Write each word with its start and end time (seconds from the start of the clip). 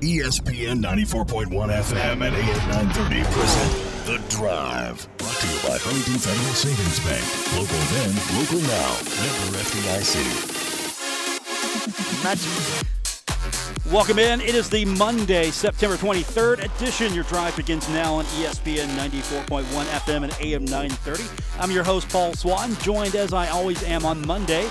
ESPN 0.00 0.80
94.1 0.80 1.50
FM 1.50 2.26
and 2.26 2.34
AM 2.34 2.68
930 2.70 3.22
present 3.34 3.72
The 4.06 4.16
Drive. 4.34 5.06
Brought 5.18 5.34
to 5.34 5.46
you 5.46 5.58
by 5.60 5.76
Huntington 5.76 6.16
Federal 6.16 6.54
Savings 6.54 7.00
Bank. 7.04 7.22
Local 7.52 7.76
then, 7.92 8.08
local 8.40 8.60
now. 8.64 8.96
Member 9.20 9.60
FDIC. 9.60 10.24
Magic. 12.24 12.48
Welcome 13.92 14.18
in. 14.18 14.40
It 14.40 14.54
is 14.54 14.70
the 14.70 14.86
Monday, 14.86 15.50
September 15.50 15.98
23rd 15.98 16.64
edition. 16.76 17.12
Your 17.12 17.24
drive 17.24 17.54
begins 17.56 17.86
now 17.90 18.14
on 18.14 18.24
ESPN 18.24 18.88
94.1 18.96 19.64
FM 19.64 20.24
and 20.24 20.34
AM 20.40 20.64
930. 20.64 21.24
I'm 21.58 21.70
your 21.70 21.84
host, 21.84 22.08
Paul 22.08 22.32
Swann, 22.32 22.74
joined 22.76 23.16
as 23.16 23.34
I 23.34 23.48
always 23.48 23.82
am 23.82 24.06
on 24.06 24.26
Monday 24.26 24.66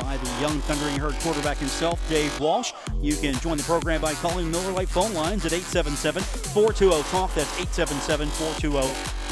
by 0.00 0.16
the 0.16 0.40
young 0.40 0.60
Thundering 0.60 0.98
Herd 0.98 1.14
quarterback 1.20 1.58
himself, 1.58 2.00
Dave 2.08 2.38
Walsh. 2.40 2.72
You 3.00 3.16
can 3.16 3.34
join 3.34 3.56
the 3.56 3.64
program 3.64 4.00
by 4.00 4.14
calling 4.14 4.50
Miller 4.50 4.72
Lite 4.72 4.88
phone 4.88 5.14
lines 5.14 5.44
at 5.44 5.52
877 5.52 6.22
420 6.22 7.02
TALK. 7.10 7.34
That's 7.34 7.60
877 7.60 8.28
420 8.28 8.78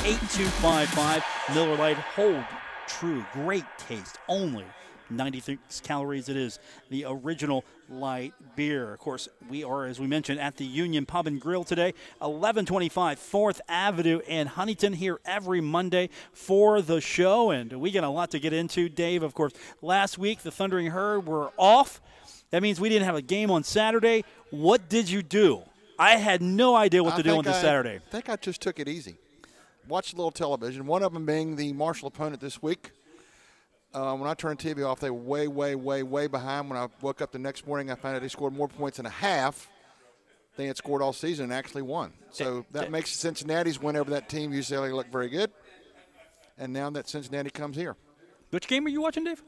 8255. 0.09 1.25
Miller 1.55 1.77
Lite, 1.77 1.97
hold 1.97 2.45
true, 2.91 3.25
great 3.33 3.65
taste, 3.79 4.19
only 4.29 4.65
96 5.11 5.81
calories. 5.81 6.29
It 6.29 6.37
is 6.37 6.59
the 6.89 7.05
original 7.07 7.65
light 7.89 8.33
beer. 8.57 8.93
Of 8.93 9.01
course 9.01 9.29
we 9.49 9.65
are 9.65 9.85
as 9.87 9.99
we 9.99 10.07
mentioned 10.07 10.41
at 10.41 10.57
the 10.57 10.65
union 10.65 11.07
pub 11.07 11.27
and 11.27 11.41
grill 11.41 11.65
today 11.65 11.93
1125 12.19 13.19
4th 13.19 13.61
avenue 13.69 14.21
in 14.29 14.47
huntington 14.47 14.93
here 14.93 15.19
every 15.25 15.61
monday 15.61 16.09
for 16.33 16.81
the 16.81 17.01
show. 17.01 17.51
And 17.51 17.73
we 17.81 17.91
got 17.91 18.05
a 18.05 18.09
lot 18.09 18.31
to 18.31 18.39
get 18.39 18.53
into. 18.53 18.89
Dave 18.89 19.23
of 19.23 19.35
course 19.35 19.53
last 19.83 20.19
week 20.19 20.41
the 20.43 20.51
thundering 20.53 20.87
herd 20.89 21.27
were 21.27 21.51
off. 21.57 22.01
That 22.51 22.63
means 22.63 22.81
we 22.81 22.89
didn't 22.89 23.07
have 23.07 23.17
a 23.17 23.23
game 23.23 23.51
on 23.51 23.65
saturday. 23.65 24.25
What 24.51 24.89
did 24.89 25.11
you 25.11 25.23
do? 25.23 25.63
I 25.99 26.17
had 26.17 26.41
no 26.41 26.77
idea 26.77 27.03
what 27.03 27.15
I 27.15 27.17
to 27.19 27.23
do 27.23 27.37
on 27.37 27.45
this 27.45 27.57
I- 27.57 27.63
saturday. 27.63 27.97
I 27.97 28.11
think 28.11 28.29
I 28.29 28.37
just 28.37 28.61
took 28.63 28.79
it 28.79 28.89
easy. 28.89 29.17
Watched 29.89 30.15
a 30.15 30.17
little 30.17 30.31
television. 30.31 30.87
One 30.87 31.03
of 31.03 31.13
them 31.13 31.27
being 31.27 31.57
the 31.57 31.73
Marshall 31.73 32.09
opponent 32.09 32.41
this 32.41 32.63
week. 32.63 32.93
Uh, 33.93 34.15
when 34.17 34.29
I 34.31 34.35
turned 34.35 34.59
TV 34.59 34.87
off, 34.87 35.01
they 35.01 35.11
were 35.11 35.19
way, 35.21 35.49
way, 35.49 35.75
way, 35.75 36.03
way 36.03 36.27
behind. 36.29 36.71
When 36.71 36.79
I 36.79 36.89
woke 37.01 37.21
up 37.21 37.33
the 37.33 37.39
next 37.39 37.67
morning, 37.67 37.91
I 37.91 37.97
found 37.97 38.17
out 38.17 38.23
they 38.23 38.29
scored 38.29 38.55
more 38.55 38.69
points 38.69 38.99
in 38.99 39.07
a 39.07 39.11
half 39.11 39.69
than 40.57 40.65
they 40.65 40.67
had 40.69 40.77
scored 40.77 41.03
all 41.03 41.13
season 41.13 41.45
and 41.45 41.53
actually 41.53 41.83
won. 41.83 42.13
So 42.31 42.65
that 42.71 42.91
makes 42.91 43.11
Cincinnati's 43.11 43.81
win 43.81 43.97
over 43.97 44.11
that 44.11 44.29
team, 44.29 44.53
UCLA, 44.53 44.93
look 44.95 45.11
very 45.11 45.29
good. 45.29 45.51
And 46.57 46.73
now 46.73 46.89
that 46.91 47.09
Cincinnati 47.09 47.51
comes 47.51 47.77
here. 47.77 47.97
which 48.51 48.69
game 48.69 48.85
are 48.87 48.91
you 48.91 49.01
watching 49.01 49.25
dave 49.25 49.43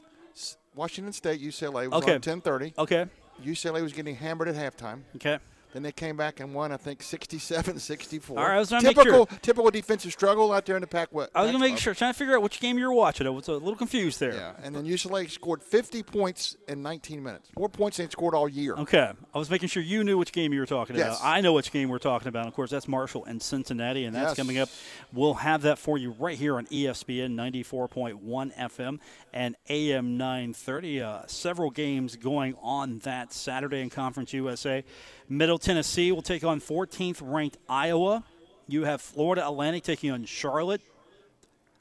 Washington 0.75 1.13
State, 1.13 1.39
UCLA 1.41 1.87
was 1.87 2.01
Okay. 2.03 2.13
on 2.15 2.21
1030. 2.21 2.73
okay 2.77 3.05
UCLA 3.43 3.81
was 3.81 3.93
getting 3.93 4.15
hammered 4.15 4.47
at 4.47 4.55
halftime. 4.55 5.01
okay 5.15 5.37
Then 5.73 5.81
they 5.83 5.91
came 5.91 6.15
back 6.15 6.39
and 6.39 6.53
won, 6.53 6.71
I 6.71 6.77
think, 6.77 7.01
67 7.01 7.79
64. 7.79 8.37
All 8.39 8.45
right, 8.45 8.55
I 8.55 8.59
was 8.59 8.69
trying 8.69 8.81
to 8.81 8.87
make 8.87 8.95
typical, 8.95 9.27
sure. 9.27 9.39
typical 9.41 9.71
defensive 9.71 10.11
struggle 10.11 10.51
out 10.53 10.65
there 10.67 10.75
in 10.77 10.81
the 10.81 10.87
Pac 10.87 11.11
West. 11.13 11.31
I 11.33 11.41
was 11.41 11.51
gonna 11.51 11.63
make 11.63 11.77
sure, 11.79 11.93
trying 11.95 12.13
to 12.13 12.17
figure 12.17 12.35
out 12.35 12.43
which 12.43 12.59
game 12.59 12.77
you 12.77 12.85
were 12.87 12.93
watching. 12.93 13.25
I 13.25 13.31
was 13.31 13.47
a 13.47 13.53
little 13.53 13.75
confused 13.75 14.19
there. 14.19 14.35
Yeah, 14.35 14.53
and 14.63 14.75
then 14.75 14.85
UCLA 14.85 15.27
scored 15.29 15.63
50 15.63 16.03
points 16.03 16.55
in 16.67 16.83
19 16.83 17.23
minutes. 17.23 17.49
More 17.57 17.69
points 17.69 17.97
than 17.97 18.05
they 18.05 18.11
scored 18.11 18.35
all 18.35 18.47
year. 18.47 18.75
Okay, 18.75 19.11
I 19.33 19.37
was 19.37 19.49
making 19.49 19.69
sure 19.69 19.81
you 19.81 20.03
knew 20.03 20.17
which 20.17 20.31
game 20.31 20.53
you 20.53 20.59
were 20.59 20.65
talking 20.65 20.95
Yes. 20.95 21.19
about. 21.19 21.27
I 21.27 21.41
know 21.41 21.53
which 21.53 21.71
game 21.71 21.89
we're 21.89 21.97
talking 21.97 22.27
about. 22.27 22.45
Of 22.47 22.53
course, 22.53 22.69
that's 22.69 22.87
Marshall 22.87 23.25
and 23.25 23.41
Cincinnati, 23.41 24.05
and 24.05 24.15
that's 24.15 24.31
Yes. 24.31 24.37
coming 24.37 24.59
up. 24.59 24.69
We'll 25.11 25.33
have 25.35 25.63
that 25.63 25.79
for 25.79 25.97
you 25.97 26.11
right 26.19 26.37
here 26.37 26.57
on 26.57 26.67
ESPN 26.67 27.35
94.1 27.35 28.51
FM 28.57 28.99
and 29.33 29.55
AM 29.69 30.17
930. 30.17 31.01
Uh, 31.01 31.21
several 31.27 31.71
games 31.71 32.15
going 32.15 32.55
on 32.61 32.99
that 32.99 33.33
Saturday 33.33 33.81
in 33.81 33.89
Conference 33.89 34.33
USA. 34.33 34.83
Middle 35.29 35.57
Tennessee 35.57 36.11
will 36.11 36.21
take 36.21 36.43
on 36.43 36.59
14th 36.59 37.19
ranked 37.21 37.57
Iowa. 37.67 38.23
You 38.67 38.85
have 38.85 39.01
Florida 39.01 39.45
Atlantic 39.45 39.83
taking 39.83 40.11
on 40.11 40.25
Charlotte. 40.25 40.81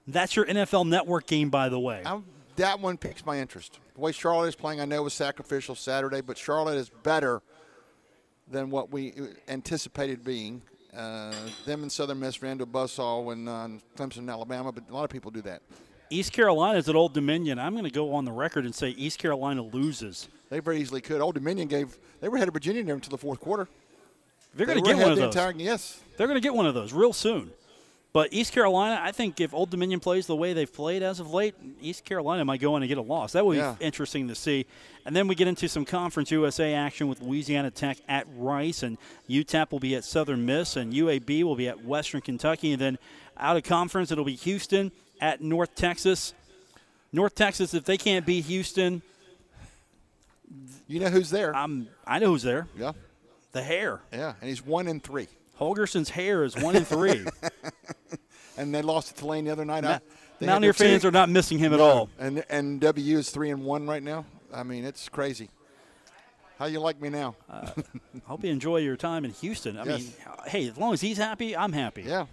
That's 0.07 0.35
your 0.35 0.47
NFL 0.47 0.89
Network 0.89 1.27
game, 1.27 1.51
by 1.51 1.69
the 1.69 1.79
way. 1.79 2.03
I'm, 2.05 2.25
that 2.57 2.81
one 2.81 2.97
piques 2.97 3.25
my 3.25 3.39
interest. 3.39 3.79
The 3.95 4.01
way 4.01 4.13
Charlotte 4.13 4.49
is 4.49 4.55
playing, 4.57 4.81
I 4.81 4.85
know 4.85 5.03
was 5.03 5.15
sacrificial 5.15 5.75
Saturday, 5.75 6.21
but 6.21 6.37
Charlotte 6.37 6.77
is 6.77 6.91
better 7.03 7.41
than 8.51 8.71
what 8.71 8.91
we 8.91 9.13
anticipated 9.49 10.25
being. 10.25 10.63
Uh, 10.97 11.33
them 11.65 11.83
and 11.83 11.91
Southern 11.91 12.21
Miss 12.21 12.43
ran 12.43 12.59
to 12.59 12.65
a 12.65 12.67
buzzsaw 12.67 13.25
when 13.25 13.49
uh, 13.49 13.69
Clemson, 13.97 14.31
Alabama, 14.31 14.73
but 14.73 14.85
a 14.91 14.93
lot 14.93 15.05
of 15.05 15.11
people 15.11 15.31
do 15.31 15.41
that. 15.43 15.63
East 16.13 16.33
Carolina 16.33 16.79
is 16.79 16.89
at 16.89 16.95
Old 16.95 17.15
Dominion. 17.15 17.59
I'm 17.59 17.73
going 17.73 17.85
to 17.85 17.91
go 17.91 18.13
on 18.15 18.25
the 18.25 18.33
record 18.33 18.65
and 18.65 18.75
say 18.75 18.91
East 18.91 19.19
Carolina 19.19 19.63
loses. 19.63 20.29
They 20.51 20.61
very 20.61 20.79
easily 20.81 21.01
could. 21.01 21.21
Old 21.21 21.35
Dominion 21.35 21.69
gave 21.69 21.97
they 22.21 22.29
were 22.29 22.37
ahead 22.37 22.49
of 22.49 22.55
Virginia 22.55 22.85
there 22.85 22.95
until 22.95 23.11
the 23.11 23.19
fourth 23.19 23.41
quarter. 23.41 23.67
They're 24.55 24.67
going 24.67 24.77
to 24.77 24.83
were 24.83 24.95
get 24.95 25.03
one 25.03 25.13
of 25.13 25.19
those. 25.19 25.35
entire 25.35 25.53
yes. 25.57 26.01
They're 26.17 26.27
going 26.27 26.37
to 26.37 26.43
get 26.43 26.55
one 26.55 26.67
of 26.67 26.75
those 26.75 26.93
real 26.93 27.15
soon. 27.15 27.51
But 28.13 28.31
East 28.35 28.53
Carolina, 28.53 29.01
I 29.03 29.11
think 29.11 29.41
if 29.41 29.55
Old 29.55 29.71
Dominion 29.71 29.99
plays 29.99 30.27
the 30.27 30.37
way 30.37 30.53
they've 30.53 30.71
played 30.71 31.03
as 31.03 31.19
of 31.19 31.33
late, 31.33 31.55
East 31.81 32.05
Carolina 32.05 32.45
might 32.45 32.61
go 32.61 32.75
on 32.75 32.83
and 32.83 32.89
get 32.91 32.99
a 32.99 33.03
loss. 33.03 33.33
That 33.33 33.47
would 33.47 33.57
Yeah. 33.57 33.75
be 33.79 33.87
interesting 33.87 34.29
to 34.29 34.35
see. 34.35 34.67
And 35.07 35.17
then 35.17 35.27
we 35.29 35.35
get 35.35 35.49
into 35.49 35.67
some 35.67 35.87
Conference 35.87 36.31
USA 36.31 36.75
action 36.75 37.09
with 37.09 37.23
Louisiana 37.23 37.71
Tech 37.71 37.97
at 38.07 38.27
Rice, 38.37 38.83
and 38.83 38.99
UTEP 39.31 39.73
will 39.73 39.81
be 39.81 39.95
at 39.97 40.05
Southern 40.05 40.45
Miss, 40.45 40.77
and 40.77 40.93
UAB 40.93 41.43
will 41.43 41.57
be 41.57 41.69
at 41.69 41.83
Western 41.87 42.21
Kentucky. 42.21 42.73
And 42.73 42.81
then 42.83 42.99
out 43.39 43.57
of 43.57 43.63
conference, 43.63 44.11
it'll 44.13 44.27
be 44.27 44.35
Houston 44.37 44.93
at 45.23 45.41
North 45.41 45.75
Texas. 45.75 46.35
North 47.13 47.35
Texas, 47.35 47.73
if 47.73 47.85
they 47.85 47.97
can't 47.97 48.27
beat 48.27 48.45
Houston, 48.47 49.01
You 50.87 51.01
know 51.01 51.09
who's 51.09 51.31
there? 51.31 51.55
I'm, 51.55 51.89
I 52.07 52.19
know 52.19 52.29
who's 52.29 52.43
there. 52.43 52.67
yeah, 52.77 52.93
The 53.53 53.63
hair. 53.63 54.01
yeah, 54.13 54.35
and 54.41 54.49
he's 54.49 54.65
one 54.65 54.89
in 54.89 55.01
three. 55.01 55.29
Holgorsen's 55.59 56.11
hair 56.11 56.45
is 56.45 56.57
one 56.57 56.77
in 56.77 56.85
three. 56.85 57.25
And 58.59 58.75
they 58.75 58.83
lost 58.83 59.11
it 59.11 59.15
to 59.15 59.21
Tulane 59.23 59.47
the 59.47 59.51
other 59.51 59.65
night. 59.65 59.83
I- 59.83 60.01
Mountaineer 60.43 60.75
fans 60.75 61.07
are 61.07 61.11
not 61.11 61.31
missing 61.31 61.57
him 61.59 61.73
at 61.73 61.81
all. 61.81 62.11
And 62.19 62.45
and 62.51 62.81
W 62.83 63.17
is 63.19 63.31
three 63.31 63.49
and 63.51 63.65
one 63.65 63.87
right 63.87 64.03
now. 64.03 64.27
I 64.53 64.63
mean, 64.63 64.85
it's 64.85 65.09
crazy. 65.09 65.49
How 66.59 66.67
you 66.67 66.79
like 66.81 67.01
me 67.01 67.09
now? 67.09 67.35
I 67.51 67.73
hope 68.27 68.45
you 68.45 68.51
enjoy 68.51 68.79
your 68.79 68.97
time 68.99 69.25
in 69.25 69.31
Houston. 69.31 69.79
I 69.79 69.85
Yes. 69.85 70.01
mean, 70.01 70.13
hey, 70.47 70.69
as 70.69 70.77
long 70.77 70.93
as 70.93 71.01
he's 71.01 71.17
happy, 71.17 71.57
I'm 71.57 71.73
happy. 71.73 72.03
yeah, 72.03 72.27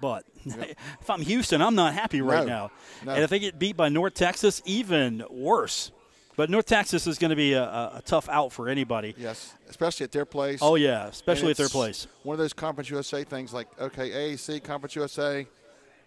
But 0.00 0.24
if 0.44 1.08
I'm 1.10 1.20
Houston, 1.22 1.60
I'm 1.62 1.74
not 1.74 1.94
happy 1.94 2.20
right 2.20 2.46
No. 2.46 2.52
now. 2.52 2.70
No. 3.04 3.12
And 3.12 3.24
if 3.24 3.30
they 3.30 3.38
get 3.38 3.58
beat 3.58 3.76
by 3.76 3.88
North 3.88 4.14
Texas, 4.14 4.62
even 4.64 5.24
worse. 5.30 5.90
But 6.36 6.50
North 6.50 6.66
Texas 6.66 7.06
is 7.08 7.18
going 7.18 7.30
to 7.30 7.36
be 7.36 7.54
a, 7.54 7.64
a, 7.64 7.92
a 7.96 8.02
tough 8.04 8.28
out 8.28 8.52
for 8.52 8.68
anybody. 8.68 9.12
yes, 9.18 9.54
especially 9.68 10.04
at 10.04 10.12
their 10.12 10.24
place. 10.24 10.60
Oh 10.62 10.76
yeah, 10.76 11.06
especially 11.08 11.50
at 11.50 11.56
their 11.56 11.68
place. 11.68 12.06
One 12.22 12.34
of 12.34 12.38
those 12.38 12.52
Conference 12.52 12.88
USA 12.90 13.24
things, 13.24 13.52
like 13.52 13.66
okay, 13.80 14.10
AAC 14.10 14.62
Conference 14.62 14.94
USA, 14.94 15.46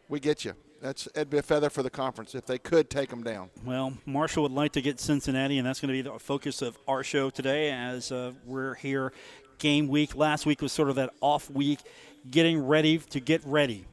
we 0.07 0.19
get 0.21 0.45
you. 0.45 0.53
That's 0.81 1.07
it'd 1.13 1.29
be 1.29 1.37
a 1.37 1.43
feather 1.43 1.69
for 1.69 1.83
the 1.83 1.89
conference 1.91 2.33
if 2.33 2.45
they 2.47 2.57
could 2.57 2.89
take 2.89 3.09
them 3.09 3.23
down. 3.23 3.51
Well, 3.63 3.93
Marshall 4.05 4.43
would 4.43 4.51
like 4.51 4.71
to 4.71 4.81
get 4.81 4.99
Cincinnati, 4.99 5.57
and 5.59 5.67
that's 5.67 5.79
going 5.79 5.89
to 5.89 5.93
be 5.93 6.01
the 6.01 6.17
focus 6.17 6.61
of 6.63 6.75
our 6.87 7.03
show 7.03 7.29
today 7.29 7.69
as 7.71 8.11
uh, 8.11 8.31
we're 8.45 8.73
here 8.75 9.13
game 9.59 9.87
week. 9.89 10.15
Last 10.15 10.45
week 10.47 10.59
was 10.61 10.71
sort 10.71 10.89
of 10.89 10.95
that 10.95 11.11
off 11.21 11.51
week, 11.51 11.79
getting 12.29 12.65
ready 12.65 12.97
to 12.99 13.19
get 13.19 13.41
ready. 13.45 13.85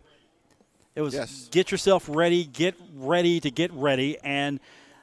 It 0.95 1.01
was 1.03 1.15
Yes. 1.15 1.49
get 1.51 1.71
yourself 1.71 2.07
ready, 2.09 2.45
get 2.45 2.75
ready 2.97 3.41
to 3.41 3.51
get 3.51 3.73
ready, 3.73 4.19
and 4.25 4.59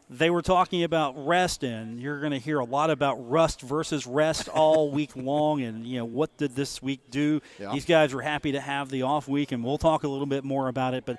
they 0.10 0.30
were 0.30 0.42
talking 0.42 0.84
about 0.84 1.16
rest, 1.26 1.64
and 1.64 2.00
you're 2.00 2.20
going 2.20 2.32
to 2.34 2.38
hear 2.40 2.60
a 2.60 2.66
lot 2.66 2.90
about 2.92 3.16
rust 3.30 3.62
versus 3.62 4.06
rest 4.06 4.48
all 4.50 4.92
week 5.00 5.16
long, 5.16 5.62
and 5.62 5.88
you 5.88 5.98
know 5.98 6.06
what 6.06 6.36
did 6.38 6.56
this 6.56 6.82
week 6.84 7.00
do? 7.10 7.42
Yeah. 7.60 7.72
These 7.74 7.86
guys 7.86 8.14
were 8.14 8.22
happy 8.22 8.52
to 8.52 8.60
have 8.60 8.90
the 8.90 9.02
off 9.04 9.28
week, 9.28 9.52
and 9.52 9.64
we'll 9.64 9.78
talk 9.78 10.04
a 10.04 10.08
little 10.08 10.28
bit 10.28 10.44
more 10.44 10.68
about 10.68 10.94
it, 10.94 11.06
but 11.06 11.18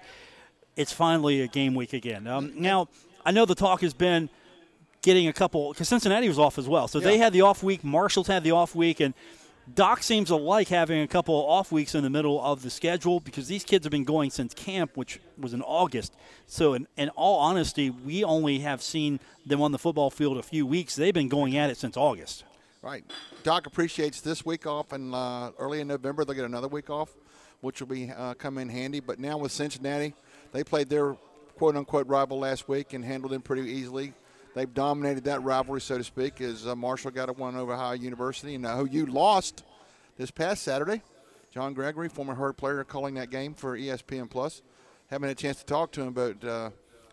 it's 0.77 0.93
finally 0.93 1.41
a 1.41 1.49
game 1.49 1.75
week 1.75 1.95
again. 1.95 2.27
Um, 2.27 2.53
now, 2.55 2.89
I 3.25 3.33
know 3.33 3.45
the 3.47 3.55
talk 3.57 3.81
has 3.81 3.95
been 3.95 4.29
getting 5.03 5.27
a 5.27 5.33
couple 5.33 5.73
because 5.73 5.89
Cincinnati 5.89 6.29
was 6.29 6.39
off 6.39 6.59
as 6.59 6.69
well, 6.69 6.87
so 6.87 7.01
they 7.01 7.17
had 7.19 7.33
the 7.33 7.41
off 7.41 7.63
week. 7.63 7.83
Marshall's 7.83 8.27
had 8.27 8.45
the 8.45 8.51
off 8.53 8.75
week, 8.75 9.01
and 9.01 9.15
Doc 9.75 10.03
seems 10.03 10.29
to 10.29 10.37
like 10.37 10.69
having 10.69 11.01
a 11.01 11.09
couple 11.09 11.39
of 11.39 11.49
off 11.49 11.73
weeks 11.73 11.95
in 11.95 12.05
the 12.05 12.11
middle 12.11 12.41
of 12.41 12.63
the 12.63 12.71
schedule 12.71 13.19
because 13.19 13.49
these 13.49 13.65
kids 13.65 13.85
have 13.85 13.91
been 13.91 14.05
going 14.05 14.31
since 14.31 14.55
camp, 14.55 14.97
which 14.97 15.19
was 15.37 15.53
in 15.53 15.63
August. 15.63 16.15
So, 16.47 16.75
in, 16.75 16.87
in 16.97 17.09
all 17.11 17.41
honesty, 17.41 17.91
we 17.91 18.23
only 18.23 18.61
have 18.61 18.81
seen 18.81 19.19
them 19.45 19.61
on 19.61 19.73
the 19.73 19.79
football 19.79 20.11
field 20.11 20.39
a 20.39 20.43
few 20.43 20.65
weeks. 20.67 20.95
They've 20.95 21.13
been 21.13 21.29
going 21.29 21.57
at 21.57 21.69
it 21.69 21.77
since 21.77 21.97
August. 21.97 22.45
Right. 22.81 23.05
Doc 23.43 23.67
appreciates 23.67 24.21
this 24.21 24.47
week 24.47 24.67
off, 24.67 24.93
and 24.93 25.13
uh, 25.13 25.51
early 25.59 25.81
in 25.81 25.89
November 25.89 26.25
they'll 26.25 26.37
get 26.37 26.45
another 26.45 26.69
week 26.69 26.89
off, 26.89 27.17
which 27.61 27.81
will 27.81 27.89
be 27.89 28.11
uh, 28.11 28.35
come 28.35 28.59
in 28.59 28.69
handy. 28.69 29.01
But 29.01 29.19
now 29.19 29.37
with 29.39 29.51
Cincinnati, 29.51 30.15
they 30.53 30.63
played 30.63 30.89
their 30.89 31.17
quote 31.57 31.75
unquote 31.75 32.07
rival 32.07 32.39
last 32.39 32.69
week 32.69 32.93
and 32.93 33.05
handled 33.05 33.33
them 33.33 33.43
pretty 33.43 33.69
easily. 33.69 34.13
They've 34.57 34.73
dominated 34.73 35.25
that 35.25 35.43
rivalry, 35.43 35.83
so 35.83 35.99
to 35.99 36.03
speak, 36.03 36.41
as 36.41 36.67
uh, 36.67 36.75
Marshall 36.75 37.11
got 37.11 37.29
a 37.29 37.35
one 37.35 37.57
over 37.57 37.75
Ohio 37.75 37.93
University, 37.93 38.55
and 38.55 38.65
uh, 38.65 38.83
OU 38.91 39.05
lost 39.05 39.63
this 40.17 40.31
past 40.31 40.63
Saturday. 40.63 41.03
John 41.53 41.75
Gregory, 41.75 42.09
former 42.09 42.35
Herd 42.35 42.57
player, 42.57 42.83
calling 42.83 43.17
that 43.17 43.29
game 43.29 43.53
for 43.53 43.77
ESPN 43.77 44.31
Plus. 44.31 44.63
Haven't 45.11 45.29
had 45.29 45.37
a 45.37 45.39
chance 45.39 45.59
to 45.59 45.67
talk 45.67 45.93
to 45.93 46.01
him, 46.01 46.15
but 46.15 46.43
uh, 46.43 46.71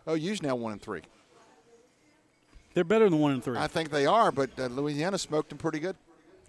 OU's 0.08 0.40
now 0.40 0.56
one 0.56 0.72
and 0.72 0.80
three. 0.80 1.02
They're 2.72 2.82
better 2.82 3.10
than 3.10 3.18
one 3.18 3.32
and 3.32 3.44
three. 3.44 3.58
I 3.58 3.66
think 3.66 3.90
they 3.90 4.06
are, 4.06 4.32
but 4.32 4.48
uh, 4.58 4.68
Louisiana 4.68 5.18
smoked 5.18 5.50
them 5.50 5.58
pretty 5.58 5.80
good. 5.80 5.96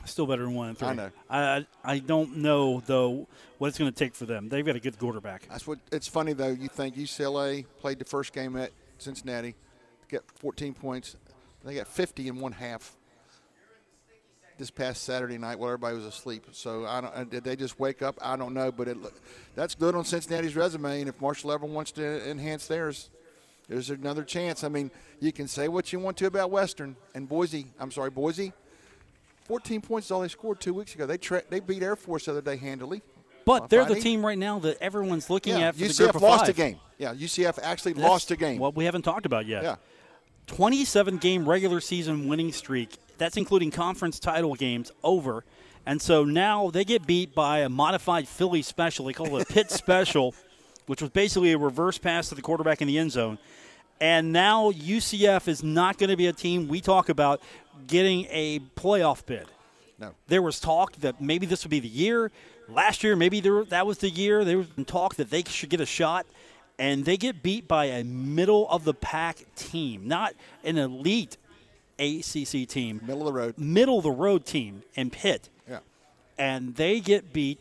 Still 0.05 0.27
better 0.27 0.43
than 0.43 0.53
one 0.53 0.69
and 0.69 0.77
three. 0.77 0.87
I 0.87 0.93
know. 0.93 1.11
I 1.29 1.65
I 1.83 1.99
don't 1.99 2.37
know 2.37 2.81
though 2.85 3.27
what 3.57 3.67
it's 3.67 3.77
going 3.77 3.91
to 3.91 3.97
take 3.97 4.15
for 4.15 4.25
them. 4.25 4.47
They've 4.47 4.65
got 4.65 4.77
a 4.77 4.79
good 4.79 4.97
quarterback. 4.97 5.49
That's 5.49 5.67
what. 5.67 5.79
It's 5.91 6.07
funny 6.07 6.31
though. 6.31 6.51
You 6.51 6.69
think 6.69 6.95
UCLA 6.95 7.65
played 7.81 7.99
the 7.99 8.05
first 8.05 8.31
game 8.31 8.55
at 8.55 8.71
Cincinnati, 8.97 9.55
get 10.09 10.23
14 10.39 10.73
points. 10.73 11.15
They 11.63 11.75
got 11.75 11.87
50 11.87 12.27
in 12.27 12.39
one 12.39 12.51
half. 12.51 12.95
This 14.57 14.71
past 14.71 15.03
Saturday 15.03 15.37
night, 15.37 15.59
while 15.59 15.67
everybody 15.71 15.97
was 15.97 16.05
asleep. 16.05 16.45
So 16.53 16.85
I 16.85 17.01
don't. 17.01 17.29
Did 17.29 17.43
they 17.43 17.57
just 17.57 17.77
wake 17.77 18.01
up? 18.01 18.17
I 18.21 18.37
don't 18.37 18.53
know. 18.53 18.71
But 18.71 18.87
it, 18.87 18.97
that's 19.53 19.75
good 19.75 19.95
on 19.95 20.05
Cincinnati's 20.05 20.55
resume. 20.55 21.01
And 21.01 21.09
if 21.09 21.19
Marshall 21.19 21.51
ever 21.51 21.65
wants 21.65 21.91
to 21.93 22.29
enhance 22.29 22.65
theirs, 22.65 23.09
there's 23.67 23.89
another 23.89 24.23
chance. 24.23 24.63
I 24.63 24.69
mean, 24.69 24.91
you 25.19 25.33
can 25.33 25.49
say 25.49 25.67
what 25.67 25.91
you 25.91 25.99
want 25.99 26.15
to 26.17 26.27
about 26.27 26.51
Western 26.51 26.95
and 27.13 27.27
Boise. 27.27 27.67
I'm 27.81 27.91
sorry, 27.91 28.11
Boise. 28.11 28.53
14 29.43 29.81
points 29.81 30.07
is 30.07 30.11
all 30.11 30.21
they 30.21 30.29
scored 30.29 30.61
two 30.61 30.73
weeks 30.73 30.95
ago. 30.95 31.05
They 31.05 31.17
tra- 31.17 31.43
they 31.49 31.59
beat 31.59 31.83
Air 31.83 31.97
Force 31.97 32.23
the 32.25 32.31
other 32.31 32.41
day 32.41 32.55
handily. 32.55 33.01
But 33.43 33.69
they're 33.69 33.83
the 33.83 33.99
team 33.99 34.25
right 34.25 34.37
now 34.37 34.59
that 34.59 34.77
everyone's 34.81 35.29
looking 35.29 35.57
Yeah, 35.57 35.67
at 35.67 35.75
for 35.75 35.81
the 35.81 35.87
UCF 35.87 35.97
group 35.97 36.15
of 36.15 36.21
lost 36.21 36.45
five. 36.45 36.49
a 36.49 36.53
game. 36.53 36.79
Yeah, 36.97 37.13
UCF 37.13 37.59
actually 37.61 37.91
That's 37.93 38.07
lost 38.07 38.31
a 38.31 38.37
game. 38.37 38.57
What 38.57 38.73
we 38.75 38.85
haven't 38.85 39.01
talked 39.01 39.25
about 39.25 39.45
yet. 39.47 39.63
yeah, 39.63 39.75
27 40.47 41.17
game 41.17 41.47
regular 41.47 41.79
season 41.81 42.27
winning 42.27 42.51
streak. 42.51 42.97
That's 43.17 43.37
including 43.37 43.71
conference 43.71 44.19
title 44.19 44.55
games 44.55 44.91
over. 45.03 45.43
And 45.85 46.01
so 46.01 46.23
now 46.23 46.71
they 46.71 46.83
get 46.83 47.05
beat 47.05 47.35
by 47.35 47.59
a 47.59 47.69
modified 47.69 48.27
Philly 48.27 48.61
special. 48.61 49.05
They 49.05 49.13
call 49.13 49.37
it 49.37 49.49
a 49.49 49.53
Pitt 49.53 49.71
special, 49.71 50.33
which 50.87 51.01
was 51.01 51.11
basically 51.11 51.51
a 51.51 51.57
reverse 51.57 51.97
pass 51.97 52.29
to 52.29 52.35
the 52.35 52.41
quarterback 52.41 52.81
in 52.81 52.87
the 52.87 52.97
end 52.97 53.11
zone. 53.11 53.37
And 54.01 54.33
now 54.33 54.71
UCF 54.71 55.47
is 55.47 55.63
not 55.63 55.97
going 55.97 56.09
to 56.09 56.17
be 56.17 56.27
a 56.27 56.33
team 56.33 56.67
we 56.67 56.81
talk 56.81 57.07
about 57.09 57.41
getting 57.87 58.25
a 58.29 58.59
playoff 58.75 59.25
bid. 59.25 59.47
no. 59.99 60.11
There 60.27 60.41
was 60.41 60.59
talk 60.59 60.93
that 60.97 61.21
maybe 61.21 61.45
this 61.45 61.63
would 61.63 61.71
be 61.71 61.79
the 61.79 61.87
year. 61.87 62.31
Last 62.67 63.03
year, 63.03 63.15
maybe 63.15 63.39
there, 63.39 63.63
that 63.65 63.85
was 63.85 63.99
the 63.99 64.09
year. 64.09 64.43
There 64.43 64.57
was 64.57 64.67
talk 64.87 65.15
that 65.15 65.29
they 65.29 65.43
should 65.43 65.69
get 65.69 65.79
a 65.79 65.85
shot, 65.85 66.25
and 66.77 67.05
they 67.05 67.17
get 67.17 67.41
beat 67.43 67.67
by 67.67 67.85
a 67.85 68.03
middle 68.03 68.67
of 68.69 68.83
the 68.83 68.93
pack 68.93 69.37
team, 69.55 70.07
not 70.07 70.33
an 70.63 70.77
elite 70.77 71.37
ACC 71.99 72.67
team, 72.67 72.99
Middle 73.05 73.27
of 73.27 73.33
the 73.33 73.39
road. 73.39 73.57
middle 73.57 73.97
of 73.99 74.03
the 74.03 74.11
road 74.11 74.45
team 74.45 74.83
in 74.95 75.09
Pitt, 75.09 75.49
Yeah. 75.69 75.79
and 76.37 76.75
they 76.75 76.99
get 76.99 77.31
beat. 77.31 77.59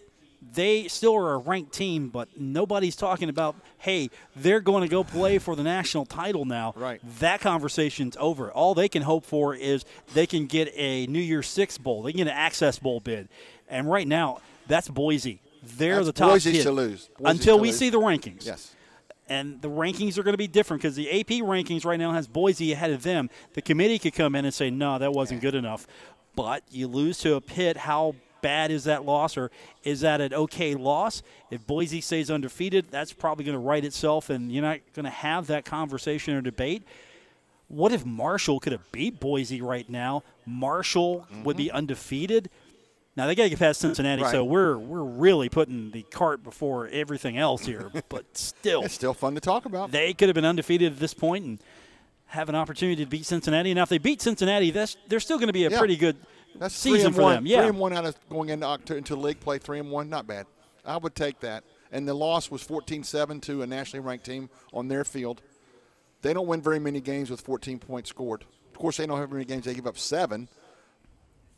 They 0.52 0.88
still 0.88 1.14
are 1.16 1.34
a 1.34 1.38
ranked 1.38 1.72
team, 1.72 2.08
but 2.10 2.28
nobody's 2.38 2.96
talking 2.96 3.28
about, 3.30 3.56
hey, 3.78 4.10
they're 4.36 4.60
going 4.60 4.82
to 4.82 4.88
go 4.88 5.02
play 5.02 5.38
for 5.38 5.56
the 5.56 5.62
national 5.62 6.04
title 6.04 6.44
now. 6.44 6.74
Right. 6.76 7.00
That 7.20 7.40
conversation's 7.40 8.14
over. 8.20 8.52
All 8.52 8.74
they 8.74 8.88
can 8.88 9.02
hope 9.02 9.24
for 9.24 9.54
is 9.54 9.84
they 10.12 10.26
can 10.26 10.46
get 10.46 10.70
a 10.76 11.06
New 11.06 11.20
Year's 11.20 11.48
Six 11.48 11.78
bowl. 11.78 12.02
They 12.02 12.12
can 12.12 12.18
get 12.18 12.26
an 12.26 12.34
Access 12.34 12.78
Bowl 12.78 13.00
bid. 13.00 13.28
And 13.70 13.88
right 13.90 14.06
now, 14.06 14.40
that's 14.66 14.88
Boise. 14.88 15.40
They're 15.78 15.94
That's 15.94 16.06
the 16.08 16.12
top 16.12 16.30
Boise 16.32 16.52
kid. 16.52 16.62
to 16.64 16.72
lose. 16.72 17.08
Boise 17.18 17.30
Until 17.30 17.56
to 17.56 17.62
we 17.62 17.68
lose. 17.68 17.78
see 17.78 17.88
the 17.88 17.98
rankings 18.00 18.44
Yes. 18.44 18.73
And 19.28 19.62
the 19.62 19.70
rankings 19.70 20.18
are 20.18 20.22
going 20.22 20.34
to 20.34 20.38
be 20.38 20.48
different 20.48 20.82
because 20.82 20.96
the 20.96 21.20
AP 21.20 21.28
rankings 21.42 21.84
right 21.84 21.98
now 21.98 22.12
has 22.12 22.26
Boise 22.26 22.72
ahead 22.72 22.90
of 22.90 23.02
them. 23.02 23.30
The 23.54 23.62
committee 23.62 23.98
could 23.98 24.14
come 24.14 24.34
in 24.34 24.44
and 24.44 24.52
say, 24.52 24.70
no, 24.70 24.98
that 24.98 25.12
wasn't 25.12 25.40
good 25.40 25.54
enough. 25.54 25.86
But 26.36 26.62
you 26.70 26.88
lose 26.88 27.18
to 27.18 27.34
a 27.34 27.40
Pitt. 27.40 27.76
How 27.78 28.14
bad 28.42 28.70
is 28.70 28.84
that 28.84 29.06
loss, 29.06 29.38
or 29.38 29.50
is 29.84 30.02
that 30.02 30.20
an 30.20 30.34
okay 30.34 30.74
loss? 30.74 31.22
If 31.50 31.66
Boise 31.66 32.02
stays 32.02 32.30
undefeated, 32.30 32.90
that's 32.90 33.12
probably 33.12 33.46
going 33.46 33.54
to 33.54 33.58
right 33.58 33.82
itself, 33.82 34.28
and 34.28 34.52
you're 34.52 34.62
not 34.62 34.80
going 34.94 35.04
to 35.04 35.10
have 35.10 35.46
that 35.46 35.64
conversation 35.64 36.34
or 36.34 36.42
debate. 36.42 36.82
What 37.68 37.92
if 37.92 38.04
Marshall 38.04 38.60
could 38.60 38.72
have 38.72 38.92
beat 38.92 39.18
Boise 39.18 39.62
right 39.62 39.88
now? 39.88 40.22
Marshall 40.44 41.26
would 41.44 41.56
be 41.56 41.68
mm-hmm. 41.68 41.76
undefeated. 41.78 42.50
Now 43.16 43.26
they 43.26 43.34
got 43.34 43.44
to 43.44 43.48
get 43.50 43.58
past 43.60 43.80
Cincinnati, 43.80 44.22
Right. 44.22 44.30
so 44.32 44.44
we're 44.44 44.76
we're 44.76 45.04
really 45.04 45.48
putting 45.48 45.90
the 45.92 46.02
cart 46.02 46.42
before 46.42 46.88
everything 46.88 47.38
else 47.38 47.64
here. 47.64 47.90
but 48.08 48.24
still, 48.36 48.82
It's 48.82 48.94
still 48.94 49.14
fun 49.14 49.34
to 49.36 49.40
talk 49.40 49.64
about. 49.66 49.90
they 49.92 50.12
could 50.14 50.28
have 50.28 50.34
been 50.34 50.44
undefeated 50.44 50.92
at 50.94 50.98
this 50.98 51.14
point 51.14 51.44
and 51.44 51.58
have 52.26 52.48
an 52.48 52.54
opportunity 52.56 53.04
to 53.04 53.08
beat 53.08 53.24
Cincinnati. 53.26 53.72
Now, 53.74 53.84
if 53.84 53.88
they 53.88 53.98
beat 53.98 54.20
Cincinnati, 54.20 54.70
that's 54.72 54.96
they're 55.08 55.20
still 55.20 55.36
going 55.38 55.46
to 55.48 55.52
be 55.52 55.64
a 55.64 55.70
Yeah. 55.70 55.78
pretty 55.78 55.96
good 55.96 56.16
That's 56.58 56.74
season 56.74 57.12
for 57.12 57.22
one. 57.22 57.34
them. 57.36 57.46
Yeah, 57.46 57.60
Three 57.60 57.68
and 57.68 57.78
one 57.78 57.92
out 57.92 58.04
of 58.04 58.16
going 58.28 58.48
into 58.48 58.66
October, 58.66 58.98
into 58.98 59.14
league 59.16 59.38
play. 59.40 59.58
Three 59.58 59.78
and 59.78 59.90
one, 59.90 60.08
not 60.08 60.26
bad. 60.26 60.46
I 60.84 60.96
would 60.96 61.14
take 61.14 61.38
that. 61.40 61.62
And 61.92 62.08
the 62.08 62.14
loss 62.14 62.50
was 62.50 62.66
14-7 62.66 63.40
to 63.42 63.62
a 63.62 63.66
nationally 63.66 64.04
ranked 64.04 64.26
team 64.26 64.50
on 64.72 64.88
their 64.88 65.04
field. 65.04 65.40
They 66.22 66.34
don't 66.34 66.48
win 66.48 66.60
very 66.60 66.80
many 66.80 67.00
games 67.00 67.30
with 67.30 67.40
14 67.42 67.78
points 67.78 68.10
scored. 68.10 68.44
Of 68.72 68.78
course, 68.78 68.96
they 68.96 69.06
don't 69.06 69.18
have 69.20 69.28
very 69.30 69.40
many 69.42 69.48
games. 69.54 69.64
They 69.66 69.74
give 69.74 69.86
up 69.86 69.96
seven, 69.98 70.48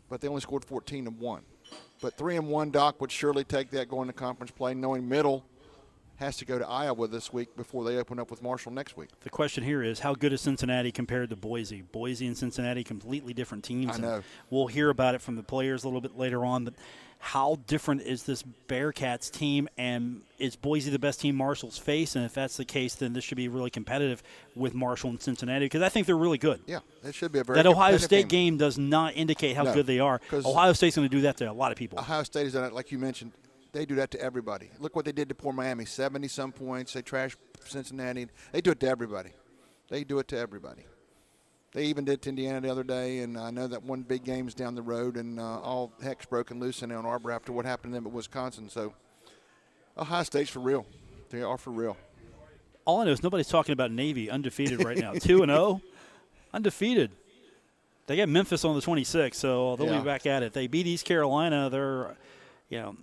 but 0.09 0.21
they 0.21 0.29
only 0.29 0.41
scored 0.41 0.65
14 0.65 1.07
and 1.07 1.19
one. 1.19 1.43
But 2.01 2.17
three 2.17 2.37
and 2.37 2.49
one, 2.49 2.71
Doc 2.71 3.01
would 3.01 3.11
surely 3.11 3.45
take 3.45 3.71
that 3.71 3.89
going 3.89 4.07
to 4.09 4.13
conference 4.13 4.51
play, 4.51 4.75
knowing 4.75 5.09
Middle 5.09 5.45
has 6.17 6.37
to 6.39 6.45
go 6.45 6.59
to 6.59 6.67
Iowa 6.67 7.09
this 7.09 7.33
week 7.33 7.57
before 7.57 7.85
they 7.85 7.99
open 7.99 8.19
up 8.19 8.31
with 8.31 8.43
Marshall 8.43 8.73
next 8.73 8.97
week. 8.97 9.11
the 9.21 9.31
question 9.31 9.63
here 9.63 9.83
is 9.83 10.01
how 10.01 10.15
good 10.15 10.33
is 10.33 10.41
Cincinnati 10.41 10.91
compared 10.91 11.31
to 11.31 11.37
Boise? 11.37 11.83
Boise 11.83 12.27
and 12.27 12.37
Cincinnati 12.37 12.83
completely 12.83 13.35
different 13.35 13.65
teams. 13.65 13.97
I 13.97 13.99
know. 13.99 14.23
We'll 14.49 14.67
hear 14.67 14.89
about 14.89 15.15
it 15.15 15.21
from 15.21 15.37
the 15.37 15.43
players 15.43 15.85
a 15.85 15.89
little 15.89 16.01
bit 16.01 16.17
later 16.17 16.45
on, 16.45 16.65
but. 16.65 16.75
How 17.19 17.59
different 17.67 18.03
is 18.03 18.23
this 18.23 18.45
Bearcats 18.69 19.31
team, 19.31 19.69
and 19.77 20.23
is 20.39 20.55
Boise 20.55 20.91
the 20.91 20.99
best 20.99 21.21
team 21.21 21.35
Marshall's 21.35 21.77
faced? 21.77 22.15
And 22.15 22.25
if 22.25 22.35
that's 22.35 22.57
the 22.57 22.65
case, 22.65 22.95
then 22.95 23.15
this 23.15 23.25
should 23.25 23.37
be 23.37 23.49
really 23.49 23.71
competitive 23.71 24.23
with 24.55 24.75
Marshall 24.75 25.11
and 25.11 25.21
Cincinnati 25.21 25.65
because 25.65 25.83
I 25.83 25.89
think 25.89 26.07
they're 26.07 26.17
really 26.17 26.39
good. 26.39 26.61
Yeah, 26.67 26.81
it 27.05 27.15
should 27.15 27.33
be 27.33 27.41
a 27.41 27.45
very 27.45 27.57
that 27.57 27.67
Ohio 27.67 27.97
State 27.97 28.29
game 28.29 28.57
does 28.59 28.79
not 28.79 29.17
indicate 29.17 29.57
how 29.57 29.65
No, 29.65 29.75
good 29.75 29.87
they 29.87 29.99
are. 29.99 30.21
Ohio 30.33 30.73
State's 30.73 30.97
going 30.97 31.09
to 31.09 31.15
do 31.15 31.23
that 31.23 31.37
to 31.39 31.51
a 31.51 31.53
lot 31.53 31.73
of 31.73 31.79
people. 31.79 31.99
Ohio 31.99 32.23
State 32.23 32.47
is 32.47 32.53
done 32.53 32.65
it, 32.65 32.73
like 32.73 32.93
you 32.93 32.99
mentioned. 32.99 33.33
They 33.73 33.85
do 33.85 33.97
that 33.97 34.11
to 34.13 34.21
everybody. 34.21 34.71
Look 34.79 34.97
what 34.97 35.05
they 35.05 35.13
did 35.13 35.29
to 35.29 35.35
poor 35.35 35.53
Miami. 35.53 35.85
70 35.85 36.29
some 36.29 36.53
points. 36.53 36.93
They 36.93 37.03
trash 37.03 37.37
Cincinnati. 37.65 38.29
They 38.53 38.61
do 38.61 38.71
it 38.71 38.81
to 38.81 38.89
everybody. 38.89 39.31
They 39.89 40.05
do 40.05 40.19
it 40.19 40.29
to 40.29 40.39
everybody. 40.39 40.87
They 41.77 41.85
even 41.85 42.07
did 42.07 42.13
it 42.15 42.23
to 42.23 42.31
Indiana 42.31 42.59
the 42.63 42.71
other 42.71 42.83
day, 42.83 43.19
and 43.19 43.37
I 43.39 43.51
know 43.51 43.67
that 43.67 43.83
one 43.83 44.01
big 44.01 44.25
game's 44.25 44.55
down 44.55 44.75
the 44.77 44.81
road, 44.81 45.19
and 45.19 45.39
uh, 45.39 45.61
all 45.61 45.93
heck's 46.03 46.25
broken 46.25 46.59
loose 46.59 46.81
in 46.81 46.91
Ann 46.91 47.05
Arbor 47.05 47.31
after 47.31 47.53
what 47.53 47.67
happened 47.67 47.93
to 47.93 47.97
them 47.99 48.07
at 48.07 48.15
Wisconsin. 48.15 48.71
So 48.71 48.95
Ohio 49.99 50.23
State's 50.23 50.49
for 50.49 50.61
real. 50.61 50.87
They 51.29 51.43
are 51.43 51.59
for 51.59 51.69
real. 51.69 51.99
All 52.87 53.03
I 53.03 53.05
know 53.05 53.11
is 53.11 53.23
nobody's 53.23 53.49
talking 53.49 53.75
about 53.75 53.91
Navy 53.93 54.31
undefeated 54.31 54.83
right 54.85 54.97
now. 54.97 55.13
Two 55.13 55.43
and 55.43 55.51
zero, 55.51 55.83
undefeated. 56.55 57.11
They 58.07 58.17
got 58.17 58.31
Memphis 58.31 58.65
on 58.65 58.75
the 58.75 58.81
26th, 58.81 59.35
so 59.35 59.77
they'll 59.77 59.89
Yeah. 59.89 59.99
be 59.99 60.05
back 60.07 60.25
at 60.25 60.43
it. 60.43 60.55
They 60.55 60.69
beat 60.69 60.87
East 60.87 61.05
Carolina. 61.05 61.69
They're, 61.69 62.17
you 62.71 62.79
know, 62.81 62.97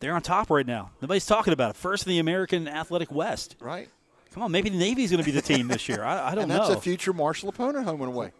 they're 0.00 0.14
on 0.14 0.20
top 0.20 0.50
right 0.50 0.66
now. 0.66 0.90
Nobody's 1.00 1.24
talking 1.24 1.54
about 1.54 1.70
it. 1.70 1.76
First 1.76 2.04
in 2.06 2.10
the 2.10 2.18
American 2.18 2.68
Athletic 2.68 3.10
West. 3.10 3.56
Right? 3.58 3.88
Come 4.32 4.42
on, 4.42 4.52
maybe 4.52 4.70
the 4.70 4.78
Navy's 4.78 5.10
going 5.10 5.22
to 5.22 5.24
be 5.24 5.32
the 5.32 5.42
team 5.42 5.68
this 5.68 5.88
year. 5.88 6.04
I, 6.04 6.28
I 6.30 6.34
don't 6.34 6.48
know. 6.48 6.54
And 6.54 6.62
that's 6.62 6.68
know. 6.70 6.76
a 6.76 6.80
future 6.80 7.12
Marshall 7.12 7.48
opponent 7.48 7.84
home 7.84 8.00
and 8.02 8.12
away. 8.12 8.32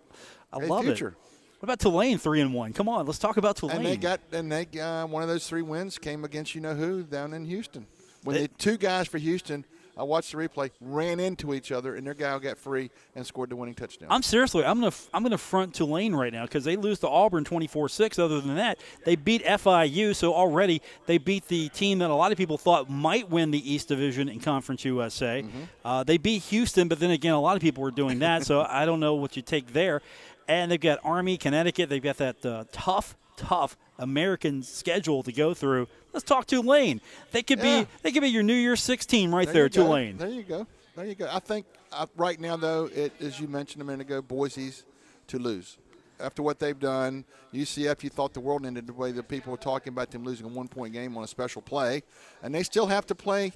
I 0.53 0.59
a 0.59 0.67
love 0.67 0.85
future. 0.85 1.09
it. 1.09 1.15
What 1.61 1.65
about 1.67 1.81
Tulane 1.81 2.19
three 2.19 2.41
and 2.41 2.55
one? 2.55 2.73
Come 2.73 2.89
on, 2.89 3.05
let's 3.07 3.19
talk 3.19 3.37
about 3.37 3.57
Tulane. 3.57 3.79
And 3.79 3.87
they 3.87 3.97
got 3.97 4.21
and 4.31 4.51
they 4.53 4.67
uh, 4.81 5.07
one 5.07 5.23
of 5.23 5.29
those 5.29 5.49
three 5.49 5.63
wins 5.63 5.99
came 5.99 6.25
against 6.25 6.55
you 6.55 6.61
know 6.61 6.75
who 6.75 7.03
down 7.03 7.33
in 7.33 7.45
Houston. 7.47 7.87
When 8.23 8.35
They- 8.37 8.43
the 8.43 8.49
two 8.59 8.77
guys 8.77 9.09
for 9.09 9.19
Houston, 9.19 9.65
I 9.99 10.05
watched 10.05 10.33
the 10.33 10.39
replay, 10.39 10.71
ran 10.81 11.19
into 11.19 11.53
each 11.53 11.73
other, 11.73 11.97
and 11.97 12.07
their 12.07 12.15
guy 12.15 12.39
got 12.39 12.57
free 12.57 12.91
and 13.17 13.27
scored 13.27 13.51
the 13.51 13.57
winning 13.57 13.75
touchdown. 13.75 14.09
I'm 14.11 14.23
seriously, 14.23 14.65
I'm 14.65 14.81
gonna 14.81 14.95
I'm 15.13 15.23
gonna 15.23 15.39
front 15.39 15.75
Tulane 15.75 16.15
right 16.15 16.33
now 16.33 16.45
because 16.45 16.65
they 16.65 16.77
lose 16.77 17.01
to 17.01 17.09
Auburn 17.09 17.45
24-6. 17.45 18.19
Other 18.19 18.41
than 18.41 18.57
that, 18.57 18.79
they 19.05 19.17
beat 19.17 19.45
FIU, 19.45 20.15
so 20.15 20.33
already 20.35 20.81
they 21.07 21.19
beat 21.19 21.49
the 21.49 21.69
team 21.71 21.99
that 21.99 22.11
a 22.11 22.15
lot 22.15 22.31
of 22.31 22.39
people 22.39 22.59
thought 22.59 22.89
might 22.89 23.29
win 23.29 23.51
the 23.51 23.73
East 23.73 23.89
Division 23.89 24.29
in 24.29 24.39
Conference 24.41 24.85
USA. 24.85 25.45
Uh, 25.85 26.05
they 26.05 26.17
beat 26.17 26.43
Houston, 26.45 26.87
but 26.89 27.01
then 27.01 27.11
again, 27.11 27.35
a 27.35 27.41
lot 27.41 27.57
of 27.57 27.63
people 27.63 27.83
were 27.83 27.91
doing 27.91 28.21
that, 28.21 28.45
so 28.45 28.61
I 28.69 28.85
don't 28.85 29.01
know 29.01 29.15
what 29.15 29.37
you 29.37 29.43
take 29.43 29.73
there. 29.73 30.01
And 30.47 30.71
they've 30.71 30.81
got 30.81 31.01
Army, 31.05 31.37
Connecticut. 31.37 31.91
They've 31.91 32.03
got 32.03 32.17
that 32.19 32.47
uh, 32.47 32.65
tough, 32.73 33.17
tough 33.37 33.77
American 33.99 34.63
schedule 34.63 35.23
to 35.25 35.33
go 35.33 35.55
through. 35.55 35.89
Let's 36.13 36.25
talk 36.25 36.47
Tulane. 36.47 37.01
They 37.33 37.43
could 37.43 37.59
Yeah. 37.59 37.83
be 37.83 37.89
they 38.03 38.13
could 38.13 38.23
be 38.23 38.29
your 38.29 38.43
New 38.43 38.55
Year's 38.55 38.83
Six 38.83 39.05
team 39.07 39.35
right 39.35 39.51
there, 39.53 39.69
go. 39.69 39.83
Tulane. 39.85 40.17
There 40.17 40.29
you 40.29 40.43
go. 40.43 40.67
There 40.97 41.07
you 41.07 41.15
go. 41.15 41.29
I 41.31 41.39
think 41.39 41.67
uh, 41.93 42.07
right 42.17 42.39
now, 42.41 42.57
though, 42.57 42.87
it, 42.95 43.13
as 43.21 43.39
you 43.41 43.49
mentioned 43.49 43.83
a 43.83 43.85
minute 43.85 44.07
ago, 44.07 44.21
Boise's 44.23 44.85
to 45.29 45.39
lose. 45.39 45.79
After 46.21 46.43
what 46.43 46.59
they've 46.59 46.79
done, 46.79 47.25
UCF, 47.55 48.03
you 48.03 48.11
thought 48.11 48.35
the 48.35 48.41
world 48.41 48.67
ended 48.67 48.87
the 48.89 48.93
way 48.93 49.13
that 49.13 49.29
people 49.29 49.53
were 49.53 49.57
talking 49.57 49.93
about 49.93 50.11
them 50.11 50.25
losing 50.25 50.47
a 50.47 50.49
one-point 50.49 50.93
game 50.93 51.17
on 51.17 51.23
a 51.23 51.29
special 51.29 51.63
play, 51.63 52.03
and 52.43 52.53
they 52.53 52.65
still 52.65 52.87
have 52.87 53.07
to 53.07 53.15
play 53.15 53.53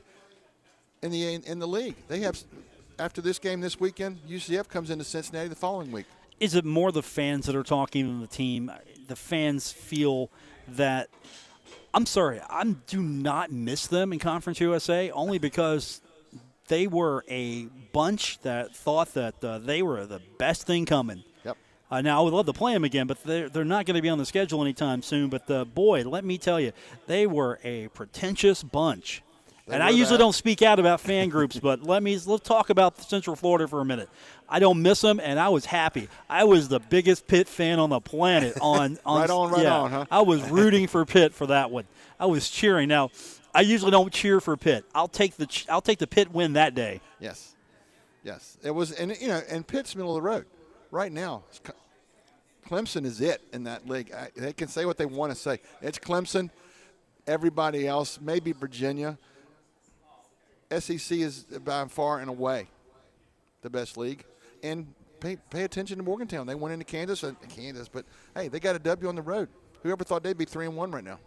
in 1.03 1.11
the 1.11 1.35
in 1.35 1.59
the 1.59 1.67
league. 1.67 1.97
They 2.09 2.21
have 2.21 2.41
after 2.99 3.21
this 3.21 3.39
game 3.41 3.61
this 3.61 3.81
weekend, 3.81 4.21
UCF 4.29 4.69
comes 4.69 4.91
into 4.91 5.05
Cincinnati 5.05 5.49
the 5.49 5.57
following 5.57 5.91
week. 5.91 6.07
is 6.39 6.55
it 6.55 6.65
more 6.65 6.93
the 6.93 7.03
fans 7.03 7.47
that 7.47 7.57
are 7.57 7.63
talking 7.65 8.07
than 8.07 8.21
the 8.21 8.27
team? 8.29 8.71
The 9.09 9.17
fans 9.17 9.73
feel 9.73 10.31
that. 10.69 11.09
I'm 11.95 12.07
sorry, 12.07 12.41
I 12.49 12.65
do 12.87 13.03
not 13.03 13.53
miss 13.53 13.87
them 13.87 14.15
in 14.15 14.19
Conference 14.19 14.61
USA 14.61 15.11
only 15.11 15.39
because 15.39 16.01
they 16.69 16.87
were 16.87 17.23
a 17.29 17.67
bunch 17.93 18.41
that 18.41 18.75
thought 18.75 19.13
that 19.15 19.45
uh, 19.45 19.59
they 19.59 19.83
were 19.83 20.07
the 20.07 20.21
best 20.39 20.67
thing 20.67 20.87
coming. 20.87 21.23
Yep. 21.45 21.59
Uh, 21.91 22.01
now, 22.01 22.21
I 22.21 22.23
would 22.25 22.33
love 22.33 22.47
to 22.47 22.55
play 22.55 22.73
them 22.73 22.85
again, 22.85 23.07
but 23.07 23.23
they're, 23.25 23.51
they're 23.51 23.65
not 23.65 23.85
going 23.85 23.97
to 23.97 24.01
be 24.01 24.09
on 24.09 24.17
the 24.17 24.25
schedule 24.25 24.63
anytime 24.63 25.03
soon. 25.03 25.29
But 25.29 25.51
uh, 25.51 25.67
boy, 25.67 26.05
let 26.05 26.25
me 26.25 26.39
tell 26.39 26.59
you, 26.59 26.73
they 27.07 27.27
were 27.27 27.59
a 27.63 27.89
pretentious 27.89 28.63
bunch. 28.63 29.23
They 29.67 29.75
and 29.75 29.83
I 29.83 29.91
usually 29.91 30.17
that. 30.17 30.25
don't 30.25 30.35
speak 30.35 30.61
out 30.63 30.81
about 30.81 31.01
fan 31.01 31.29
groups, 31.29 31.59
but 31.59 31.85
let 31.85 32.03
me 32.03 32.19
let's 32.27 32.47
talk 32.47 32.71
about 32.71 33.01
Central 33.01 33.37
Florida 33.37 33.69
for 33.69 33.81
a 33.81 33.85
minute. 33.85 34.09
I 34.49 34.59
don't 34.59 34.83
miss 34.83 35.01
them, 35.01 35.21
and 35.21 35.39
I 35.39 35.51
was 35.51 35.65
happy. 35.65 36.09
I 36.29 36.45
was 36.45 36.69
the 36.69 36.81
biggest 36.81 37.29
Pitt 37.29 37.49
fan 37.49 37.79
on 37.79 37.91
the 37.91 38.01
planet. 38.01 38.59
On, 38.61 38.99
on 39.07 39.21
Right 39.21 39.31
on, 39.31 39.51
right 39.51 39.63
yeah, 39.63 39.79
on, 39.79 39.91
huh? 39.91 40.05
I 40.11 40.23
was 40.23 40.43
rooting 40.51 40.89
for 40.89 41.05
Pitt 41.05 41.33
for 41.33 41.47
that 41.47 41.71
one. 41.71 41.85
I 42.19 42.27
was 42.27 42.51
cheering. 42.51 42.89
Now, 42.89 43.11
I 43.55 43.61
usually 43.61 43.91
don't 43.91 44.13
cheer 44.13 44.41
for 44.41 44.57
Pitt. 44.57 44.85
I'll 44.95 45.09
take 45.09 45.37
the 45.37 45.65
I'll 45.69 45.81
take 45.81 45.99
the 45.99 46.07
Pitt 46.07 46.33
win 46.33 46.55
that 46.55 46.75
day. 46.75 47.01
Yes, 47.21 47.55
yes. 48.25 48.59
It 48.63 48.73
was, 48.73 48.93
and 48.93 49.17
you 49.21 49.29
know, 49.29 49.41
and 49.49 49.67
Pitt's 49.67 49.95
middle 49.95 50.17
of 50.17 50.23
the 50.23 50.29
road 50.29 50.47
right 50.91 51.13
now. 51.13 51.45
Clemson 52.69 53.05
is 53.05 53.21
it 53.21 53.43
in 53.53 53.65
that 53.65 53.89
league. 53.89 54.13
I, 54.13 54.31
they 54.37 54.53
can 54.53 54.69
say 54.69 54.87
what 54.87 54.97
they 54.97 55.07
want 55.07 55.33
to 55.33 55.39
say. 55.39 55.61
It's 55.81 55.99
Clemson. 55.99 56.51
Everybody 57.27 57.87
else, 57.87 58.19
maybe 58.21 58.53
Virginia. 58.53 59.19
SEC 60.81 61.19
is 61.19 61.45
by 61.65 61.87
far 61.87 62.21
and 62.21 62.29
away 62.29 62.67
the 63.63 63.71
best 63.71 63.97
league, 63.97 64.25
and 64.63 64.87
pay 65.21 65.37
pay 65.51 65.65
attention 65.65 65.99
to 65.99 66.03
Morgantown. 66.03 66.47
They 66.47 66.55
went 66.55 66.73
into 66.73 66.85
Kansas, 66.85 67.23
uh, 67.25 67.33
Kansas, 67.49 67.89
but 67.89 68.05
hey, 68.35 68.49
they 68.49 68.59
got 68.61 68.75
a 68.77 68.79
W 68.79 69.09
on 69.09 69.15
the 69.15 69.23
road. 69.23 69.49
Whoever 69.83 70.05
thought 70.05 70.23
they'd 70.23 70.37
be 70.39 70.45
three 70.45 70.67
and 70.67 70.77
one 70.77 70.91
right 70.93 71.05
now? 71.05 71.19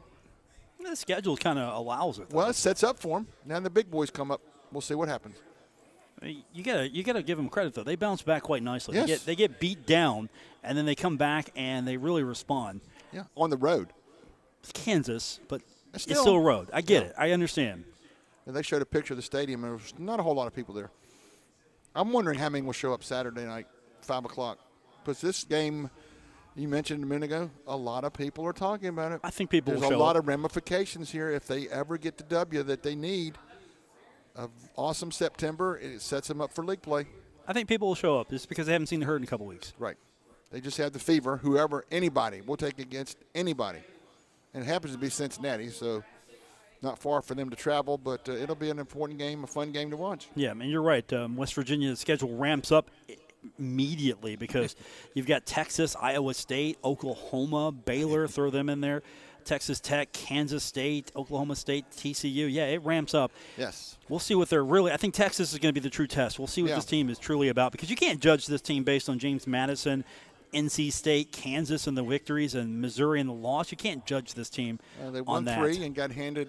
The 0.84 0.96
schedule 0.96 1.36
kind 1.36 1.58
of 1.58 1.74
allows 1.76 2.20
it. 2.20 2.30
though. 2.30 2.38
Well, 2.38 2.50
it 2.50 2.56
sets 2.56 2.84
up 2.84 3.00
for 3.00 3.18
them. 3.20 3.28
Now 3.46 3.60
the 3.60 3.70
big 3.70 3.90
boys 3.90 4.10
come 4.12 4.30
up. 4.32 4.42
We'll 4.72 4.82
see 4.82 4.94
what 4.94 5.08
happens. 5.10 5.36
You 6.22 6.64
gotta 6.64 6.90
you 6.90 7.04
gotta 7.04 7.22
give 7.24 7.38
them 7.38 7.50
credit 7.50 7.74
though. 7.74 7.84
They 7.84 7.96
bounce 7.96 8.22
back 8.22 8.44
quite 8.44 8.64
nicely. 8.64 8.96
Yes. 8.96 9.06
They 9.06 9.14
get 9.14 9.26
they 9.26 9.36
get 9.36 9.60
beat 9.60 9.86
down, 9.86 10.30
and 10.64 10.78
then 10.78 10.86
they 10.86 10.96
come 10.96 11.18
back 11.18 11.50
and 11.56 11.88
they 11.88 11.98
really 11.98 12.24
respond. 12.24 12.82
Yeah, 13.12 13.24
on 13.36 13.50
the 13.50 13.58
road. 13.58 13.90
It's 14.62 14.72
Kansas, 14.72 15.40
but 15.48 15.62
it's 15.94 16.04
Still- 16.04 16.22
still 16.22 16.36
a 16.36 16.40
road. 16.42 16.70
I 16.74 16.82
get 16.82 17.04
Yeah. 17.04 17.10
it. 17.10 17.16
I 17.18 17.32
understand. 17.32 17.84
And 18.46 18.56
they 18.56 18.62
showed 18.62 18.82
a 18.82 18.86
picture 18.86 19.14
of 19.14 19.18
the 19.18 19.24
stadium, 19.24 19.64
and 19.64 19.72
there 19.72 19.78
was 19.78 19.94
not 19.98 20.20
a 20.20 20.24
whole 20.24 20.36
lot 20.36 20.48
of 20.48 20.54
people 20.54 20.74
there. 20.74 20.92
I'm 21.96 22.12
wondering 22.12 22.38
how 22.38 22.50
many 22.50 22.64
will 22.64 22.74
show 22.74 22.94
up 22.94 23.04
Saturday 23.04 23.46
night, 23.46 23.68
five 24.02 24.26
o'clock, 24.26 24.60
because 25.04 25.22
this 25.22 25.44
game 25.44 25.90
you 26.56 26.70
mentioned 26.70 27.04
a 27.04 27.06
minute 27.06 27.26
ago, 27.26 27.50
a 27.68 27.76
lot 27.76 28.06
of 28.06 28.14
people 28.14 28.46
are 28.46 28.54
talking 28.54 28.88
about 28.88 29.12
it. 29.12 29.20
I 29.24 29.30
think 29.30 29.50
people 29.50 29.74
There's 29.74 29.90
will 29.90 29.98
a 29.98 30.02
lot 30.02 30.16
up. 30.16 30.22
of 30.24 30.28
ramifications 30.28 31.12
here 31.12 31.30
if 31.30 31.48
they 31.48 31.68
ever 31.68 31.98
get 31.98 32.18
the 32.18 32.24
W 32.24 32.64
that 32.64 32.82
they 32.82 32.96
need. 32.96 33.38
Of 34.36 34.52
awesome 34.76 35.12
September, 35.12 35.78
it 35.78 36.02
sets 36.02 36.28
them 36.28 36.42
up 36.42 36.52
for 36.52 36.64
league 36.64 36.82
play. 36.82 37.08
I 37.48 37.54
think 37.54 37.70
people 37.70 37.88
will 37.90 37.96
show 37.96 38.20
up 38.20 38.30
just 38.30 38.50
because 38.50 38.68
they 38.68 38.74
haven't 38.74 38.88
seen 38.88 39.00
the 39.00 39.06
herd 39.06 39.18
in 39.18 39.24
a 39.24 39.28
couple 39.28 39.46
weeks. 39.46 39.74
Right. 39.80 39.96
They 40.52 40.60
just 40.62 40.78
have 40.78 40.92
the 40.92 41.00
fever. 41.00 41.38
Whoever, 41.38 41.86
anybody, 41.92 42.42
will 42.42 42.58
take 42.58 42.80
against 42.80 43.18
anybody. 43.34 43.80
And 44.54 44.64
it 44.64 44.68
happens 44.68 44.94
to 44.94 45.00
be 45.00 45.10
Cincinnati, 45.10 45.70
so 45.70 46.04
not 46.86 47.00
far 47.00 47.22
for 47.22 47.36
them 47.36 47.50
to 47.50 47.56
travel, 47.58 47.98
but 47.98 48.30
uh, 48.30 48.32
it'll 48.34 48.56
be 48.56 48.70
an 48.70 48.80
important 48.80 49.20
game, 49.20 49.44
a 49.44 49.48
fun 49.48 49.72
game 49.74 49.92
to 49.92 49.98
watch. 49.98 50.30
Yeah, 50.36 50.54
man, 50.54 50.70
you're 50.70 50.82
right. 50.82 51.12
Um, 51.12 51.36
West 51.36 51.54
Virginia's 51.56 52.00
schedule 52.00 52.38
ramps 52.38 52.72
up 52.72 52.90
immediately 53.60 54.36
because 54.36 54.76
you've 55.14 55.28
got 55.28 55.46
Texas, 55.46 55.96
Iowa 56.00 56.34
State, 56.34 56.78
Oklahoma, 56.84 57.72
Baylor, 57.72 58.28
throw 58.28 58.50
them 58.50 58.70
in 58.70 58.82
there, 58.82 59.04
Texas 59.44 59.80
Tech, 59.80 60.12
Kansas 60.12 60.64
State, 60.64 61.12
Oklahoma 61.16 61.56
State, 61.56 61.86
TCU. 61.92 62.52
Yeah, 62.52 62.66
it 62.66 62.84
ramps 62.84 63.14
up. 63.14 63.32
Yes. 63.58 63.98
We'll 64.10 64.20
see 64.20 64.36
what 64.36 64.50
they're 64.50 64.64
really. 64.64 64.92
I 64.92 64.98
think 64.98 65.14
Texas 65.14 65.54
is 65.54 65.60
going 65.60 65.74
to 65.74 65.80
be 65.80 65.84
the 65.84 65.90
true 65.92 66.08
test. 66.08 66.40
We'll 66.40 66.48
see 66.48 66.62
what 66.62 66.70
Yeah. 66.70 66.76
this 66.76 66.86
team 66.86 67.10
is 67.10 67.20
truly 67.20 67.50
about 67.50 67.72
because 67.72 67.90
you 67.90 67.96
can't 67.96 68.20
judge 68.20 68.48
this 68.48 68.62
team 68.62 68.84
based 68.84 69.08
on 69.10 69.20
James 69.20 69.46
Madison, 69.46 70.04
NC 70.54 70.92
State, 70.92 71.32
Kansas, 71.32 71.86
and 71.86 71.98
the 71.98 72.04
victories, 72.04 72.56
and 72.56 72.82
Missouri 72.82 73.20
and 73.20 73.30
the 73.30 73.34
loss. 73.34 73.72
You 73.72 73.78
can't 73.78 74.06
judge 74.06 74.34
this 74.34 74.50
team 74.50 74.80
Uh, 75.06 75.12
they 75.12 75.20
on 75.20 75.26
won 75.26 75.46
three 75.46 75.84
and 75.84 75.94
got 75.94 76.12
handed 76.12 76.48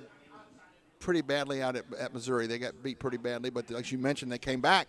pretty 1.07 1.23
badly 1.23 1.63
out 1.63 1.77
at, 1.77 1.85
at 2.01 2.13
Missouri. 2.13 2.49
They 2.49 2.59
got 2.59 2.83
beat 2.83 2.99
pretty 2.99 3.17
badly, 3.17 3.49
but 3.49 3.71
as 3.71 3.93
you 3.93 3.97
mentioned, 3.99 4.33
they 4.33 4.39
came 4.39 4.61
back 4.61 4.89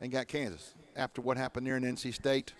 and 0.00 0.10
got 0.10 0.28
Kansas 0.28 0.72
after 0.96 1.20
what 1.20 1.36
happened 1.36 1.66
there 1.66 1.76
in 1.76 1.82
NC 1.82 2.14
State. 2.14 2.54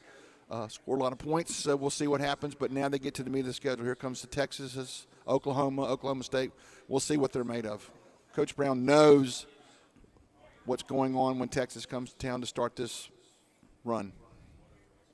Uh, 0.50 0.68
scored 0.68 1.00
a 1.00 1.02
lot 1.02 1.11
of 1.11 1.18
points, 1.18 1.56
so 1.56 1.75
we'll 1.75 1.88
see 1.88 2.06
what 2.06 2.21
happens. 2.21 2.54
But 2.54 2.71
now 2.71 2.90
they 2.90 2.99
get 2.99 3.14
to 3.14 3.23
the 3.23 3.30
meat 3.30 3.40
of 3.40 3.47
the 3.47 3.52
schedule. 3.54 3.83
Here 3.83 3.95
comes 3.95 4.21
the 4.21 4.26
Texas, 4.26 5.06
Oklahoma, 5.26 5.85
Oklahoma 5.87 6.23
State. 6.23 6.50
We'll 6.87 7.00
see 7.00 7.16
what 7.16 7.33
they're 7.33 7.45
made 7.45 7.64
of. 7.64 7.90
Coach 8.35 8.54
Brown 8.54 8.85
knows 8.85 9.47
what's 10.66 10.83
going 10.83 11.16
on 11.16 11.38
when 11.38 11.49
Texas 11.49 11.87
comes 11.87 12.11
to 12.12 12.18
town 12.18 12.42
to 12.42 12.47
start 12.47 12.76
this 12.76 13.09
run. 13.85 14.12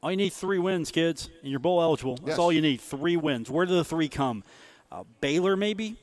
All 0.02 0.10
you 0.10 0.16
need 0.16 0.32
three 0.32 0.58
wins, 0.58 0.90
kids, 0.90 1.30
and 1.42 1.50
you're 1.52 1.60
bowl 1.60 1.80
eligible. 1.80 2.16
That's 2.16 2.30
Yes. 2.30 2.38
all 2.40 2.52
you 2.52 2.60
need. 2.60 2.80
Three 2.80 3.16
wins. 3.16 3.48
Where 3.48 3.64
do 3.66 3.72
the 3.76 3.84
three 3.84 4.08
come? 4.08 4.42
Uh, 4.90 5.04
Baylor, 5.20 5.56
maybe. 5.56 5.96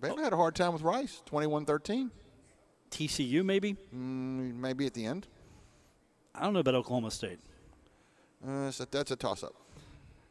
Baylor 0.00 0.22
had 0.22 0.32
a 0.32 0.36
hard 0.36 0.54
time 0.54 0.72
with 0.72 0.82
Rice, 0.82 1.22
21-13, 1.30 2.10
TCU, 2.90 3.44
maybe. 3.44 3.74
mm, 3.94 4.54
maybe 4.56 4.86
at 4.86 4.94
the 4.94 5.04
end. 5.06 5.26
I 6.34 6.44
don't 6.44 6.52
know 6.54 6.60
about 6.60 6.74
Oklahoma 6.74 7.10
State. 7.10 7.38
Uh, 8.46 8.70
so 8.70 8.84
that's 8.90 9.10
a 9.10 9.16
toss-up. 9.16 9.52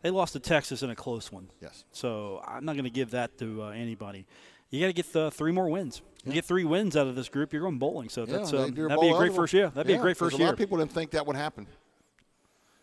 They 0.01 0.09
lost 0.09 0.33
to 0.33 0.39
Texas 0.39 0.81
in 0.81 0.89
a 0.89 0.95
close 0.95 1.31
one. 1.31 1.49
Yes. 1.61 1.83
So 1.91 2.41
I'm 2.47 2.63
not 2.65 2.73
going 2.73 2.85
to 2.85 2.89
give 2.89 3.11
that 3.11 3.37
to 3.39 3.63
uh, 3.63 3.69
anybody. 3.69 4.25
You 4.69 4.79
got 4.79 4.87
to 4.87 4.93
get 4.93 5.11
the 5.13 5.29
three 5.31 5.51
more 5.51 5.69
wins. 5.69 6.01
You 6.25 6.33
get 6.33 6.45
three 6.45 6.63
wins 6.63 6.95
out 6.97 7.07
of 7.07 7.15
this 7.15 7.29
group, 7.29 7.53
you're 7.53 7.61
going 7.61 7.79
bowling. 7.79 8.09
So 8.09 8.25
that's 8.25 8.51
Yeah, 8.51 8.65
they- 8.65 8.69
they're 8.71 8.87
that'd 8.87 9.01
be 9.01 9.09
a 9.09 9.17
great 9.17 9.33
first 9.33 9.53
year. 9.53 9.69
That'd 9.69 9.87
be 9.87 9.93
a 9.93 9.99
great 9.99 10.17
first 10.17 10.33
year. 10.37 10.41
A 10.41 10.45
lot 10.45 10.49
year. 10.49 10.53
of 10.53 10.57
people 10.59 10.77
didn't 10.77 10.91
think 10.91 11.11
that 11.11 11.25
would 11.25 11.35
happen. 11.35 11.65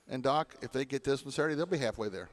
And 0.08 0.22
Doc, 0.22 0.54
if 0.62 0.72
they 0.72 0.84
get 0.84 1.04
this 1.04 1.24
one 1.24 1.32
Saturday, 1.32 1.54
they'll 1.54 1.66
be 1.66 1.78
halfway 1.78 2.08
there. 2.08 2.28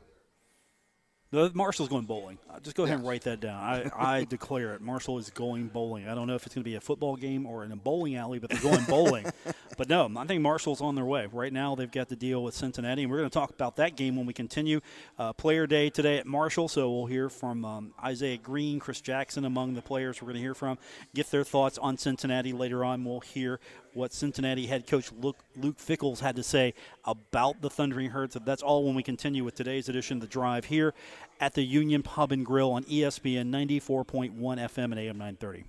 The 1.33 1.49
Marshall's 1.55 1.89
going 1.89 2.05
bowling. 2.05 2.37
Uh, 2.47 2.59
just 2.59 2.75
go 2.75 2.83
ahead 2.83 2.99
and 2.99 3.07
write 3.07 3.23
that 3.23 3.39
down. 3.39 3.55
I, 3.55 3.89
I 3.95 4.23
declare 4.29 4.75
it. 4.75 4.81
Marshall 4.81 5.17
is 5.17 5.31
going 5.31 5.67
bowling. 5.67 6.07
I 6.07 6.13
don't 6.13 6.27
know 6.27 6.35
if 6.35 6.45
it's 6.45 6.53
going 6.53 6.63
to 6.63 6.69
be 6.69 6.75
a 6.75 6.79
football 6.79 7.15
game 7.15 7.47
or 7.47 7.63
in 7.63 7.71
a 7.71 7.75
bowling 7.75 8.15
alley, 8.15 8.37
but 8.37 8.51
they're 8.51 8.61
going 8.61 8.83
bowling. 8.83 9.25
but 9.77 9.89
no, 9.89 10.11
I 10.15 10.25
think 10.25 10.43
Marshall's 10.43 10.79
on 10.79 10.93
their 10.93 11.05
way. 11.05 11.25
Right 11.25 11.51
now, 11.51 11.73
they've 11.73 11.89
got 11.89 12.09
to 12.09 12.15
deal 12.15 12.43
with 12.43 12.53
Cincinnati, 12.53 13.01
and 13.01 13.11
we're 13.11 13.17
going 13.17 13.31
to 13.31 13.33
talk 13.33 13.49
about 13.49 13.77
that 13.77 13.95
game 13.95 14.15
when 14.15 14.27
we 14.27 14.33
continue. 14.33 14.79
Uh, 15.17 15.33
player 15.33 15.65
day 15.65 15.89
today 15.89 16.19
at 16.19 16.27
Marshall, 16.27 16.67
so 16.67 16.91
we'll 16.91 17.07
hear 17.07 17.29
from 17.29 17.65
um, 17.65 17.93
Isaiah 18.03 18.37
Green, 18.37 18.79
Chris 18.79 19.01
Jackson 19.01 19.43
among 19.43 19.73
the 19.73 19.81
players 19.81 20.21
we're 20.21 20.27
going 20.27 20.35
to 20.35 20.41
hear 20.41 20.53
from. 20.53 20.77
Get 21.15 21.31
their 21.31 21.43
thoughts 21.43 21.79
on 21.79 21.97
Cincinnati 21.97 22.53
later 22.53 22.85
on. 22.85 23.03
We'll 23.03 23.21
hear 23.21 23.59
what 23.93 24.13
Cincinnati 24.13 24.67
head 24.67 24.85
coach 24.85 25.11
Luke, 25.11 25.37
Luke 25.55 25.77
Fickles 25.77 26.19
had 26.19 26.35
to 26.35 26.43
say 26.43 26.73
about 27.05 27.61
the 27.61 27.69
Thundering 27.69 28.09
Herds. 28.11 28.37
That's 28.45 28.63
all 28.63 28.85
when 28.85 28.95
we 28.95 29.03
continue 29.03 29.43
with 29.43 29.55
today's 29.55 29.89
edition 29.89 30.17
of 30.17 30.21
The 30.21 30.27
Drive 30.27 30.65
here 30.65 30.93
at 31.39 31.53
the 31.53 31.63
Union 31.63 32.03
Pub 32.03 32.31
and 32.31 32.45
Grill 32.45 32.71
on 32.71 32.83
ESPN 32.85 33.49
94.1 33.51 34.33
FM 34.37 34.83
and 34.85 34.99
AM 34.99 35.17
930. 35.17 35.63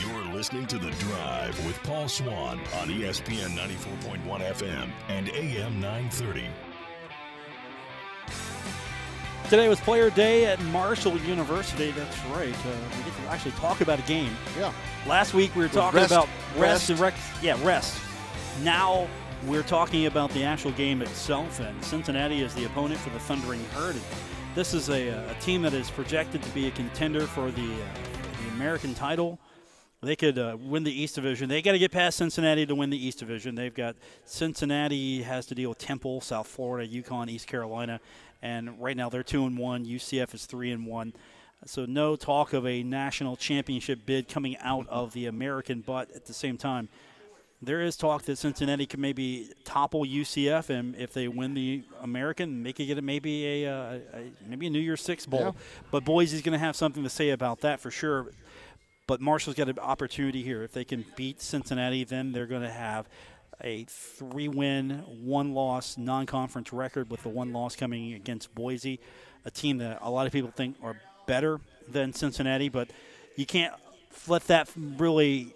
You're 0.00 0.34
listening 0.34 0.66
to 0.66 0.78
The 0.78 0.90
Drive 0.90 1.64
with 1.66 1.80
Paul 1.84 2.08
Swann 2.08 2.58
on 2.80 2.88
ESPN 2.88 3.50
94.1 3.56 4.24
FM 4.26 4.90
and 5.08 5.28
AM 5.28 5.80
930. 5.80 6.44
Today 9.48 9.68
was 9.68 9.78
Player 9.80 10.10
Day 10.10 10.46
at 10.46 10.60
Marshall 10.64 11.16
University. 11.18 11.92
That's 11.92 12.18
right. 12.26 12.52
Uh, 12.66 12.70
we 12.98 13.04
get 13.04 13.14
to 13.22 13.28
actually 13.30 13.52
talk 13.52 13.80
about 13.80 14.00
a 14.00 14.02
game. 14.02 14.32
Yeah. 14.58 14.72
Last 15.06 15.34
week 15.34 15.54
we 15.54 15.62
were 15.62 15.68
talking 15.68 16.00
rest- 16.00 16.10
about 16.10 16.26
rest, 16.56 16.58
rest. 16.58 16.90
and 16.90 16.98
rec- 16.98 17.14
yeah, 17.40 17.56
rest. 17.64 17.96
Now 18.62 19.06
we're 19.46 19.62
talking 19.62 20.06
about 20.06 20.30
the 20.30 20.42
actual 20.42 20.70
game 20.72 21.02
itself, 21.02 21.60
and 21.60 21.84
Cincinnati 21.84 22.40
is 22.40 22.54
the 22.54 22.64
opponent 22.64 22.98
for 23.00 23.10
the 23.10 23.18
Thundering 23.18 23.62
Herd. 23.74 23.96
This 24.54 24.72
is 24.72 24.88
a, 24.88 25.08
a 25.08 25.34
team 25.40 25.60
that 25.62 25.74
is 25.74 25.90
projected 25.90 26.42
to 26.42 26.50
be 26.50 26.66
a 26.66 26.70
contender 26.70 27.26
for 27.26 27.50
the, 27.50 27.74
uh, 27.74 27.86
the 28.42 28.54
American 28.54 28.94
title. 28.94 29.38
They 30.02 30.16
could 30.16 30.38
uh, 30.38 30.56
win 30.58 30.84
the 30.84 30.92
East 30.92 31.16
Division. 31.16 31.50
They 31.50 31.60
got 31.60 31.72
to 31.72 31.78
get 31.78 31.92
past 31.92 32.16
Cincinnati 32.16 32.64
to 32.64 32.74
win 32.74 32.88
the 32.88 32.96
East 32.96 33.18
Division. 33.18 33.54
They've 33.54 33.74
got 33.74 33.96
Cincinnati 34.24 35.22
has 35.22 35.44
to 35.46 35.54
deal 35.54 35.68
with 35.68 35.78
Temple, 35.78 36.22
South 36.22 36.46
Florida, 36.46 36.88
UConn, 36.90 37.28
East 37.28 37.46
Carolina, 37.46 38.00
and 38.40 38.80
right 38.80 38.96
now 38.96 39.10
they're 39.10 39.22
two 39.22 39.44
and 39.44 39.58
one. 39.58 39.84
UCF 39.84 40.32
is 40.34 40.46
three 40.46 40.70
and 40.70 40.86
one. 40.86 41.12
So 41.66 41.84
no 41.84 42.16
talk 42.16 42.52
of 42.52 42.66
a 42.66 42.82
national 42.82 43.36
championship 43.36 44.06
bid 44.06 44.28
coming 44.28 44.56
out 44.58 44.86
of 44.88 45.12
the 45.12 45.26
American, 45.26 45.82
but 45.82 46.10
at 46.12 46.26
the 46.26 46.34
same 46.34 46.56
time, 46.56 46.88
there 47.62 47.80
is 47.80 47.96
talk 47.96 48.22
that 48.22 48.36
Cincinnati 48.36 48.86
could 48.86 49.00
maybe 49.00 49.50
topple 49.64 50.04
UCF, 50.04 50.68
and 50.68 50.94
if 50.96 51.12
they 51.12 51.26
win 51.28 51.54
the 51.54 51.84
American, 52.02 52.62
they 52.62 52.72
could 52.72 52.86
get 52.86 53.02
maybe 53.02 53.64
a, 53.64 53.72
uh, 53.72 53.98
a 54.14 54.30
maybe 54.46 54.66
a 54.66 54.70
New 54.70 54.80
Year's 54.80 55.00
Six 55.00 55.26
bowl. 55.26 55.40
Yeah. 55.40 55.52
But 55.90 56.04
Boise's 56.04 56.42
going 56.42 56.52
to 56.52 56.58
have 56.58 56.76
something 56.76 57.02
to 57.02 57.10
say 57.10 57.30
about 57.30 57.60
that 57.60 57.80
for 57.80 57.90
sure. 57.90 58.28
But 59.06 59.20
Marshall's 59.20 59.56
got 59.56 59.68
an 59.68 59.78
opportunity 59.78 60.42
here. 60.42 60.64
If 60.64 60.72
they 60.72 60.84
can 60.84 61.04
beat 61.14 61.40
Cincinnati, 61.40 62.04
then 62.04 62.32
they're 62.32 62.46
going 62.46 62.62
to 62.62 62.70
have 62.70 63.08
a 63.62 63.84
three-win, 63.84 65.04
one-loss 65.22 65.96
non-conference 65.96 66.72
record, 66.72 67.08
with 67.10 67.22
the 67.22 67.28
one 67.28 67.52
loss 67.52 67.74
coming 67.76 68.12
against 68.12 68.54
Boise, 68.54 69.00
a 69.44 69.50
team 69.50 69.78
that 69.78 69.98
a 70.02 70.10
lot 70.10 70.26
of 70.26 70.32
people 70.32 70.50
think 70.50 70.76
are 70.82 71.00
better 71.26 71.60
than 71.88 72.12
Cincinnati. 72.12 72.68
But 72.68 72.90
you 73.36 73.46
can't 73.46 73.72
let 74.28 74.46
that 74.48 74.68
really 74.76 75.54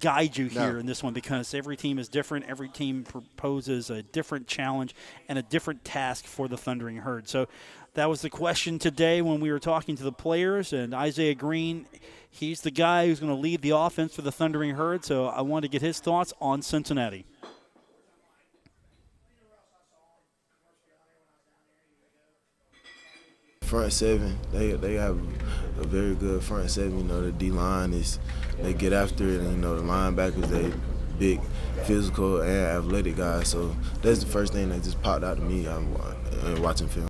guide 0.00 0.36
you 0.36 0.46
here 0.46 0.74
No. 0.74 0.78
in 0.78 0.86
this 0.86 1.02
one 1.02 1.12
because 1.12 1.54
every 1.54 1.76
team 1.76 1.98
is 1.98 2.08
different. 2.08 2.46
Every 2.48 2.68
team 2.68 3.04
proposes 3.04 3.90
a 3.90 4.02
different 4.02 4.46
challenge 4.46 4.94
and 5.28 5.38
a 5.38 5.42
different 5.42 5.84
task 5.84 6.24
for 6.24 6.48
the 6.48 6.56
Thundering 6.56 6.98
Herd. 6.98 7.28
So 7.28 7.48
that 7.94 8.08
was 8.08 8.22
the 8.22 8.30
question 8.30 8.78
today 8.78 9.22
when 9.22 9.40
we 9.40 9.50
were 9.50 9.58
talking 9.58 9.96
to 9.96 10.02
the 10.02 10.12
players. 10.12 10.72
And 10.72 10.94
Isaiah 10.94 11.34
Green, 11.34 11.86
he's 12.30 12.62
the 12.62 12.70
guy 12.70 13.06
who's 13.06 13.20
going 13.20 13.32
to 13.34 13.38
lead 13.40 13.62
the 13.62 13.70
offense 13.70 14.14
for 14.14 14.22
the 14.22 14.32
Thundering 14.32 14.74
Herd. 14.76 15.04
So 15.04 15.26
I 15.26 15.42
wanted 15.42 15.68
to 15.68 15.72
get 15.72 15.82
his 15.82 16.00
thoughts 16.00 16.32
on 16.40 16.62
Cincinnati. 16.62 17.26
front 23.72 23.92
seven. 23.92 24.38
They 24.52 24.72
they 24.72 24.94
have 24.94 25.18
a 25.80 25.84
very 25.84 26.14
good 26.14 26.42
front 26.42 26.70
seven. 26.70 26.98
You 26.98 27.04
know, 27.04 27.22
the 27.22 27.32
D 27.32 27.50
line 27.50 27.94
is 27.94 28.18
they 28.62 28.74
get 28.74 28.92
after 28.92 29.24
it, 29.24 29.40
and 29.40 29.50
you 29.52 29.58
know 29.58 29.76
the 29.76 29.82
linebackers 29.82 30.46
they 30.48 30.72
big, 31.18 31.40
physical 31.84 32.40
and 32.40 32.66
athletic 32.66 33.16
guys. 33.16 33.48
So 33.48 33.74
that's 34.02 34.20
the 34.20 34.26
first 34.26 34.52
thing 34.52 34.70
that 34.70 34.82
just 34.82 35.00
popped 35.02 35.24
out 35.24 35.36
to 35.36 35.42
me. 35.42 35.66
I'm 35.66 35.94
uh, 35.96 36.60
watching 36.60 36.88
film. 36.88 37.08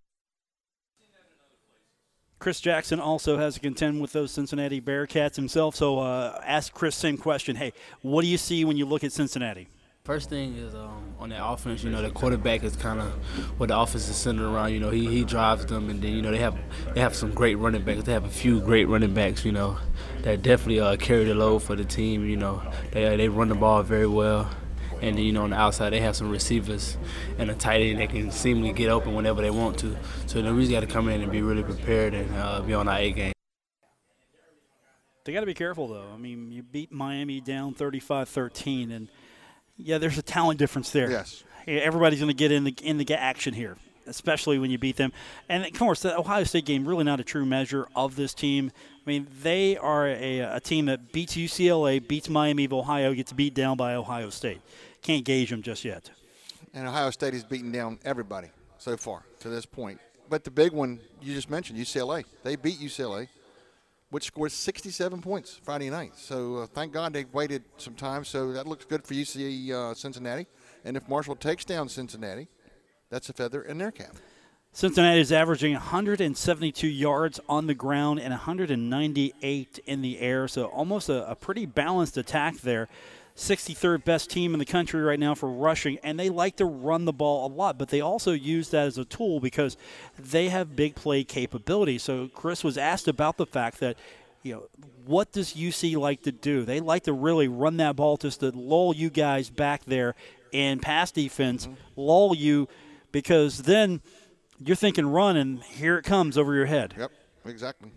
Chris 2.39 2.61
Jackson 2.61 2.99
also 2.99 3.39
has 3.39 3.55
to 3.55 3.61
contend 3.61 4.01
with 4.01 4.13
those 4.13 4.33
Cincinnati 4.33 4.81
Bearcats 4.81 5.37
himself. 5.37 5.77
So 5.77 6.01
uh, 6.01 6.41
ask 6.45 6.73
Chris 6.75 6.97
same 6.97 7.17
question. 7.17 7.55
Hey, 7.55 7.73
what 8.01 8.23
do 8.23 8.27
you 8.27 8.37
see 8.37 8.65
when 8.65 8.77
you 8.77 8.85
look 8.85 9.05
at 9.05 9.13
Cincinnati? 9.13 9.69
First 10.05 10.31
thing 10.31 10.57
is 10.57 10.75
um, 10.75 11.15
on 11.21 11.29
that 11.29 11.47
offense, 11.47 11.85
you 11.85 11.91
know, 11.91 12.03
the 12.03 12.11
quarterback 12.11 12.65
is 12.65 12.75
kind 12.75 12.99
of 12.99 13.13
what 13.61 13.69
the 13.69 13.79
offense 13.79 14.09
is 14.09 14.17
centered 14.17 14.53
around. 14.53 14.73
You 14.73 14.81
know, 14.81 14.91
he, 14.91 15.07
he 15.07 15.23
drives 15.23 15.65
them, 15.67 15.89
and 15.91 16.03
then 16.03 16.11
you 16.13 16.23
know 16.23 16.33
they 16.33 16.39
have 16.39 16.59
they 16.93 17.01
have 17.01 17.15
some 17.15 17.31
great 17.31 17.55
running 17.55 17.85
backs. 17.85 18.03
They 18.03 18.13
have 18.13 18.25
a 18.25 18.29
few 18.29 18.59
great 18.59 18.89
running 18.89 19.15
backs, 19.15 19.45
you 19.45 19.53
know, 19.53 19.77
that 20.23 20.43
definitely 20.43 20.81
uh, 20.81 20.97
carry 20.97 21.23
the 21.23 21.37
load 21.37 21.61
for 21.63 21.77
the 21.77 21.85
team. 21.85 22.29
You 22.29 22.37
know, 22.37 22.61
they 22.91 23.17
they 23.17 23.29
run 23.29 23.49
the 23.49 23.55
ball 23.55 23.85
very 23.85 24.09
well, 24.09 24.51
and 25.01 25.17
then, 25.17 25.25
you 25.25 25.31
know 25.31 25.45
on 25.45 25.51
the 25.51 25.57
outside 25.57 25.91
they 25.91 26.01
have 26.01 26.17
some 26.17 26.31
receivers 26.31 26.97
and 27.39 27.49
a 27.49 27.55
tight 27.55 27.83
end 27.83 28.01
that 28.01 28.11
can 28.11 28.33
seemingly 28.33 28.73
get 28.73 28.89
open 28.89 29.15
whenever 29.15 29.41
they 29.41 29.53
want 29.53 29.79
to. 29.79 29.97
So 30.27 30.39
you 30.39 30.45
know, 30.45 30.53
we 30.53 30.63
just 30.63 30.73
got 30.73 30.81
to 30.81 30.89
come 30.89 31.09
in 31.11 31.23
and 31.23 31.31
be 31.31 31.43
really 31.43 31.63
prepared 31.63 32.13
and 32.13 32.35
uh, 32.35 32.61
be 32.61 32.75
on 32.75 32.89
our 32.89 32.99
A 32.99 33.13
game. 33.13 33.33
They 35.25 35.33
got 35.33 35.41
to 35.41 35.47
be 35.47 35.55
careful, 35.55 35.87
though. 35.87 36.09
I 36.13 36.17
mean, 36.17 36.51
you 36.51 36.65
beat 36.65 36.91
Miami 36.91 37.41
down 37.41 37.75
35 37.75 38.29
13, 38.29 38.91
and 38.91 39.09
yeah, 39.77 39.99
there's 39.99 40.19
a 40.19 40.23
talent 40.23 40.59
difference 40.59 40.91
there. 40.91 41.11
Yes. 41.11 41.45
Everybody's 41.67 42.19
going 42.19 42.29
to 42.29 42.35
get 42.35 42.51
in 42.51 42.65
the 42.65 42.75
in 42.83 42.99
the 42.99 43.15
action 43.15 43.55
here, 43.55 43.77
especially 44.07 44.59
when 44.59 44.71
you 44.71 44.79
beat 44.79 44.97
them. 44.97 45.13
And 45.49 45.65
of 45.65 45.73
course, 45.75 46.03
the 46.03 46.19
Ohio 46.19 46.45
State 46.45 46.65
game 46.65 46.87
really 46.87 47.05
not 47.05 47.21
a 47.21 47.25
true 47.25 47.47
measure 47.47 47.87
of 47.95 48.17
this 48.17 48.35
team. 48.35 48.73
I 49.05 49.11
mean, 49.11 49.29
they 49.43 49.77
are 49.77 50.07
a, 50.09 50.41
a 50.41 50.61
team 50.61 50.87
that 50.87 51.13
beats 51.13 51.35
UCLA, 51.35 52.07
beats 52.07 52.29
Miami 52.29 52.65
of 52.65 52.73
Ohio, 52.73 53.15
gets 53.15 53.33
beat 53.33 53.55
down 53.55 53.77
by 53.77 53.95
Ohio 53.95 54.31
State. 54.31 54.61
Can't 55.03 55.25
gauge 55.25 55.51
them 55.51 55.63
just 55.63 55.85
yet. 55.85 56.11
And 56.75 56.87
Ohio 56.87 57.11
State 57.11 57.35
has 57.35 57.45
beaten 57.45 57.71
down 57.71 57.99
everybody 58.05 58.49
so 58.79 58.97
far 58.97 59.23
to 59.41 59.49
this 59.49 59.67
point. 59.67 60.01
But 60.29 60.45
the 60.45 60.51
big 60.51 60.73
one 60.73 61.01
you 61.21 61.35
just 61.35 61.51
mentioned, 61.51 61.79
UCLA. 61.79 62.25
They 62.43 62.57
beat 62.57 62.79
UCLA, 62.79 63.29
which 64.13 64.25
scored 64.25 64.53
67 64.53 65.23
points 65.23 65.59
Friday 65.63 65.89
night. 65.89 66.13
So 66.17 66.57
uh, 66.59 66.67
thank 66.67 66.93
God 66.93 67.15
they 67.15 67.25
waited 67.33 67.65
some 67.79 67.95
time. 67.95 68.25
So 68.25 68.53
that 68.53 68.67
looks 68.67 68.85
good 68.85 69.05
for 69.05 69.15
UC 69.15 69.71
uh, 69.71 69.95
Cincinnati. 69.95 70.47
And 70.85 70.99
if 70.99 71.09
Marshall 71.09 71.35
takes 71.35 71.65
down 71.65 71.89
Cincinnati, 71.89 72.49
that's 73.09 73.31
a 73.31 73.33
feather 73.33 73.63
in 73.63 73.79
their 73.79 73.91
cap. 73.91 74.15
Cincinnati 74.75 75.21
is 75.21 75.33
averaging 75.33 75.73
172 75.73 76.87
yards 76.87 77.41
on 77.49 77.67
the 77.67 77.75
ground 77.75 78.21
and 78.21 78.31
198 78.31 79.81
in 79.87 80.03
the 80.03 80.19
air, 80.19 80.49
so 80.49 80.65
almost 80.67 81.11
a, 81.11 81.31
a, 81.31 81.35
pretty 81.35 81.67
balanced 81.67 82.17
attack 82.17 82.57
there. 82.61 82.89
63rd 83.37 84.05
best 84.05 84.31
team 84.31 84.53
in 84.53 84.59
the 84.59 84.67
country 84.67 85.01
right 85.01 85.19
now 85.19 85.35
for 85.35 85.51
rushing, 85.51 85.99
and 86.03 86.19
they 86.19 86.29
like 86.29 86.57
to 86.57 86.65
run 86.65 87.05
the 87.05 87.13
ball 87.13 87.47
a 87.47 87.51
lot, 87.53 87.79
but 87.79 87.89
they 87.89 88.01
also 88.01 88.33
use 88.33 88.69
that 88.71 88.87
as 88.87 88.99
a 88.99 89.05
tool 89.05 89.41
because 89.41 89.77
they 90.19 90.49
have 90.49 90.77
big 90.77 90.95
play 90.95 91.25
capability. 91.25 91.99
So 91.99 92.29
Chris 92.35 92.63
was 92.63 92.77
asked 92.77 93.09
about 93.09 93.39
the 93.39 93.47
fact 93.47 93.81
that, 93.81 93.97
you 94.43 94.55
know, 94.55 94.69
what 95.07 95.33
does 95.33 95.55
UC 95.55 95.97
like 95.97 96.23
to 96.23 96.33
do? 96.33 96.65
They 96.65 96.81
like 96.81 97.05
to 97.05 97.13
really 97.13 97.49
run 97.49 97.79
that 97.79 97.97
ball 97.97 98.17
just 98.17 98.41
to 98.41 98.51
lull 98.51 98.95
you 98.95 99.09
guys 99.09 99.51
back 99.51 99.85
there 99.87 100.15
in 100.53 100.79
pass 100.81 101.11
defense, 101.11 101.67
mm-hmm. 101.67 101.75
lull 101.97 102.35
you 102.35 102.69
because 103.13 103.63
then 103.63 104.01
you're 104.59 104.77
thinking 104.77 105.07
run, 105.07 105.37
and 105.37 105.63
here 105.63 105.99
it 105.99 106.05
comes 106.05 106.39
over 106.39 106.55
your 106.55 106.67
head. 106.67 106.95
Yep, 106.99 107.13
exactly. 107.47 107.91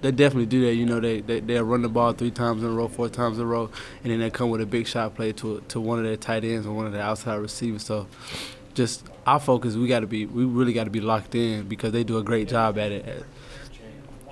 They 0.00 0.10
definitely 0.10 0.46
do 0.46 0.66
that. 0.66 0.74
You 0.74 0.84
know, 0.84 1.00
they, 1.00 1.20
they 1.20 1.40
they'll 1.40 1.64
run 1.64 1.82
the 1.82 1.88
ball 1.88 2.12
three 2.12 2.30
times 2.30 2.62
in 2.62 2.68
a 2.68 2.72
row, 2.72 2.88
four 2.88 3.08
times 3.08 3.38
in 3.38 3.44
a 3.44 3.46
row, 3.46 3.70
and 4.02 4.12
then 4.12 4.20
they 4.20 4.30
come 4.30 4.50
with 4.50 4.60
a 4.60 4.66
big 4.66 4.86
shot 4.86 5.14
play 5.14 5.32
to 5.32 5.62
to 5.68 5.80
one 5.80 5.98
of 5.98 6.04
their 6.04 6.16
tight 6.16 6.44
ends 6.44 6.66
or 6.66 6.72
one 6.74 6.86
of 6.86 6.92
their 6.92 7.02
outside 7.02 7.36
receivers. 7.36 7.84
So, 7.84 8.06
just 8.74 9.06
our 9.26 9.40
focus, 9.40 9.76
we 9.76 9.86
got 9.88 10.00
to 10.00 10.06
be, 10.06 10.26
we 10.26 10.44
really 10.44 10.72
got 10.72 10.84
to 10.84 10.90
be 10.90 11.00
locked 11.00 11.34
in 11.34 11.66
because 11.68 11.92
they 11.92 12.04
do 12.04 12.18
a 12.18 12.22
great 12.22 12.48
job 12.48 12.78
at 12.78 12.92
it. 12.92 13.24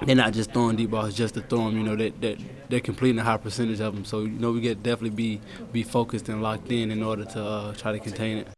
They're 0.05 0.17
not 0.17 0.33
just 0.33 0.53
throwing 0.53 0.77
deep 0.77 0.91
balls 0.91 1.15
just 1.15 1.35
to 1.35 1.41
throw 1.41 1.67
them. 1.67 1.77
You 1.77 1.85
know, 1.85 1.97
they, 1.97 2.11
they 2.11 2.37
they're 2.69 2.81
completing 2.81 3.21
a 3.21 3.25
high 3.25 3.37
percentage 3.37 3.81
of 3.81 3.95
them. 3.95 4.05
So 4.05 4.21
you 4.21 4.31
know, 4.31 4.53
we 4.53 4.61
get 4.61 4.83
definitely 4.83 5.11
be 5.11 5.41
be 5.73 5.83
focused 5.85 6.29
and 6.29 6.43
locked 6.43 6.71
in 6.71 6.91
in 6.91 7.03
order 7.03 7.25
to 7.25 7.43
uh, 7.43 7.73
try 7.75 7.93
to 7.93 7.99
contain 7.99 8.39
it. 8.39 8.49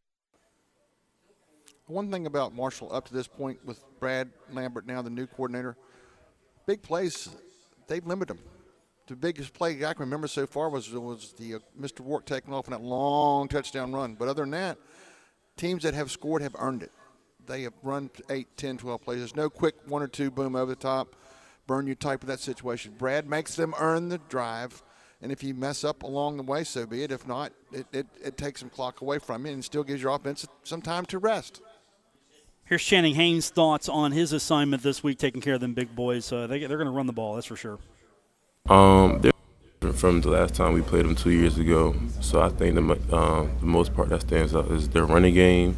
One 1.87 2.11
thing 2.11 2.27
about 2.27 2.55
Marshall 2.55 2.91
up 2.95 3.07
to 3.09 3.15
this 3.15 3.27
point 3.27 3.65
with 3.67 3.85
Brad 4.01 4.31
Lambert 4.51 4.87
now 4.87 5.03
the 5.03 5.11
new 5.11 5.27
coordinator, 5.27 5.77
big 6.67 6.83
plays, 6.83 7.29
they've 7.87 8.07
limited 8.07 8.37
them. 8.37 8.45
The 9.07 9.17
biggest 9.17 9.53
play 9.53 9.85
I 9.85 9.93
can 9.93 10.01
remember 10.01 10.27
so 10.27 10.47
far 10.47 10.71
was 10.71 10.91
was 10.91 11.35
the 11.39 11.57
uh, 11.57 11.59
Mr. 11.79 12.01
Rourke 12.01 12.25
taking 12.25 12.55
off 12.55 12.67
in 12.67 12.71
that 12.71 12.81
long 12.81 13.49
touchdown 13.49 13.93
run. 13.93 14.15
But 14.15 14.29
other 14.29 14.43
than 14.43 14.53
that, 14.53 14.79
teams 15.57 15.83
that 15.83 15.93
have 15.93 16.11
scored 16.11 16.41
have 16.41 16.57
earned 16.59 16.83
it. 16.83 16.93
They 17.47 17.63
have 17.63 17.75
run 17.83 18.11
8, 18.31 18.57
10, 18.57 18.79
12 18.79 19.03
plays. 19.03 19.19
There's 19.19 19.37
no 19.37 19.51
quick 19.51 19.75
one 19.87 20.03
or 20.03 20.09
two 20.09 20.31
boom 20.31 20.57
over 20.57 20.71
the 20.71 20.77
top, 20.77 21.17
burn 21.67 21.87
you 21.87 21.95
type 21.95 22.23
of 22.23 22.29
that 22.29 22.41
situation. 22.41 22.95
Brad 22.97 23.29
makes 23.29 23.55
them 23.55 23.75
earn 23.79 24.09
the 24.09 24.19
drive. 24.31 24.83
And 25.21 25.31
if 25.31 25.43
you 25.43 25.55
mess 25.55 25.85
up 25.85 26.03
along 26.03 26.37
the 26.37 26.43
way, 26.43 26.65
so 26.65 26.87
be 26.87 27.03
it. 27.03 27.13
If 27.13 27.27
not, 27.27 27.53
it, 27.73 27.87
it, 27.93 28.07
it 28.23 28.37
takes 28.37 28.61
some 28.61 28.71
clock 28.71 29.01
away 29.01 29.19
from 29.19 29.47
you 29.47 29.53
and 29.53 29.65
still 29.65 29.85
gives 29.85 30.03
your 30.03 30.15
offense 30.15 30.47
some 30.65 30.83
time 30.83 31.07
to 31.07 31.19
rest. 31.19 31.61
Here's 32.67 32.83
Channing 32.83 33.15
Hames' 33.15 33.51
thoughts 33.51 33.91
on 33.91 34.13
his 34.13 34.33
assignment 34.33 34.83
this 34.83 35.03
week, 35.03 35.19
taking 35.19 35.43
care 35.43 35.55
of 35.55 35.61
them 35.61 35.75
big 35.75 35.95
boys. 35.95 36.33
Uh, 36.33 36.47
they, 36.47 36.61
they're 36.61 36.79
going 36.79 36.87
to 36.87 36.93
run 36.93 37.07
the 37.07 37.13
ball, 37.13 37.35
that's 37.35 37.47
for 37.47 37.57
sure. 37.57 37.79
Um, 38.71 39.21
from 39.93 40.23
the 40.23 40.31
last 40.31 40.55
time 40.55 40.73
we 40.73 40.81
played 40.81 41.05
them 41.05 41.15
two 41.15 41.31
years 41.31 41.59
ago. 41.59 41.95
So 42.23 42.41
I 42.41 42.49
think 42.49 42.75
the, 42.75 43.15
um, 43.15 43.51
the 43.61 43.67
most 43.67 43.93
part 43.93 44.09
that 44.09 44.23
stands 44.23 44.55
out 44.55 44.71
is 44.71 44.89
their 44.89 45.05
running 45.05 45.35
game. 45.35 45.77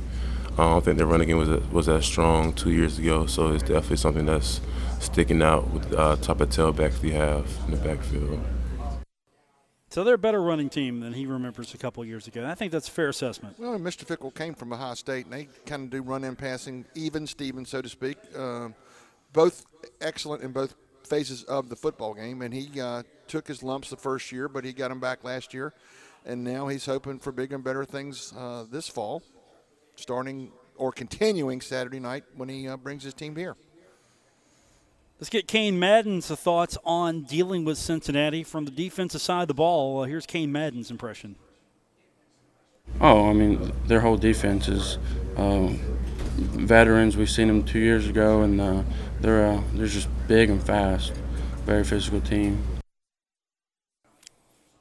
I 0.53 0.59
don't 0.59 0.85
think 0.85 0.97
their 0.97 1.07
running 1.07 1.27
game 1.27 1.39
was 1.39 1.49
was 1.71 1.89
as 1.89 2.07
strong 2.07 2.53
two 2.53 2.71
years 2.71 2.99
ago. 2.99 3.27
So 3.27 3.53
it's 3.53 3.65
definitely 3.65 3.97
something 3.97 4.25
that's 4.25 4.61
sticking 5.01 5.43
out 5.43 5.69
with 5.71 5.91
the 5.91 5.99
uh, 5.99 6.17
type 6.17 6.41
of 6.41 6.51
tailbacks 6.51 7.03
we 7.03 7.11
have 7.11 7.47
in 7.67 7.73
the 7.73 7.77
backfield. 7.79 8.41
So 9.97 10.05
they're 10.05 10.17
a 10.17 10.19
better 10.19 10.43
running 10.43 10.69
team 10.69 11.01
than 11.01 11.15
he 11.15 11.25
remembers 11.25 11.73
a 11.73 11.79
couple 11.79 12.05
years 12.05 12.27
ago. 12.27 12.43
And 12.43 12.51
I 12.51 12.55
think 12.55 12.71
that's 12.71 12.87
a 12.87 12.91
fair 12.91 13.09
assessment. 13.09 13.59
Well, 13.59 13.79
Mr. 13.79 14.05
Fickell 14.05 14.35
came 14.35 14.55
from 14.55 14.71
Ohio 14.71 14.93
State, 14.93 15.25
and 15.25 15.33
they 15.33 15.49
kind 15.65 15.85
of 15.85 15.91
do 15.91 16.03
run 16.03 16.23
in 16.23 16.37
passing, 16.37 16.85
even 16.95 17.27
Steven, 17.27 17.65
so 17.65 17.81
to 17.81 17.89
speak. 17.89 18.19
Uh, 18.37 18.69
both 19.33 19.65
excellent 20.03 20.43
in 20.43 20.53
both 20.53 20.75
phases 21.03 21.45
of 21.45 21.71
the 21.71 21.77
football 21.77 22.13
game, 22.13 22.43
and 22.43 22.53
he 22.53 22.79
uh, 22.79 23.05
took 23.27 23.49
his 23.49 23.63
lumps 23.63 23.89
the 23.89 23.97
first 23.97 24.31
year, 24.31 24.51
but 24.51 24.67
he 24.67 24.75
got 24.75 24.89
them 24.89 25.01
back 25.01 25.25
last 25.25 25.55
year, 25.55 25.73
and 26.27 26.45
now 26.45 26.69
he's 26.69 26.85
hoping 26.85 27.19
for 27.19 27.33
bigger 27.33 27.55
and 27.55 27.65
better 27.65 27.87
things 27.87 28.35
uh, 28.37 28.67
this 28.71 28.91
fall, 28.91 29.23
starting 29.95 30.53
or 30.77 30.93
continuing 30.93 31.63
Saturday 31.63 32.01
night 32.01 32.25
when 32.35 32.51
he 32.51 32.69
uh, 32.69 32.77
brings 32.77 33.03
his 33.03 33.15
team 33.15 33.35
here. 33.35 33.57
Let's 35.19 35.31
get 35.31 35.49
Cain 35.49 35.79
Madden's 35.79 36.29
thoughts 36.29 36.77
on 36.85 37.23
dealing 37.23 37.65
with 37.65 37.79
Cincinnati 37.79 38.45
from 38.45 38.67
the 38.67 38.71
defensive 38.71 39.23
side 39.23 39.43
of 39.43 39.49
the 39.49 39.55
ball. 39.55 40.03
Uh, 40.03 40.05
here's 40.05 40.27
Cain 40.27 40.53
Madden's 40.53 40.91
impression. 40.91 41.37
Oh, 43.01 43.31
I 43.31 43.33
mean, 43.33 43.73
their 43.87 44.01
whole 44.01 44.19
defense 44.19 44.69
is 44.69 44.99
um, 45.39 45.79
veterans. 46.37 47.17
We've 47.17 47.31
seen 47.31 47.49
them 47.49 47.65
two 47.65 47.79
years 47.79 48.09
ago, 48.09 48.43
and 48.43 48.61
uh, 48.61 48.83
they're 49.21 49.47
uh, 49.47 49.63
they're 49.73 49.87
just 49.87 50.09
big 50.29 50.51
and 50.51 50.63
fast. 50.63 51.15
Very 51.65 51.83
physical 51.83 52.21
team 52.21 52.76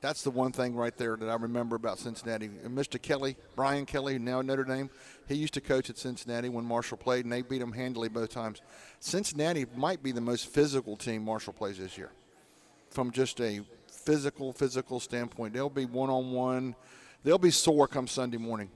that's 0.05 0.21
the 0.21 0.29
one 0.29 0.51
thing 0.51 0.75
right 0.75 0.95
there 0.97 1.15
that 1.15 1.27
I 1.27 1.33
remember 1.33 1.75
about 1.75 1.97
Cincinnati. 1.97 2.45
And 2.45 2.77
Mr. 2.77 3.01
Kelly, 3.01 3.37
Brian 3.55 3.87
Kelly, 3.87 4.19
now 4.19 4.39
Notre 4.43 4.63
Dame, 4.63 4.91
he 5.27 5.33
used 5.33 5.55
to 5.55 5.61
coach 5.61 5.89
at 5.89 5.97
Cincinnati 5.97 6.47
when 6.47 6.63
Marshall 6.63 6.97
played, 6.97 7.25
and 7.25 7.33
they 7.33 7.41
beat 7.41 7.59
him 7.59 7.71
handily 7.71 8.07
both 8.07 8.29
times. 8.29 8.61
Cincinnati 8.99 9.65
might 9.75 10.03
be 10.03 10.11
the 10.11 10.21
most 10.21 10.47
physical 10.47 10.95
team 10.95 11.25
Marshall 11.25 11.53
plays 11.53 11.79
this 11.79 11.97
year, 11.97 12.11
from 12.91 13.09
just 13.09 13.41
a 13.41 13.61
physical, 13.87 14.53
physical 14.53 14.99
standpoint. 14.99 15.55
They'll 15.55 15.69
be 15.71 15.85
one 15.85 16.11
on 16.11 16.31
one. 16.31 16.75
They'll 17.23 17.39
be 17.39 17.49
sore 17.49 17.87
come 17.87 18.07
Sunday 18.07 18.37
morning. 18.37 18.69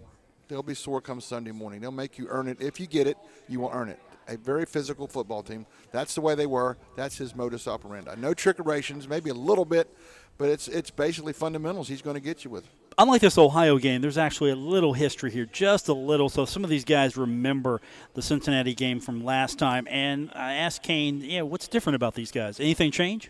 They'll 0.47 0.63
be 0.63 0.73
sore 0.73 0.99
come 0.99 1.21
Sunday 1.21 1.51
morning. 1.51 1.79
They'll 1.79 1.91
make 1.91 2.17
you 2.17 2.25
earn 2.29 2.47
it. 2.47 2.59
If 2.59 2.79
you 2.79 2.87
get 2.87 3.05
it, 3.05 3.17
you 3.47 3.59
will 3.59 3.69
earn 3.71 3.89
it. 3.89 3.99
a 4.29 4.37
very 4.37 4.65
physical 4.65 5.07
football 5.07 5.43
team. 5.43 5.65
That's 5.91 6.15
the 6.15 6.21
way 6.21 6.35
they 6.35 6.45
were. 6.45 6.77
That's 6.95 7.17
his 7.17 7.35
modus 7.35 7.67
operandi. 7.67 8.15
No 8.17 8.33
trickerations, 8.33 9.07
maybe 9.07 9.29
a 9.31 9.33
little 9.33 9.65
bit, 9.65 9.95
but 10.39 10.49
it's 10.49 10.67
it's 10.67 10.89
basically 10.89 11.33
fundamentals 11.33 11.87
he's 11.87 12.01
going 12.01 12.15
to 12.15 12.21
get 12.21 12.43
you 12.43 12.49
with. 12.49 12.67
Unlike 12.97 13.21
this 13.21 13.37
Ohio 13.37 13.77
game, 13.77 14.01
there's 14.01 14.17
actually 14.17 14.49
a 14.49 14.55
little 14.55 14.93
history 14.93 15.31
here, 15.31 15.45
just 15.45 15.87
a 15.87 15.93
little. 15.93 16.27
So 16.27 16.45
some 16.45 16.63
of 16.63 16.69
these 16.69 16.83
guys 16.83 17.15
remember 17.15 17.81
the 18.13 18.21
Cincinnati 18.21 18.73
game 18.73 18.99
from 18.99 19.23
last 19.23 19.59
time. 19.59 19.87
And 19.89 20.31
I 20.33 20.53
asked 20.53 20.81
Cain, 20.83 21.21
yeah, 21.21 21.43
what's 21.43 21.67
different 21.67 21.95
about 21.95 22.15
these 22.15 22.31
guys? 22.31 22.59
Anything 22.59 22.91
change? 22.91 23.29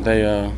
They 0.00 0.24
uh, 0.24 0.50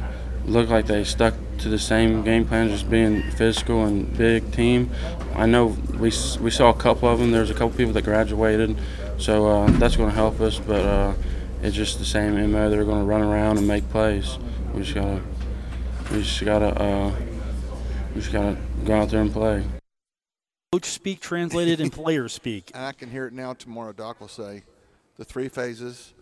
look 0.44 0.70
like 0.70 0.86
they 0.86 1.04
stuck 1.04 1.34
to 1.58 1.68
the 1.68 1.78
same 1.78 2.22
game 2.22 2.46
plan, 2.46 2.68
just 2.68 2.90
being 2.90 3.22
physical 3.32 3.84
and 3.84 4.16
big 4.16 4.50
team. 4.52 4.90
I 5.34 5.46
know 5.46 5.76
we 5.92 6.12
we 6.40 6.50
saw 6.50 6.70
a 6.70 6.76
couple 6.76 7.08
of 7.08 7.18
them. 7.18 7.32
There's 7.32 7.50
a 7.50 7.54
couple 7.54 7.70
people 7.70 7.92
that 7.92 8.02
graduated, 8.02 8.76
so 9.18 9.46
uh, 9.46 9.70
that's 9.72 9.96
going 9.96 10.10
to 10.10 10.16
help 10.16 10.40
us. 10.40 10.58
But 10.58 10.84
uh, 10.84 11.12
it's 11.62 11.76
just 11.76 11.98
the 11.98 12.04
same 12.04 12.34
MO. 12.52 12.70
They're 12.70 12.84
going 12.84 13.00
to 13.00 13.06
run 13.06 13.22
around 13.22 13.58
and 13.58 13.66
make 13.66 13.88
plays. 13.90 14.38
We 14.74 14.82
just 14.82 14.94
gotta 14.94 15.20
we 16.12 16.22
just 16.22 16.44
gotta 16.44 16.82
uh, 16.82 17.14
we 18.14 18.20
just 18.20 18.32
gotta 18.32 18.56
go 18.84 19.00
out 19.00 19.08
there 19.08 19.22
and 19.22 19.32
play. 19.32 19.64
Coach 20.72 20.84
speak 20.84 21.20
translated 21.20 21.80
and 21.80 21.92
player 21.92 22.28
speak. 22.28 22.70
And 22.74 22.84
I 22.84 22.92
can 22.92 23.10
hear 23.10 23.26
it 23.26 23.32
now 23.32 23.54
tomorrow. 23.54 23.92
Doc 23.92 24.20
will 24.20 24.28
say 24.28 24.62
the 25.16 25.24
three 25.24 25.48
phases 25.48 26.12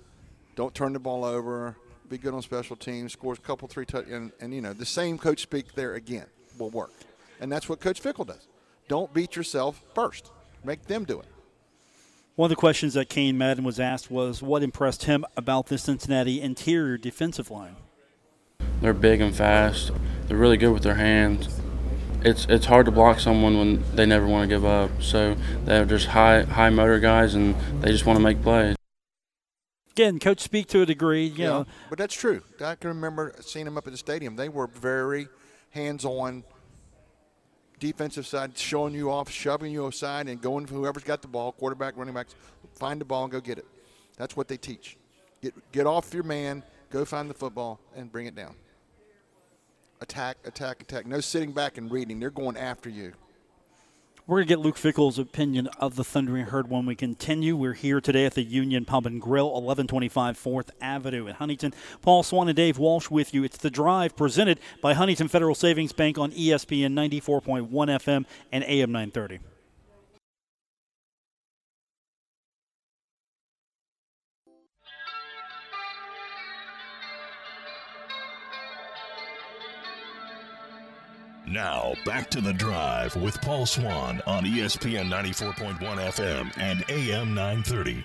don't 0.54 0.74
turn 0.74 0.92
the 0.92 0.98
ball 0.98 1.24
over, 1.24 1.76
be 2.08 2.18
good 2.18 2.34
on 2.34 2.42
special 2.42 2.76
teams, 2.76 3.12
scores 3.12 3.38
a 3.38 3.40
couple, 3.40 3.66
three 3.68 3.86
touch, 3.86 4.06
and, 4.08 4.32
and 4.40 4.54
you 4.54 4.60
know, 4.60 4.72
the 4.72 4.86
same 4.86 5.18
coach 5.18 5.42
speak 5.42 5.74
there 5.74 5.94
again 5.94 6.26
will 6.58 6.70
work. 6.70 6.92
And 7.40 7.50
that's 7.50 7.68
what 7.68 7.80
Coach 7.80 8.02
Fickell 8.02 8.26
does. 8.26 8.48
Don't 8.88 9.12
beat 9.14 9.36
yourself 9.36 9.82
first, 9.94 10.30
make 10.64 10.84
them 10.86 11.04
do 11.04 11.20
it. 11.20 11.26
One 12.36 12.46
of 12.46 12.50
the 12.50 12.56
questions 12.56 12.94
that 12.94 13.08
Cain 13.08 13.38
Madden 13.38 13.64
was 13.64 13.78
asked 13.78 14.10
was 14.10 14.42
what 14.42 14.62
impressed 14.62 15.04
him 15.04 15.24
about 15.36 15.66
the 15.66 15.78
Cincinnati 15.78 16.40
interior 16.40 16.96
defensive 16.96 17.50
line. 17.50 17.76
They're 18.80 18.94
big 18.94 19.20
and 19.20 19.34
fast. 19.34 19.90
They're 20.26 20.36
really 20.36 20.56
good 20.56 20.72
with 20.72 20.82
their 20.82 20.94
hands. 20.94 21.48
It's 22.22 22.44
it's 22.46 22.66
hard 22.66 22.86
to 22.86 22.92
block 22.92 23.18
someone 23.20 23.58
when 23.58 23.84
they 23.94 24.04
never 24.06 24.26
want 24.26 24.48
to 24.48 24.54
give 24.54 24.64
up. 24.64 24.90
So 25.02 25.36
they're 25.64 25.84
just 25.86 26.06
high 26.08 26.42
high 26.42 26.70
motor 26.70 26.98
guys, 27.00 27.34
and 27.34 27.54
they 27.82 27.90
just 27.92 28.04
want 28.06 28.18
to 28.18 28.22
make 28.22 28.42
plays. 28.42 28.76
Again, 29.92 30.18
coach 30.18 30.40
speak 30.40 30.66
to 30.68 30.82
a 30.82 30.86
degree, 30.86 31.26
you 31.26 31.44
Yeah, 31.44 31.48
know. 31.48 31.66
but 31.88 31.98
that's 31.98 32.14
true. 32.14 32.42
I 32.64 32.74
can 32.74 32.88
remember 32.88 33.34
seeing 33.40 33.64
them 33.64 33.76
up 33.76 33.86
at 33.86 33.92
the 33.92 33.96
stadium. 33.98 34.36
They 34.36 34.48
were 34.48 34.66
very 34.68 35.28
hands-on, 35.70 36.44
defensive 37.78 38.26
side, 38.26 38.56
showing 38.56 38.94
you 38.94 39.10
off, 39.10 39.28
shoving 39.30 39.72
you 39.72 39.86
aside, 39.86 40.28
and 40.28 40.40
going 40.40 40.66
for 40.66 40.74
whoever's 40.74 41.02
got 41.04 41.22
the 41.22 41.28
ball, 41.28 41.52
quarterback, 41.52 41.96
running 41.96 42.14
backs, 42.14 42.34
find 42.76 43.00
the 43.00 43.04
ball 43.04 43.24
and 43.24 43.32
go 43.32 43.40
get 43.40 43.58
it. 43.58 43.66
That's 44.16 44.36
what 44.36 44.48
they 44.48 44.56
teach. 44.56 44.96
Get 45.42 45.54
get 45.72 45.86
off 45.86 46.14
your 46.14 46.22
man, 46.22 46.62
go 46.90 47.04
find 47.04 47.28
the 47.28 47.34
football, 47.34 47.80
and 47.96 48.10
bring 48.12 48.26
it 48.26 48.34
down. 48.34 48.54
Attack, 50.02 50.38
attack, 50.44 50.80
attack. 50.82 51.06
No 51.06 51.20
sitting 51.20 51.52
back 51.52 51.76
and 51.76 51.90
reading. 51.90 52.20
They're 52.20 52.30
going 52.30 52.56
after 52.56 52.88
you. 52.88 53.12
We're 54.26 54.38
going 54.38 54.46
to 54.46 54.54
get 54.54 54.58
Luke 54.60 54.76
Fickell's 54.76 55.18
opinion 55.18 55.66
of 55.78 55.96
the 55.96 56.04
Thundering 56.04 56.46
Herd 56.46 56.70
when 56.70 56.86
we 56.86 56.94
continue. 56.94 57.56
We're 57.56 57.72
here 57.72 58.00
today 58.00 58.26
at 58.26 58.34
the 58.34 58.42
Union 58.42 58.84
Pub 58.84 59.04
and 59.04 59.20
Grill, 59.20 59.46
1125 59.46 60.38
4th 60.38 60.70
Avenue 60.80 61.26
in 61.26 61.34
Huntington. 61.34 61.74
Paul 62.00 62.22
Swann 62.22 62.48
and 62.48 62.56
Dave 62.56 62.78
Walsh 62.78 63.10
with 63.10 63.34
you. 63.34 63.42
It's 63.42 63.58
The 63.58 63.70
Drive 63.70 64.14
presented 64.16 64.60
by 64.80 64.94
Huntington 64.94 65.28
Federal 65.28 65.56
Savings 65.56 65.92
Bank 65.92 66.16
on 66.16 66.30
ESPN 66.30 66.92
94.1 66.92 67.68
FM 67.68 68.24
and 68.52 68.64
AM 68.64 68.92
930. 68.92 69.40
Now, 81.50 81.94
back 82.06 82.30
to 82.30 82.40
the 82.40 82.52
drive 82.52 83.16
with 83.16 83.40
Paul 83.40 83.66
Swann 83.66 84.22
on 84.24 84.44
ESPN 84.44 85.10
94.1 85.10 85.80
FM 85.80 86.56
and 86.56 86.84
AM 86.88 87.34
930. 87.34 88.04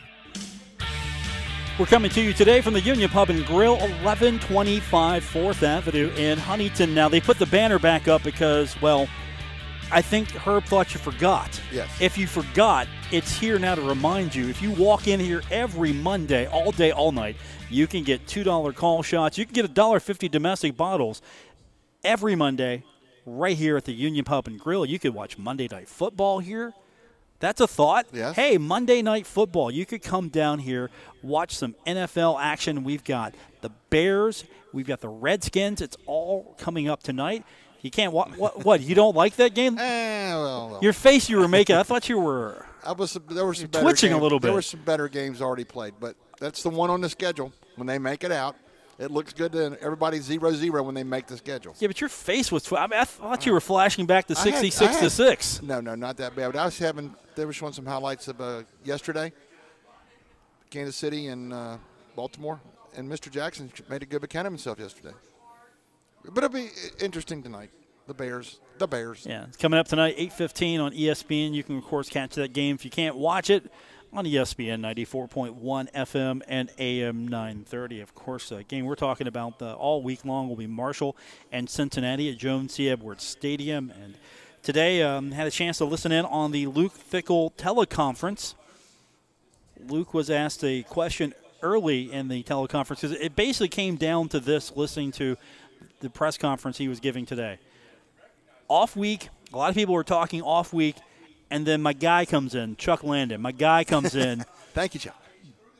We're 1.77 1.86
coming 1.86 2.10
to 2.10 2.21
you 2.21 2.34
today 2.34 2.62
from 2.62 2.73
the 2.73 2.81
Union 2.81 3.08
Pub 3.08 3.29
and 3.29 3.45
Grill, 3.45 3.73
1125 3.73 5.23
4th 5.23 5.62
Avenue 5.62 6.10
in 6.17 6.39
Huntington. 6.39 6.95
Now, 6.95 7.08
they 7.08 7.21
put 7.21 7.38
the 7.38 7.45
banner 7.45 7.77
back 7.77 8.08
up 8.08 8.23
because, 8.23 8.81
well, 8.81 9.08
I 9.91 10.01
think 10.01 10.31
Herb 10.31 10.63
thought 10.63 10.95
you 10.95 10.99
forgot. 10.99 11.62
Yes. 11.71 11.88
If 12.01 12.17
you 12.17 12.25
forgot, 12.25 12.88
it's 13.12 13.38
here 13.38 13.60
now 13.60 13.75
to 13.75 13.81
remind 13.84 14.34
you. 14.34 14.49
If 14.49 14.60
you 14.60 14.71
walk 14.71 15.08
in 15.08 15.19
here 15.19 15.43
every 15.51 15.93
Monday, 15.93 16.47
all 16.47 16.71
day, 16.71 16.89
all 16.89 17.12
night, 17.12 17.36
you 17.69 17.86
can 17.86 18.03
get 18.03 18.25
$2 18.25 18.73
call 18.73 19.03
shots. 19.03 19.38
You 19.38 19.45
can 19.45 19.53
get 19.53 19.71
$1.50 19.71 20.31
domestic 20.31 20.75
bottles 20.75 21.21
every 22.03 22.36
Monday 22.36 22.84
right 23.26 23.58
here 23.58 23.78
at 23.78 23.86
the 23.86 23.94
Union 23.94 24.26
Pub 24.26 24.48
and 24.48 24.60
Grill. 24.60 24.86
You 24.86 25.00
could 25.00 25.14
watch 25.14 25.38
Monday 25.38 25.68
Night 25.70 25.88
Football 25.90 26.40
here. 26.40 26.74
That's 27.40 27.60
a 27.60 27.68
thought. 27.68 28.08
Yes. 28.14 28.36
Hey, 28.36 28.58
Monday 28.58 29.02
Night 29.02 29.28
Football. 29.28 29.70
You 29.70 29.86
could 29.86 30.02
come 30.02 30.30
down 30.30 30.60
here, 30.60 30.90
watch 31.22 31.56
some 31.56 31.76
NFL 31.86 32.40
action. 32.42 32.84
We've 32.84 33.04
got 33.04 33.36
the 33.62 33.72
Bears, 33.90 34.46
we've 34.72 34.88
got 34.88 35.02
the 35.02 35.10
Redskins. 35.10 35.82
It's 35.82 35.98
all 36.06 36.56
coming 36.58 36.88
up 36.88 37.04
tonight. 37.04 37.44
You 37.82 37.92
can't 37.92 38.14
what 38.14 38.36
what, 38.38 38.66
what 38.66 38.82
you 38.82 38.96
don't 38.96 39.16
like 39.16 39.36
that 39.36 39.54
game? 39.54 39.78
Eh, 39.78 40.34
well, 40.34 40.70
well. 40.72 40.80
Your 40.82 40.94
face 40.94 41.30
you 41.30 41.38
were 41.38 41.48
making. 41.48 41.76
I 41.76 41.84
thought 41.84 42.10
you 42.10 42.18
were 42.18 42.66
I 42.84 42.94
was 42.94 43.18
there 43.30 43.46
were 43.46 43.54
some 43.54 43.68
twitching 43.68 44.14
a 44.14 44.18
little 44.18 44.40
bit. 44.40 44.48
There 44.48 44.56
were 44.56 44.62
some 44.62 44.82
better 44.82 45.08
games 45.08 45.42
already 45.42 45.66
played, 45.66 45.94
but 46.00 46.16
that's 46.40 46.64
the 46.64 46.70
one 46.70 46.90
on 46.90 47.02
the 47.02 47.10
schedule. 47.10 47.52
When 47.76 47.88
they 47.88 48.00
make 48.00 48.24
it 48.24 48.32
out, 48.32 48.56
it 48.97 49.12
looks 49.12 49.34
good 49.34 49.51
to 49.51 49.77
everybody 49.81 50.19
zero 50.19 50.51
zero 50.53 50.84
when 50.84 50.95
they 50.95 51.03
make 51.03 51.27
the 51.27 51.38
schedule. 51.38 51.75
Yeah, 51.79 51.88
but 51.88 51.99
your 51.99 52.10
face 52.10 52.51
was. 52.51 52.63
Tw- 52.63 52.73
I, 52.73 52.88
mean, 52.88 52.99
I 52.99 53.03
thought 53.03 53.45
you 53.45 53.51
were 53.51 53.62
flashing 53.62 54.05
back 54.05 54.27
to 54.27 54.36
I 54.38 54.41
sixty-six 54.41 54.97
to 54.97 55.10
six. 55.10 55.62
No, 55.62 55.81
no, 55.81 55.95
not 55.95 56.17
that 56.17 56.36
bad. 56.36 56.53
But 56.53 56.60
I 56.60 56.65
was 56.65 56.77
having 56.77 57.13
they 57.36 57.45
were 57.45 57.53
showing 57.53 57.73
some 57.73 57.86
highlights 57.86 58.27
of 58.27 58.39
uh, 58.39 58.63
yesterday, 58.84 59.34
Kansas 60.69 60.95
City 60.95 61.27
and 61.27 61.51
uh, 61.51 61.77
Baltimore, 62.15 62.62
and 62.95 63.12
Mr. 63.12 63.29
Jackson 63.29 63.71
made 63.89 64.01
a 64.01 64.05
good 64.05 64.23
account 64.23 64.47
of 64.47 64.53
himself 64.53 64.79
yesterday. 64.79 65.13
But 66.23 66.43
it'll 66.43 66.49
be 66.49 66.69
interesting 66.99 67.43
tonight. 67.43 67.69
The 68.08 68.13
Bears, 68.13 68.60
the 68.77 68.88
Bears. 68.88 69.25
Yeah, 69.27 69.45
it's 69.45 69.58
coming 69.58 69.79
up 69.79 69.88
tonight, 69.88 70.15
eight 70.17 70.31
fifteen 70.31 70.79
on 70.79 70.93
ESPN. 70.93 71.53
You 71.53 71.63
can 71.63 71.77
of 71.77 71.84
course 71.84 72.08
catch 72.08 72.36
that 72.36 72.53
game 72.53 72.75
if 72.75 72.86
you 72.86 72.91
can't 72.91 73.15
watch 73.15 73.49
it 73.49 73.69
on 74.13 74.26
ESPN 74.26 74.80
ninety 74.80 75.06
four 75.06 75.28
point 75.28 75.56
one 75.56 75.88
FM 75.96 76.41
and 76.48 76.70
AM 76.78 77.28
nine 77.28 77.63
thirty. 77.63 78.02
Of 78.02 78.15
course, 78.15 78.50
the 78.50 78.63
game 78.63 78.86
we're 78.86 78.96
talking 78.96 79.28
about 79.28 79.62
uh, 79.62 79.74
all 79.74 80.02
week 80.02 80.26
long 80.26 80.48
will 80.50 80.56
be 80.56 80.68
Marshall 80.68 81.15
and 81.52 81.70
Cincinnati 81.70 82.30
at 82.30 82.38
Joan 82.38 82.70
C. 82.70 82.89
Edwards 82.89 83.24
Stadium. 83.24 83.91
And 84.02 84.15
today, 84.63 85.02
um, 85.02 85.32
had 85.32 85.48
a 85.48 85.52
chance 85.52 85.78
to 85.80 85.86
listen 85.86 86.12
in 86.12 86.26
on 86.26 86.52
the 86.52 86.68
Luke 86.68 86.94
Fickell 86.98 87.54
teleconference. 87.54 88.56
Luke 89.88 90.13
was 90.13 90.30
asked 90.30 90.63
a 90.63 90.84
question 90.84 91.34
early 91.62 92.12
in 92.12 92.28
the 92.28 92.44
teleconference 92.44 93.02
because 93.02 93.12
it 93.12 93.36
basically 93.36 93.68
came 93.68 93.96
down 93.96 94.30
to 94.30 94.39
this 94.39 94.76
listening 94.76 95.12
to 95.12 95.38
the 96.00 96.10
press 96.10 96.38
conference 96.38 96.78
he 96.78 96.88
was 96.88 97.00
giving 97.00 97.26
today. 97.26 97.58
Off 98.68 98.96
week, 98.96 99.30
a 99.54 99.58
lot 99.58 99.70
of 99.70 99.76
people 99.76 99.94
were 99.94 100.04
talking 100.04 100.41
off 100.41 100.74
week, 100.74 100.96
and 101.51 101.65
then 101.65 101.81
my 101.81 101.93
guy 101.93 102.25
comes 102.25 102.55
in, 102.55 102.75
Chuck 102.75 103.03
Landon. 103.03 103.41
My 103.41 103.51
guy 103.51 103.84
comes 103.84 104.15
in, 104.27 104.45
Thank 104.73 104.93
you, 104.93 104.99
Chuck. 104.99 105.15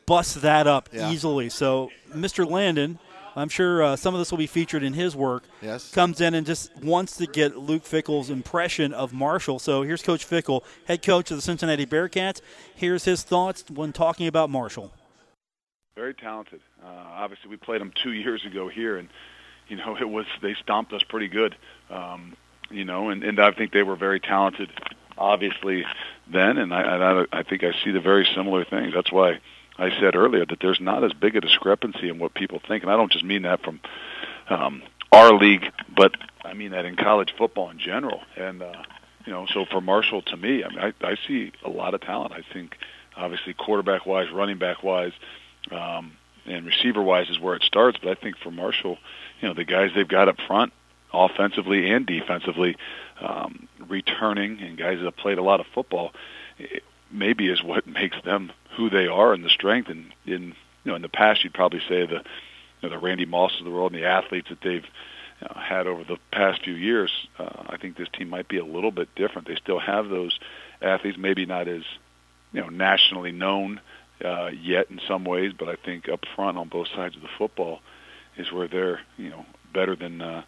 busts 0.06 0.34
that 0.34 0.66
up 0.66 0.88
Yeah. 0.92 1.10
easily. 1.10 1.48
So, 1.48 1.90
Mr. 2.14 2.48
Landon, 2.48 2.98
I'm 3.34 3.48
sure 3.50 3.82
uh, 3.82 3.96
some 3.96 4.14
of 4.14 4.18
this 4.18 4.30
will 4.30 4.38
be 4.38 4.46
featured 4.46 4.82
in 4.82 4.94
his 4.94 5.14
work. 5.14 5.44
Yes. 5.60 5.90
Comes 5.90 6.22
in 6.22 6.32
and 6.34 6.46
just 6.46 6.74
wants 6.82 7.16
to 7.18 7.26
get 7.26 7.56
Luke 7.58 7.84
Fickell's 7.84 8.30
impression 8.30 8.94
of 8.94 9.12
Marshall. 9.12 9.58
So 9.58 9.82
here's 9.82 10.02
Coach 10.02 10.24
Fickle, 10.24 10.64
head 10.86 11.02
coach 11.02 11.30
of 11.30 11.36
the 11.36 11.42
Cincinnati 11.42 11.84
Bearcats. 11.84 12.40
Here's 12.74 13.04
his 13.04 13.22
thoughts 13.22 13.64
when 13.68 13.92
talking 13.92 14.26
about 14.26 14.48
Marshall. 14.48 14.90
very 15.94 16.14
talented. 16.14 16.60
Uh, 16.82 16.88
obviously, 16.88 17.50
we 17.50 17.56
played 17.56 17.80
them 17.82 17.92
two 18.02 18.12
years 18.24 18.44
ago 18.46 18.68
here, 18.68 18.96
and 18.96 19.08
you 19.68 19.76
know 19.76 19.96
it 20.00 20.08
was 20.08 20.24
they 20.40 20.54
stomped 20.62 20.92
us 20.94 21.02
pretty 21.02 21.28
good. 21.28 21.56
Um, 21.90 22.36
you 22.70 22.84
know, 22.86 23.10
and, 23.10 23.22
and 23.22 23.38
I 23.38 23.52
think 23.52 23.72
they 23.72 23.82
were 23.82 23.96
very 23.96 24.18
talented, 24.18 24.70
obviously 25.18 25.84
then, 26.30 26.58
and 26.58 26.72
I, 26.74 26.82
I 26.82 27.24
I 27.32 27.42
think 27.42 27.64
I 27.64 27.72
see 27.84 27.90
the 27.90 28.00
very 28.00 28.26
similar 28.34 28.64
things. 28.64 28.94
That's 28.94 29.12
why 29.12 29.40
I 29.78 29.90
said 30.00 30.16
earlier 30.16 30.46
that 30.46 30.58
there's 30.60 30.80
not 30.80 31.04
as 31.04 31.12
big 31.12 31.36
a 31.36 31.40
discrepancy 31.40 32.08
in 32.08 32.18
what 32.18 32.34
people 32.34 32.60
think, 32.66 32.82
and 32.82 32.92
I 32.92 32.96
don't 32.96 33.12
just 33.12 33.24
mean 33.24 33.42
that 33.42 33.62
from 33.62 33.80
um, 34.48 34.82
our 35.12 35.32
league, 35.32 35.70
but 35.94 36.14
I 36.44 36.54
mean 36.54 36.72
that 36.72 36.84
in 36.84 36.96
college 36.96 37.34
football 37.36 37.70
in 37.70 37.78
general. 37.78 38.20
And 38.36 38.62
uh, 38.62 38.82
you 39.26 39.32
know, 39.32 39.46
so 39.52 39.64
for 39.64 39.80
Marshall, 39.80 40.22
to 40.22 40.36
me, 40.36 40.64
I 40.64 40.68
mean, 40.68 40.78
I, 40.78 41.06
I 41.06 41.16
see 41.26 41.52
a 41.64 41.68
lot 41.68 41.94
of 41.94 42.00
talent. 42.00 42.32
I 42.32 42.42
think, 42.52 42.76
obviously, 43.16 43.54
quarterback 43.54 44.06
wise, 44.06 44.30
running 44.32 44.58
back 44.58 44.82
wise, 44.82 45.12
um, 45.70 46.12
and 46.46 46.64
receiver 46.64 47.02
wise 47.02 47.28
is 47.28 47.40
where 47.40 47.56
it 47.56 47.64
starts. 47.64 47.98
But 48.00 48.10
I 48.16 48.20
think 48.20 48.38
for 48.38 48.52
Marshall, 48.52 48.98
you 49.40 49.48
know, 49.48 49.54
the 49.54 49.64
guys 49.64 49.90
they've 49.94 50.06
got 50.06 50.28
up 50.28 50.36
front, 50.46 50.72
offensively 51.12 51.90
and 51.90 52.06
defensively, 52.06 52.76
um, 53.20 53.68
returning 53.88 54.60
and 54.60 54.76
guys 54.76 54.98
that 54.98 55.04
have 55.04 55.16
played 55.16 55.38
a 55.38 55.42
lot 55.42 55.60
of 55.60 55.66
football, 55.74 56.12
maybe 57.10 57.48
is 57.48 57.62
what 57.62 57.86
makes 57.86 58.16
them 58.24 58.52
who 58.76 58.90
they 58.90 59.06
are 59.06 59.32
and 59.32 59.44
the 59.44 59.50
strength. 59.50 59.88
And 59.88 60.12
in 60.24 60.54
you 60.84 60.92
know 60.92 60.94
in 60.94 61.02
the 61.02 61.08
past, 61.08 61.44
you'd 61.44 61.54
probably 61.54 61.80
say 61.80 62.06
the 62.06 62.22
you 62.80 62.88
know, 62.88 62.90
the 62.90 62.98
Randy 62.98 63.26
Moss 63.26 63.58
of 63.58 63.64
the 63.64 63.70
world 63.70 63.92
and 63.92 64.02
the 64.02 64.06
athletes 64.06 64.48
that 64.50 64.60
they've 64.62 64.84
you 65.40 65.48
know, 65.48 65.60
had 65.60 65.86
over 65.86 66.04
the 66.04 66.18
past 66.32 66.62
few 66.62 66.74
years. 66.74 67.10
Uh, 67.38 67.64
I 67.68 67.76
think 67.76 67.96
this 67.96 68.08
team 68.12 68.28
might 68.28 68.48
be 68.48 68.58
a 68.58 68.64
little 68.64 68.90
bit 68.90 69.14
different. 69.14 69.48
They 69.48 69.56
still 69.56 69.78
have 69.78 70.08
those 70.08 70.38
athletes, 70.82 71.18
maybe 71.18 71.46
not 71.46 71.68
as 71.68 71.82
you 72.52 72.60
know 72.60 72.68
nationally 72.68 73.32
known 73.32 73.80
uh, 74.24 74.48
yet 74.48 74.90
in 74.90 75.00
some 75.06 75.24
ways, 75.24 75.52
but 75.58 75.68
I 75.68 75.76
think 75.76 76.08
up 76.08 76.24
front 76.34 76.56
on 76.58 76.68
both 76.68 76.88
sides 76.88 77.16
of 77.16 77.22
the 77.22 77.28
football 77.36 77.80
is 78.36 78.50
where 78.52 78.68
they're 78.68 79.00
you 79.16 79.30
know 79.30 79.44
better 79.72 79.96
than 79.96 80.20
uh, 80.20 80.42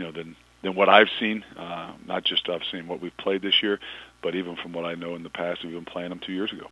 you 0.00 0.06
know 0.06 0.12
than 0.12 0.34
than 0.62 0.74
what 0.74 0.88
I've 0.88 1.08
seen. 1.18 1.44
Uh, 1.56 1.92
not 2.06 2.24
just 2.24 2.48
I've 2.48 2.64
seen 2.70 2.88
what 2.88 3.00
we've 3.00 3.16
played 3.16 3.42
this 3.42 3.62
year, 3.62 3.78
but 4.22 4.34
even 4.34 4.56
from 4.56 4.72
what 4.72 4.84
I 4.84 4.94
know 4.94 5.14
in 5.14 5.22
the 5.22 5.30
past, 5.30 5.62
we've 5.62 5.72
been 5.72 5.84
playing 5.84 6.08
them 6.08 6.20
two 6.24 6.32
years 6.32 6.52
ago. 6.52 6.66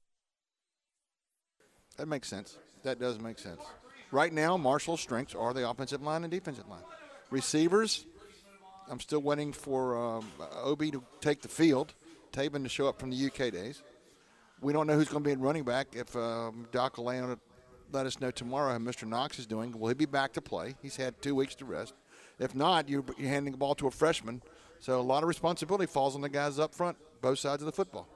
That 1.97 2.09
makes 2.09 2.29
sense. 2.29 2.59
That 2.83 2.99
does 2.99 3.19
make 3.19 3.38
sense. 3.38 3.61
Right 4.11 4.33
now, 4.33 4.57
Marshall's 4.57 5.01
strengths 5.01 5.35
are 5.35 5.53
the 5.53 5.69
offensive 5.69 6.03
line 6.03 6.25
and 6.25 6.31
defensive 6.31 6.69
line. 6.69 6.83
Receivers, 7.31 8.07
I'm 8.91 9.01
still 9.01 9.21
waiting 9.21 9.53
for 9.53 9.99
um, 9.99 10.27
Obi 10.62 10.91
to 10.91 11.03
take 11.21 11.43
the 11.43 11.49
field, 11.49 11.93
Tabin 12.33 12.62
to 12.62 12.69
show 12.69 12.88
up 12.88 12.99
from 12.99 13.11
the 13.11 13.27
UK 13.27 13.53
days. 13.53 13.83
We 14.61 14.73
don't 14.73 14.87
know 14.87 14.95
who's 14.95 15.09
going 15.09 15.23
to 15.23 15.29
be 15.29 15.33
in 15.33 15.41
running 15.41 15.64
back. 15.64 15.88
If 15.93 16.17
um, 16.17 16.67
Doc 16.73 16.97
will 16.97 17.37
let 17.93 18.07
us 18.07 18.21
know 18.21 18.31
tomorrow 18.31 18.73
how 18.73 18.79
Mr. 18.79 19.07
Knox 19.07 19.38
is 19.38 19.47
doing, 19.47 19.79
will 19.79 19.88
he 19.88 19.95
be 19.95 20.07
back 20.07 20.33
to 20.35 20.41
play? 20.41 20.75
He's 20.83 20.97
had 20.97 21.21
two 21.21 21.35
weeks 21.35 21.55
to 21.57 21.64
rest. 21.64 21.95
If 22.38 22.55
not, 22.55 22.88
you're, 22.88 23.05
you're 23.16 23.29
handing 23.29 23.53
the 23.53 23.59
ball 23.59 23.74
to 23.77 23.87
a 23.87 23.90
freshman. 23.90 24.42
So 24.81 25.01
a 25.01 25.03
lot 25.03 25.22
of 25.22 25.29
responsibility 25.29 25.87
falls 25.87 26.14
on 26.14 26.20
the 26.20 26.29
guys 26.29 26.59
up 26.59 26.74
front, 26.74 26.96
both 27.20 27.38
sides 27.38 27.62
of 27.62 27.66
the 27.66 27.72
football. 27.72 28.09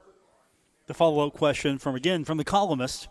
The 0.87 0.93
follow-up 0.93 1.33
question 1.33 1.77
from 1.77 1.95
again 1.95 2.25
from 2.25 2.37
the 2.37 2.43
columnist 2.43 3.07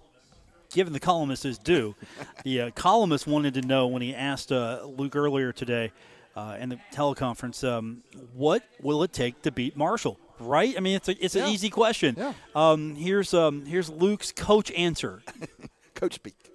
given 0.72 0.92
the 0.92 1.00
columnist 1.00 1.44
is 1.44 1.58
due, 1.58 1.94
the 2.44 2.62
uh, 2.62 2.70
columnist 2.70 3.26
wanted 3.26 3.54
to 3.54 3.62
know 3.62 3.86
when 3.86 4.02
he 4.02 4.14
asked 4.14 4.50
uh, 4.50 4.82
Luke 4.84 5.14
earlier 5.14 5.52
today 5.52 5.92
uh, 6.34 6.56
in 6.58 6.70
the 6.70 6.78
teleconference, 6.92 7.66
um, 7.66 8.02
what 8.34 8.62
will 8.80 9.02
it 9.02 9.12
take 9.12 9.42
to 9.42 9.50
beat 9.50 9.76
Marshall? 9.76 10.18
Right? 10.40 10.74
I 10.76 10.80
mean, 10.80 10.96
it's 10.96 11.08
a, 11.08 11.24
it's 11.24 11.34
yeah. 11.34 11.44
an 11.44 11.52
easy 11.52 11.70
question. 11.70 12.16
Yeah. 12.18 12.32
Um, 12.54 12.96
here's 12.96 13.32
um, 13.32 13.64
here's 13.64 13.88
Luke's 13.88 14.32
coach 14.32 14.72
answer. 14.72 15.22
coach 15.94 16.14
speak. 16.14 16.51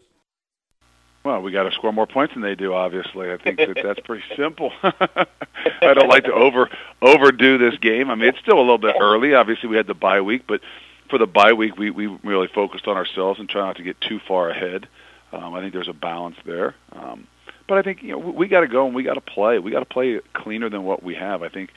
Well, 1.27 1.41
we 1.41 1.51
got 1.51 1.63
to 1.63 1.73
score 1.73 1.91
more 1.91 2.07
points 2.07 2.35
than 2.35 2.41
they 2.41 2.55
do. 2.55 2.73
Obviously, 2.73 3.29
I 3.29 3.35
think 3.35 3.57
that 3.57 3.77
that's 3.83 3.99
pretty 3.99 4.23
simple. 4.37 4.71
I 4.81 5.93
don't 5.93 6.07
like 6.07 6.23
to 6.23 6.31
over 6.31 6.69
overdo 7.01 7.57
this 7.57 7.77
game. 7.79 8.09
I 8.09 8.15
mean, 8.15 8.29
it's 8.29 8.39
still 8.39 8.57
a 8.57 8.61
little 8.61 8.77
bit 8.77 8.95
early. 8.97 9.33
Obviously, 9.33 9.67
we 9.67 9.75
had 9.75 9.87
the 9.87 9.93
bye 9.93 10.21
week, 10.21 10.43
but 10.47 10.61
for 11.09 11.17
the 11.17 11.27
bye 11.27 11.51
week, 11.51 11.77
we, 11.77 11.89
we 11.89 12.07
really 12.23 12.47
focused 12.47 12.87
on 12.87 12.95
ourselves 12.95 13.41
and 13.41 13.49
try 13.49 13.59
not 13.65 13.75
to 13.75 13.83
get 13.83 13.99
too 13.99 14.21
far 14.25 14.49
ahead. 14.49 14.87
Um, 15.33 15.53
I 15.53 15.59
think 15.59 15.73
there's 15.73 15.89
a 15.89 15.93
balance 15.93 16.37
there. 16.45 16.75
Um, 16.93 17.27
but 17.67 17.77
I 17.77 17.81
think 17.81 18.03
you 18.03 18.11
know 18.11 18.19
we, 18.19 18.31
we 18.31 18.47
got 18.47 18.61
to 18.61 18.69
go 18.69 18.85
and 18.85 18.95
we 18.95 19.03
got 19.03 19.15
to 19.15 19.21
play. 19.21 19.59
We 19.59 19.71
got 19.71 19.79
to 19.79 19.85
play 19.85 20.21
cleaner 20.31 20.69
than 20.69 20.85
what 20.85 21.03
we 21.03 21.15
have. 21.15 21.43
I 21.43 21.49
think 21.49 21.71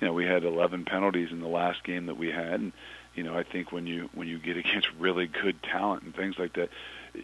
you 0.00 0.08
know 0.08 0.14
we 0.14 0.24
had 0.24 0.42
11 0.42 0.84
penalties 0.84 1.30
in 1.30 1.38
the 1.38 1.46
last 1.46 1.84
game 1.84 2.06
that 2.06 2.16
we 2.16 2.32
had, 2.32 2.54
and 2.54 2.72
you 3.14 3.22
know 3.22 3.38
I 3.38 3.44
think 3.44 3.70
when 3.70 3.86
you 3.86 4.10
when 4.14 4.26
you 4.26 4.40
get 4.40 4.56
against 4.56 4.88
really 4.98 5.28
good 5.28 5.62
talent 5.62 6.02
and 6.02 6.12
things 6.12 6.40
like 6.40 6.54
that, 6.54 6.70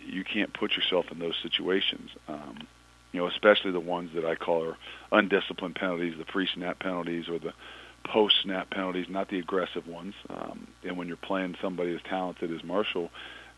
you 0.07 0.25
can't 0.25 0.53
put 0.53 0.73
yourself 0.73 1.07
in 1.11 1.19
those 1.19 1.37
situations. 1.43 2.11
Um, 2.29 2.67
you 3.13 3.21
know, 3.21 3.27
especially 3.27 3.73
the 3.73 3.81
ones 3.81 4.11
that 4.15 4.25
I 4.25 4.35
call 4.35 4.65
are 4.65 4.77
undisciplined 5.11 5.75
penalties, 5.75 6.15
the 6.19 6.25
free 6.25 6.49
snap 6.53 6.79
penalties, 6.79 7.29
or 7.29 7.39
the 7.39 7.53
post 8.05 8.37
snap 8.43 8.71
penalties, 8.71 9.07
not 9.09 9.29
the 9.29 9.39
aggressive 9.39 9.87
ones. 9.87 10.15
Um, 10.29 10.67
and 10.83 10.97
when 10.97 11.09
you're 11.09 11.17
playing 11.17 11.57
somebody 11.61 11.95
as 11.95 12.01
talented 12.09 12.53
as 12.53 12.65
Marshall, 12.65 13.11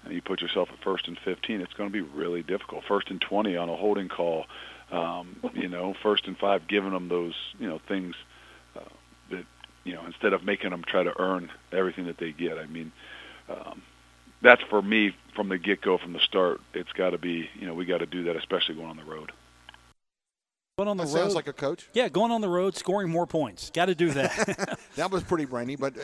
and 0.05 0.13
you 0.13 0.21
put 0.21 0.43
yourself 0.43 0.69
at 0.73 0.83
first 0.83 1.09
and 1.09 1.19
15, 1.25 1.61
it's 1.61 1.73
going 1.75 1.89
to 1.89 1.93
be 1.93 2.03
really 2.03 2.43
difficult. 2.43 2.85
First 2.87 3.11
and 3.11 3.21
20 3.21 3.57
on 3.57 3.69
a 3.69 3.77
holding 3.77 4.09
call, 4.09 4.45
um, 4.91 5.37
you 5.55 5.69
know, 5.69 5.95
first 6.03 6.27
and 6.27 6.37
five, 6.37 6.67
giving 6.69 6.91
them 6.91 7.09
those, 7.09 7.35
you 7.59 7.69
know, 7.69 7.81
things 7.89 8.15
uh, 8.77 8.81
that, 9.31 9.45
you 9.85 9.95
know, 9.95 10.05
instead 10.07 10.33
of 10.33 10.45
making 10.45 10.71
them 10.71 10.83
try 10.87 11.03
to 11.05 11.19
earn 11.19 11.51
everything 11.73 12.07
that 12.07 12.19
they 12.19 12.33
get. 12.33 12.59
I 12.59 12.67
mean, 12.67 12.93
um, 13.49 13.83
that's 14.45 14.63
for 14.69 14.83
me 14.83 15.17
from 15.35 15.49
the 15.49 15.59
get-go, 15.59 15.99
from 15.99 16.13
the 16.13 16.21
start. 16.21 16.61
It's 16.75 16.93
got 16.93 17.11
to 17.11 17.19
be, 17.19 17.49
you 17.59 17.67
know, 17.67 17.75
we 17.75 17.87
got 17.87 17.99
to 17.99 18.07
do 18.07 18.25
that, 18.25 18.37
especially 18.37 18.77
going 18.77 18.89
on 18.89 18.97
the 18.97 19.05
road. 19.05 19.33
Going 20.77 20.89
on 20.89 20.97
the 20.97 21.05
that 21.05 21.15
road. 21.15 21.23
Sounds 21.23 21.35
like 21.35 21.49
a 21.49 21.53
coach. 21.53 21.89
Yeah, 21.95 22.09
going 22.09 22.31
on 22.31 22.41
the 22.41 22.49
road, 22.49 22.77
scoring 22.77 23.09
more 23.09 23.27
points. 23.27 23.71
Got 23.71 23.87
to 23.87 23.95
do 23.95 24.11
that. 24.11 24.79
that 24.97 25.11
was 25.11 25.23
pretty 25.23 25.47
brainy, 25.47 25.77
but 25.77 25.97
uh, 25.97 26.03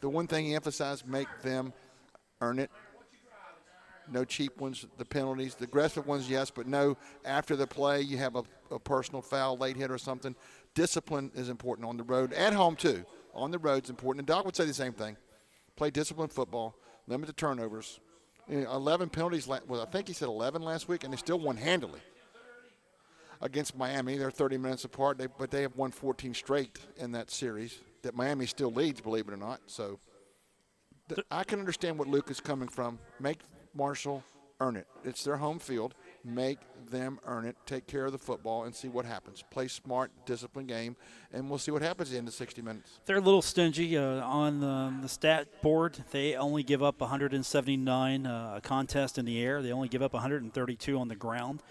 the 0.00 0.08
one 0.08 0.26
thing 0.26 0.46
he 0.46 0.54
emphasized: 0.54 1.06
make 1.06 1.28
them 1.42 1.72
earn 2.40 2.58
it. 2.58 2.70
No 4.10 4.24
cheap 4.24 4.60
ones. 4.60 4.86
The 4.96 5.04
penalties, 5.04 5.54
the 5.54 5.64
aggressive 5.64 6.06
ones, 6.06 6.30
yes, 6.30 6.50
but 6.50 6.66
no. 6.66 6.96
After 7.24 7.56
the 7.56 7.66
play, 7.66 8.00
you 8.00 8.16
have 8.18 8.36
a, 8.36 8.44
a 8.70 8.78
personal 8.78 9.22
foul, 9.22 9.56
late 9.56 9.76
hit, 9.76 9.90
or 9.90 9.98
something. 9.98 10.36
Discipline 10.74 11.30
is 11.34 11.48
important 11.48 11.88
on 11.88 11.96
the 11.96 12.04
road, 12.04 12.32
at 12.32 12.52
home 12.52 12.76
too. 12.76 13.04
On 13.34 13.50
the 13.50 13.58
road 13.58 13.84
is 13.84 13.90
important. 13.90 14.20
And 14.20 14.26
Doc 14.26 14.44
would 14.44 14.56
say 14.56 14.64
the 14.64 14.72
same 14.72 14.92
thing: 14.92 15.16
play 15.74 15.90
disciplined 15.90 16.32
football, 16.32 16.76
limit 17.06 17.26
the 17.26 17.32
turnovers. 17.32 18.00
Eleven 18.48 19.08
penalties. 19.08 19.46
Well, 19.46 19.82
I 19.82 19.86
think 19.86 20.08
he 20.08 20.14
said 20.14 20.28
eleven 20.28 20.62
last 20.62 20.88
week, 20.88 21.04
and 21.04 21.12
they 21.12 21.16
still 21.16 21.38
won 21.38 21.56
handily 21.56 22.00
against 23.42 23.76
Miami. 23.76 24.16
They're 24.16 24.30
30 24.30 24.56
minutes 24.56 24.84
apart, 24.84 25.18
they, 25.18 25.26
but 25.26 25.50
they 25.50 25.62
have 25.62 25.76
won 25.76 25.90
14 25.90 26.32
straight 26.32 26.78
in 26.96 27.12
that 27.12 27.30
series. 27.30 27.80
That 28.02 28.14
Miami 28.14 28.46
still 28.46 28.72
leads, 28.72 29.00
believe 29.00 29.28
it 29.28 29.34
or 29.34 29.36
not. 29.36 29.60
So 29.66 29.98
th- 31.08 31.26
I 31.30 31.44
can 31.44 31.58
understand 31.58 31.98
what 31.98 32.08
Luke 32.08 32.30
is 32.30 32.40
coming 32.40 32.68
from. 32.68 32.98
Make 33.20 33.40
Marshall 33.74 34.22
earn 34.60 34.76
it. 34.76 34.86
It's 35.04 35.24
their 35.24 35.36
home 35.36 35.58
field. 35.58 35.94
Make 36.24 36.58
them 36.88 37.18
earn 37.26 37.44
it. 37.44 37.56
Take 37.66 37.86
care 37.86 38.04
of 38.06 38.12
the 38.12 38.18
football 38.18 38.64
and 38.64 38.74
see 38.74 38.88
what 38.88 39.04
happens. 39.04 39.42
Play 39.50 39.66
smart, 39.66 40.12
disciplined 40.24 40.68
game, 40.68 40.96
and 41.32 41.48
we'll 41.48 41.58
see 41.58 41.72
what 41.72 41.82
happens 41.82 42.10
at 42.10 42.12
the 42.12 42.18
end 42.18 42.28
of 42.28 42.34
60 42.34 42.62
minutes. 42.62 43.00
They're 43.06 43.16
a 43.16 43.20
little 43.20 43.42
stingy 43.42 43.96
uh, 43.96 44.22
on 44.24 44.60
the, 44.60 44.92
the, 45.02 45.08
stat 45.08 45.62
board. 45.62 45.98
They 46.12 46.36
only 46.36 46.62
give 46.62 46.82
up 46.82 47.00
179 47.00 48.26
uh, 48.26 48.60
contest 48.62 49.18
in 49.18 49.24
the 49.24 49.42
air. 49.42 49.62
They 49.62 49.72
only 49.72 49.88
give 49.88 50.02
up 50.02 50.12
132 50.12 50.98
on 50.98 51.08
the 51.08 51.16
ground. 51.16 51.62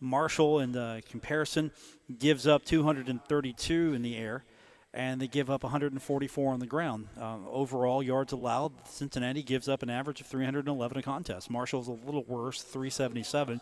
Marshall, 0.00 0.60
in 0.60 0.72
the 0.72 1.02
comparison, 1.10 1.70
gives 2.18 2.46
up 2.46 2.64
232 2.64 3.92
in 3.92 4.02
the 4.02 4.16
air, 4.16 4.44
and 4.92 5.20
they 5.20 5.28
give 5.28 5.48
up 5.50 5.62
144 5.62 6.52
on 6.52 6.58
the 6.58 6.66
ground. 6.66 7.08
Uh, 7.18 7.38
overall 7.48 8.02
yards 8.02 8.32
allowed, 8.32 8.72
Cincinnati 8.86 9.42
gives 9.42 9.68
up 9.68 9.82
an 9.82 9.90
average 9.90 10.20
of 10.20 10.26
311 10.26 10.98
a 10.98 11.02
contest. 11.02 11.50
Marshall's 11.50 11.88
a 11.88 11.92
little 11.92 12.24
worse, 12.24 12.62
377, 12.62 13.60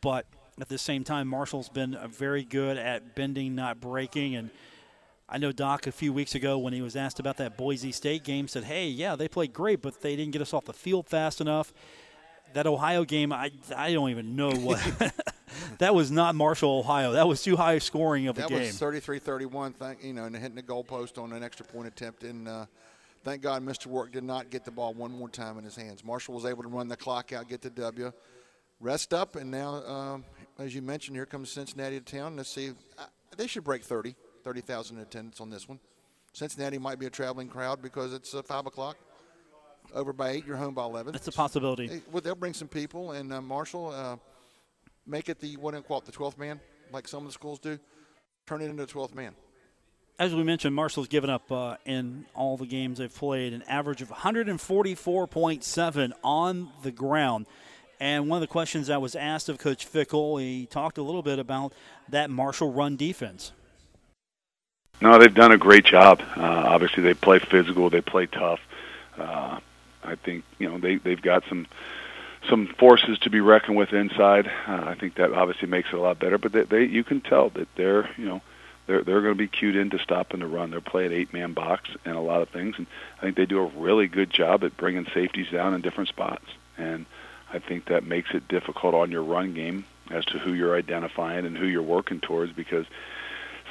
but 0.00 0.26
at 0.60 0.68
the 0.68 0.78
same 0.78 1.04
time, 1.04 1.28
Marshall's 1.28 1.68
been 1.68 1.98
very 2.08 2.44
good 2.44 2.76
at 2.76 3.14
bending, 3.14 3.54
not 3.54 3.80
breaking, 3.80 4.34
and 4.34 4.50
I 5.32 5.38
know 5.38 5.52
Doc 5.52 5.86
a 5.86 5.92
few 5.92 6.12
weeks 6.12 6.34
ago 6.34 6.58
when 6.58 6.72
he 6.72 6.82
was 6.82 6.96
asked 6.96 7.20
about 7.20 7.36
that 7.36 7.56
Boise 7.56 7.92
State 7.92 8.24
game 8.24 8.48
said, 8.48 8.64
"Hey, 8.64 8.88
yeah, 8.88 9.14
they 9.14 9.28
played 9.28 9.52
great, 9.52 9.80
but 9.80 10.00
they 10.02 10.16
didn't 10.16 10.32
get 10.32 10.42
us 10.42 10.52
off 10.52 10.64
the 10.64 10.72
field 10.72 11.06
fast 11.06 11.40
enough." 11.40 11.72
That 12.54 12.66
Ohio 12.66 13.04
game, 13.04 13.32
I 13.32 13.52
I 13.76 13.92
don't 13.92 14.10
even 14.10 14.36
know 14.36 14.50
what 14.50 14.80
that 15.78 15.94
was 15.94 16.10
not 16.10 16.34
Marshall, 16.34 16.80
Ohio. 16.80 17.12
That 17.12 17.28
was 17.28 17.42
too 17.42 17.56
high 17.56 17.78
scoring 17.78 18.28
of 18.28 18.38
a 18.38 18.42
game. 18.42 18.58
That 18.58 18.66
was 18.66 18.80
33-31. 18.80 19.74
Thank 19.74 20.04
you 20.04 20.12
know, 20.12 20.24
and 20.24 20.36
hitting 20.36 20.56
the 20.56 20.62
goalpost 20.62 21.22
on 21.22 21.32
an 21.32 21.42
extra 21.42 21.64
point 21.66 21.88
attempt. 21.88 22.24
And 22.24 22.48
uh, 22.48 22.66
thank 23.24 23.42
God, 23.42 23.64
Mr. 23.64 23.86
Rourke 23.86 24.12
did 24.12 24.24
not 24.24 24.50
get 24.50 24.64
the 24.64 24.70
ball 24.70 24.94
one 24.94 25.12
more 25.12 25.28
time 25.28 25.58
in 25.58 25.64
his 25.64 25.76
hands. 25.76 26.04
Marshall 26.04 26.34
was 26.34 26.44
able 26.44 26.62
to 26.62 26.68
run 26.68 26.88
the 26.88 26.96
clock 26.96 27.32
out, 27.32 27.48
get 27.48 27.62
the 27.62 27.70
W, 27.70 28.12
rest 28.80 29.14
up, 29.14 29.36
and 29.36 29.50
now, 29.50 29.84
um, 29.86 30.24
as 30.58 30.74
you 30.74 30.82
mentioned, 30.82 31.16
here 31.16 31.26
comes 31.26 31.50
Cincinnati 31.50 32.00
to 32.00 32.04
town. 32.04 32.36
Let's 32.36 32.50
see, 32.50 32.70
uh, 32.98 33.04
they 33.36 33.46
should 33.46 33.64
break 33.64 33.84
30, 33.84 34.14
30,000 34.44 34.98
attendance 34.98 35.40
on 35.40 35.50
this 35.50 35.68
one. 35.68 35.78
Cincinnati 36.32 36.78
might 36.78 36.98
be 36.98 37.06
a 37.06 37.10
traveling 37.10 37.48
crowd 37.48 37.82
because 37.82 38.12
it's 38.12 38.34
uh, 38.34 38.42
five 38.42 38.66
o'clock. 38.66 38.96
Over 39.94 40.12
by 40.12 40.30
eight, 40.30 40.46
you're 40.46 40.56
home 40.56 40.74
by 40.74 40.84
eleven. 40.84 41.12
That's 41.12 41.28
a 41.28 41.32
possibility. 41.32 41.86
They, 41.86 42.02
well, 42.10 42.20
they'll 42.20 42.34
bring 42.34 42.54
some 42.54 42.68
people, 42.68 43.12
and 43.12 43.32
uh, 43.32 43.40
Marshall 43.40 43.90
uh, 43.90 44.16
make 45.06 45.28
it 45.28 45.40
the 45.40 45.56
what 45.56 45.74
call 45.86 45.98
it 45.98 46.04
the 46.04 46.12
twelfth 46.12 46.38
man, 46.38 46.60
like 46.92 47.08
some 47.08 47.22
of 47.22 47.28
the 47.28 47.32
schools 47.32 47.58
do. 47.58 47.78
Turn 48.46 48.62
it 48.62 48.66
into 48.66 48.82
a 48.82 48.86
twelfth 48.86 49.14
man. 49.14 49.34
As 50.18 50.34
we 50.34 50.42
mentioned, 50.42 50.74
Marshall's 50.74 51.08
given 51.08 51.30
up 51.30 51.50
uh, 51.50 51.76
in 51.86 52.26
all 52.34 52.58
the 52.58 52.66
games 52.66 52.98
they've 52.98 53.14
played 53.14 53.54
an 53.54 53.62
average 53.62 54.02
of 54.02 54.10
144.7 54.10 56.12
on 56.22 56.68
the 56.82 56.90
ground. 56.90 57.46
And 57.98 58.28
one 58.28 58.36
of 58.36 58.40
the 58.42 58.46
questions 58.46 58.88
that 58.88 59.00
was 59.00 59.14
asked 59.14 59.48
of 59.48 59.56
Coach 59.56 59.90
Fickell, 59.90 60.38
he 60.38 60.66
talked 60.66 60.98
a 60.98 61.02
little 61.02 61.22
bit 61.22 61.38
about 61.38 61.72
that 62.10 62.28
Marshall 62.28 62.70
run 62.70 62.96
defense. 62.96 63.52
No, 65.00 65.18
they've 65.18 65.32
done 65.32 65.52
a 65.52 65.58
great 65.58 65.86
job. 65.86 66.20
Uh, 66.36 66.42
obviously, 66.42 67.02
they 67.02 67.14
play 67.14 67.38
physical, 67.38 67.88
they 67.88 68.02
play 68.02 68.26
tough. 68.26 68.60
Uh, 69.16 69.60
I 70.02 70.14
think 70.14 70.44
you 70.58 70.68
know 70.68 70.78
they 70.78 70.96
they've 70.96 71.20
got 71.20 71.44
some 71.48 71.66
some 72.48 72.66
forces 72.66 73.18
to 73.20 73.30
be 73.30 73.40
reckoned 73.40 73.76
with 73.76 73.92
inside. 73.92 74.50
Uh, 74.66 74.84
I 74.86 74.94
think 74.94 75.16
that 75.16 75.32
obviously 75.32 75.68
makes 75.68 75.88
it 75.88 75.94
a 75.94 76.00
lot 76.00 76.18
better. 76.18 76.38
But 76.38 76.52
they, 76.52 76.62
they 76.62 76.84
you 76.84 77.04
can 77.04 77.20
tell 77.20 77.50
that 77.50 77.68
they're 77.76 78.10
you 78.16 78.26
know 78.26 78.40
they're 78.86 79.02
they're 79.02 79.20
going 79.20 79.34
to 79.34 79.38
be 79.38 79.48
cued 79.48 79.76
in 79.76 79.90
to 79.90 79.98
stopping 79.98 80.40
the 80.40 80.46
run. 80.46 80.70
They're 80.70 80.80
playing 80.80 81.12
eight 81.12 81.32
man 81.32 81.52
box 81.52 81.90
and 82.04 82.16
a 82.16 82.20
lot 82.20 82.42
of 82.42 82.48
things, 82.48 82.76
and 82.78 82.86
I 83.18 83.22
think 83.22 83.36
they 83.36 83.46
do 83.46 83.60
a 83.60 83.66
really 83.66 84.08
good 84.08 84.30
job 84.30 84.64
at 84.64 84.76
bringing 84.76 85.06
safeties 85.14 85.50
down 85.50 85.74
in 85.74 85.80
different 85.80 86.08
spots. 86.08 86.46
And 86.78 87.06
I 87.52 87.58
think 87.58 87.86
that 87.86 88.04
makes 88.04 88.30
it 88.32 88.48
difficult 88.48 88.94
on 88.94 89.10
your 89.10 89.22
run 89.22 89.54
game 89.54 89.84
as 90.10 90.24
to 90.26 90.38
who 90.38 90.52
you're 90.54 90.76
identifying 90.76 91.46
and 91.46 91.56
who 91.56 91.66
you're 91.66 91.82
working 91.82 92.20
towards 92.20 92.52
because 92.52 92.86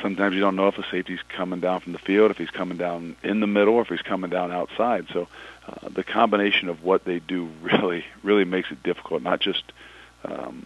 sometimes 0.01 0.35
you 0.35 0.41
don't 0.41 0.55
know 0.55 0.67
if 0.67 0.77
a 0.77 0.85
safety's 0.89 1.19
coming 1.29 1.59
down 1.59 1.81
from 1.81 1.93
the 1.93 1.99
field, 1.99 2.31
if 2.31 2.37
he's 2.37 2.49
coming 2.49 2.77
down 2.77 3.15
in 3.23 3.39
the 3.39 3.47
middle, 3.47 3.75
or 3.75 3.81
if 3.81 3.87
he's 3.87 4.01
coming 4.01 4.29
down 4.29 4.51
outside. 4.51 5.07
So 5.13 5.27
uh, 5.67 5.89
the 5.89 6.03
combination 6.03 6.69
of 6.69 6.83
what 6.83 7.05
they 7.05 7.19
do 7.19 7.49
really, 7.61 8.05
really 8.23 8.45
makes 8.45 8.71
it 8.71 8.83
difficult, 8.83 9.21
not 9.21 9.39
just 9.39 9.63
um, 10.23 10.65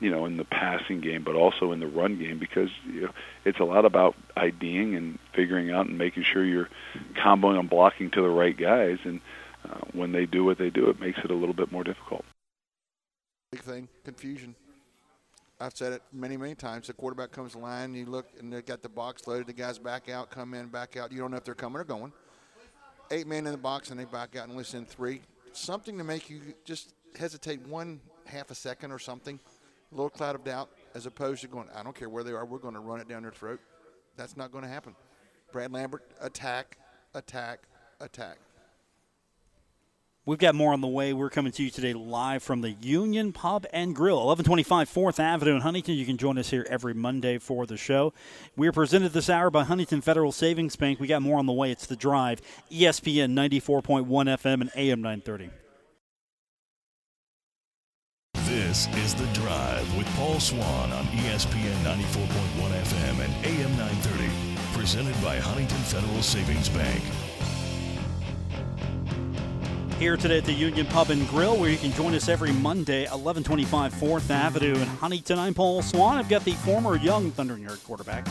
you 0.00 0.10
know 0.10 0.26
in 0.26 0.36
the 0.36 0.44
passing 0.44 1.00
game, 1.00 1.22
but 1.22 1.34
also 1.34 1.72
in 1.72 1.80
the 1.80 1.86
run 1.86 2.18
game 2.18 2.38
because 2.38 2.70
you 2.86 3.02
know, 3.02 3.10
it's 3.44 3.58
a 3.58 3.64
lot 3.64 3.84
about 3.84 4.14
IDing 4.36 4.94
and 4.94 5.18
figuring 5.32 5.70
out 5.70 5.86
and 5.86 5.98
making 5.98 6.24
sure 6.24 6.44
you're 6.44 6.68
comboing 7.14 7.58
and 7.58 7.70
blocking 7.70 8.10
to 8.10 8.22
the 8.22 8.30
right 8.30 8.56
guys. 8.56 8.98
And 9.04 9.20
uh, 9.68 9.80
when 9.92 10.12
they 10.12 10.26
do 10.26 10.44
what 10.44 10.58
they 10.58 10.70
do, 10.70 10.88
it 10.90 11.00
makes 11.00 11.18
it 11.20 11.30
a 11.30 11.34
little 11.34 11.54
bit 11.54 11.70
more 11.70 11.84
difficult. 11.84 12.24
Big 13.52 13.60
thing, 13.60 13.88
confusion. 14.04 14.54
I've 15.62 15.76
said 15.76 15.92
it 15.92 16.02
many, 16.12 16.36
many 16.36 16.56
times. 16.56 16.88
The 16.88 16.92
quarterback 16.92 17.30
comes 17.30 17.52
to 17.52 17.58
line, 17.58 17.94
you 17.94 18.04
look, 18.04 18.26
and 18.40 18.52
they 18.52 18.62
got 18.62 18.82
the 18.82 18.88
box 18.88 19.28
loaded. 19.28 19.46
The 19.46 19.52
guys 19.52 19.78
back 19.78 20.08
out, 20.08 20.28
come 20.28 20.54
in, 20.54 20.66
back 20.66 20.96
out. 20.96 21.12
You 21.12 21.18
don't 21.18 21.30
know 21.30 21.36
if 21.36 21.44
they're 21.44 21.54
coming 21.54 21.80
or 21.80 21.84
going. 21.84 22.12
Eight 23.12 23.28
men 23.28 23.46
in 23.46 23.52
the 23.52 23.58
box, 23.58 23.90
and 23.90 24.00
they 24.00 24.04
back 24.04 24.34
out 24.34 24.48
and 24.48 24.56
listen 24.56 24.84
three. 24.84 25.22
Something 25.52 25.96
to 25.98 26.04
make 26.04 26.28
you 26.28 26.40
just 26.64 26.94
hesitate 27.16 27.64
one 27.68 28.00
half 28.26 28.50
a 28.50 28.56
second 28.56 28.90
or 28.90 28.98
something, 28.98 29.38
a 29.92 29.94
little 29.94 30.10
cloud 30.10 30.34
of 30.34 30.42
doubt, 30.42 30.68
as 30.96 31.06
opposed 31.06 31.42
to 31.42 31.48
going, 31.48 31.68
I 31.76 31.84
don't 31.84 31.94
care 31.94 32.08
where 32.08 32.24
they 32.24 32.32
are, 32.32 32.44
we're 32.44 32.58
going 32.58 32.74
to 32.74 32.80
run 32.80 33.00
it 33.00 33.08
down 33.08 33.22
their 33.22 33.30
throat. 33.30 33.60
That's 34.16 34.36
not 34.36 34.50
going 34.50 34.64
to 34.64 34.70
happen. 34.70 34.96
Brad 35.52 35.70
Lambert, 35.70 36.02
attack, 36.20 36.76
attack, 37.14 37.60
attack. 38.00 38.38
We've 40.24 40.38
got 40.38 40.54
more 40.54 40.72
on 40.72 40.80
the 40.80 40.86
way. 40.86 41.12
We're 41.12 41.30
coming 41.30 41.50
to 41.50 41.64
you 41.64 41.70
today 41.70 41.94
live 41.94 42.44
from 42.44 42.60
the 42.60 42.70
Union 42.70 43.32
Pub 43.32 43.66
and 43.72 43.92
Grill, 43.92 44.18
1125 44.18 44.88
4th 44.88 45.18
Avenue 45.18 45.56
in 45.56 45.62
Huntington. 45.62 45.96
You 45.96 46.06
can 46.06 46.16
join 46.16 46.38
us 46.38 46.50
here 46.50 46.64
every 46.70 46.94
Monday 46.94 47.38
for 47.38 47.66
the 47.66 47.76
show. 47.76 48.12
We 48.56 48.68
are 48.68 48.72
presented 48.72 49.14
this 49.14 49.28
hour 49.28 49.50
by 49.50 49.64
Huntington 49.64 50.00
Federal 50.00 50.30
Savings 50.30 50.76
Bank. 50.76 51.00
We 51.00 51.08
got 51.08 51.22
more 51.22 51.40
on 51.40 51.46
the 51.46 51.52
way. 51.52 51.72
It's 51.72 51.86
The 51.86 51.96
Drive, 51.96 52.40
ESPN 52.70 53.32
94.1 53.32 54.06
FM 54.06 54.60
and 54.60 54.70
AM 54.76 55.02
930. 55.02 55.50
This 58.44 58.86
is 58.98 59.16
The 59.16 59.26
Drive 59.32 59.96
with 59.96 60.06
Paul 60.14 60.38
Swann 60.38 60.92
on 60.92 61.04
ESPN 61.06 61.74
94.1 61.82 62.70
FM 62.70 63.24
and 63.24 63.44
AM 63.44 63.76
930. 63.76 64.30
Presented 64.78 65.20
by 65.20 65.38
Huntington 65.40 65.78
Federal 65.78 66.22
Savings 66.22 66.68
Bank. 66.68 67.02
Here 70.02 70.16
today 70.16 70.38
at 70.38 70.44
the 70.44 70.52
Union 70.52 70.84
Pub 70.86 71.10
and 71.10 71.28
Grill, 71.28 71.56
where 71.56 71.70
you 71.70 71.78
can 71.78 71.92
join 71.92 72.12
us 72.16 72.28
every 72.28 72.50
Monday, 72.50 73.02
1125 73.02 73.94
4th 73.94 74.30
Avenue 74.30 74.74
in 74.74 74.88
Huntington. 74.88 75.38
I'm 75.38 75.54
Paul 75.54 75.80
Swann. 75.80 76.18
I've 76.18 76.28
got 76.28 76.44
the 76.44 76.54
former 76.54 76.96
young 76.96 77.30
Thunder 77.30 77.54
Thundering 77.54 77.62
Herd 77.62 77.84
quarterback. 77.84 78.26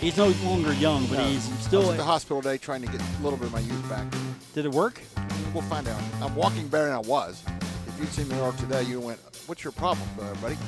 He's 0.00 0.16
no 0.16 0.30
longer 0.44 0.72
young, 0.72 1.06
but 1.06 1.18
No. 1.18 1.24
he's 1.24 1.44
still. 1.60 1.88
at 1.92 1.96
the 1.96 2.02
hospital 2.02 2.42
today 2.42 2.58
trying 2.58 2.82
to 2.82 2.88
get 2.88 3.00
a 3.00 3.22
little 3.22 3.38
bit 3.38 3.46
of 3.46 3.52
my 3.52 3.60
youth 3.60 3.88
back. 3.88 4.12
Did 4.54 4.64
it 4.64 4.72
work? 4.72 5.00
We'll 5.54 5.62
find 5.62 5.86
out. 5.86 6.02
I'm 6.20 6.34
walking 6.34 6.66
better 6.66 6.86
than 6.86 6.94
I 6.96 6.98
was. 6.98 7.40
If 7.86 8.00
you'd 8.00 8.08
seen 8.08 8.26
me 8.28 8.40
walk 8.40 8.56
today, 8.56 8.82
you 8.82 8.98
went, 8.98 9.20
"What's 9.46 9.62
your 9.62 9.72
problem, 9.72 10.08
uh, 10.20 10.34
buddy?" 10.40 10.58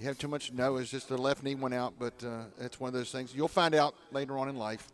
You 0.00 0.06
have 0.06 0.16
too 0.16 0.28
much. 0.28 0.52
No, 0.52 0.76
it's 0.78 0.90
just 0.90 1.10
the 1.10 1.18
left 1.18 1.42
knee 1.42 1.54
went 1.54 1.74
out, 1.74 1.92
but 1.98 2.14
uh, 2.24 2.44
it's 2.58 2.80
one 2.80 2.88
of 2.88 2.94
those 2.94 3.12
things. 3.12 3.34
You'll 3.34 3.46
find 3.46 3.74
out 3.74 3.94
later 4.10 4.38
on 4.38 4.48
in 4.48 4.56
life. 4.56 4.88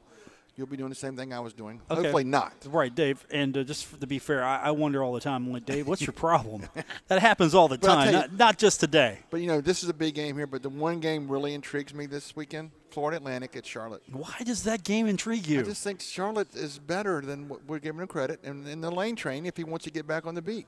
You'll 0.57 0.67
be 0.67 0.77
doing 0.77 0.91
the 0.91 0.95
same 0.97 1.17
thing 1.17 1.33
I 1.33 1.41
was 1.41 1.53
doing. 1.55 1.81
Okay. 1.91 2.03
Hopefully 2.03 2.25
not. 2.25 2.53
Right, 2.67 2.95
Dave. 2.95 3.25
And 3.31 3.57
uh, 3.57 3.63
just 3.63 3.99
to 4.01 4.07
be 4.07 4.19
fair, 4.19 4.45
I, 4.45 4.59
I 4.65 4.71
wonder 4.73 5.03
all 5.03 5.13
the 5.15 5.21
time, 5.21 5.51
like, 5.51 5.65
Dave, 5.65 5.87
what's 5.89 6.03
your 6.03 6.13
problem? 6.13 6.69
that 7.09 7.21
happens 7.21 7.55
all 7.55 7.69
the 7.69 7.79
time, 7.79 8.07
you- 8.07 8.13
not, 8.13 8.33
not 8.35 8.59
just 8.59 8.81
today. 8.81 9.21
But 9.31 9.41
you 9.41 9.47
know, 9.47 9.61
this 9.61 9.83
is 9.83 9.89
a 9.89 9.95
big 9.95 10.15
game 10.15 10.37
here. 10.37 10.47
But 10.47 10.63
the 10.63 10.69
one 10.69 11.01
game 11.01 11.31
really 11.31 11.55
intrigues 11.55 11.95
me 11.95 12.05
this 12.07 12.37
weekend: 12.37 12.73
Florida 12.91 13.17
Atlantic 13.17 13.57
at 13.57 13.65
Charlotte. 13.65 14.03
Why 14.13 14.35
does 14.45 14.65
that 14.65 14.85
game 14.85 15.07
intrigue 15.07 15.47
you? 15.47 15.61
I 15.61 15.63
just 15.63 15.83
think 15.83 16.01
Charlotte 16.03 16.55
is 16.55 16.79
better 16.79 17.21
than 17.23 17.49
what 17.49 17.65
we're 17.67 17.79
giving 17.79 18.01
him 18.01 18.07
credit. 18.09 18.41
And 18.45 18.67
in 18.69 18.81
the 18.83 18.91
lane 18.91 19.17
train, 19.17 19.47
if 19.47 19.57
he 19.57 19.65
wants 19.65 19.85
to 19.85 19.91
get 19.91 20.07
back 20.07 20.27
on 20.27 20.35
the 20.35 20.43
beat, 20.43 20.67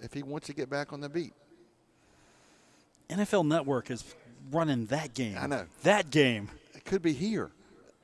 if 0.00 0.12
he 0.12 0.22
wants 0.22 0.46
to 0.48 0.54
get 0.54 0.68
back 0.70 0.92
on 0.92 1.00
the 1.00 1.08
beat, 1.08 1.34
NFL 3.10 3.46
Network 3.46 3.90
is 3.90 4.02
running 4.50 4.86
that 4.86 5.14
game. 5.14 5.36
I 5.38 5.46
know. 5.46 5.66
That 5.82 6.10
game. 6.10 6.48
it 6.74 6.84
could 6.84 7.02
be 7.02 7.12
here. 7.12 7.50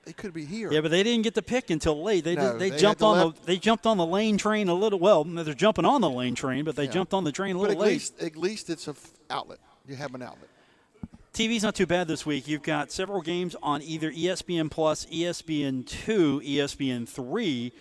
It 0.06 0.16
could 0.16 0.32
be 0.34 0.44
here. 0.44 0.70
Yeah, 0.72 0.80
but 0.80 0.90
they 0.90 1.02
didn't 1.02 1.22
get 1.22 1.34
the 1.34 1.42
pick 1.42 1.70
until 1.70 2.02
late. 2.02 2.24
They 2.24 2.34
No, 2.34 2.52
did, 2.52 2.60
they, 2.60 2.70
they 2.70 2.76
jumped 2.78 3.02
on 3.02 3.18
left- 3.26 3.40
the 3.42 3.46
they 3.46 3.56
jumped 3.56 3.86
on 3.86 3.96
the 3.96 4.06
lane 4.06 4.36
train 4.36 4.68
a 4.68 4.74
little. 4.74 4.98
Well, 4.98 5.24
they're 5.24 5.54
jumping 5.54 5.84
on 5.84 6.00
the 6.00 6.10
lane 6.10 6.34
train, 6.34 6.64
but 6.64 6.76
they 6.76 6.84
Yeah. 6.84 6.90
jumped 6.90 7.14
on 7.14 7.24
the 7.24 7.32
train 7.32 7.56
a 7.56 7.58
but 7.58 7.68
little 7.68 7.82
at 7.82 7.86
late. 7.86 7.92
least, 7.94 8.22
at 8.22 8.36
least 8.36 8.70
it's 8.70 8.86
a 8.86 8.90
f- 8.92 9.10
outlet. 9.30 9.58
You 9.88 9.96
have 9.96 10.14
an 10.14 10.22
outlet. 10.22 10.48
TV's 11.32 11.62
not 11.64 11.74
too 11.74 11.86
bad 11.86 12.06
this 12.06 12.24
week. 12.24 12.46
You've 12.46 12.62
got 12.62 12.92
several 12.92 13.20
games 13.20 13.56
on 13.62 13.82
either 13.82 14.10
ESPN 14.12 14.70
Plus, 14.70 15.04
ESPN 15.06 15.84
Two, 15.84 16.40
ESPN 16.44 17.08
Three, 17.08 17.72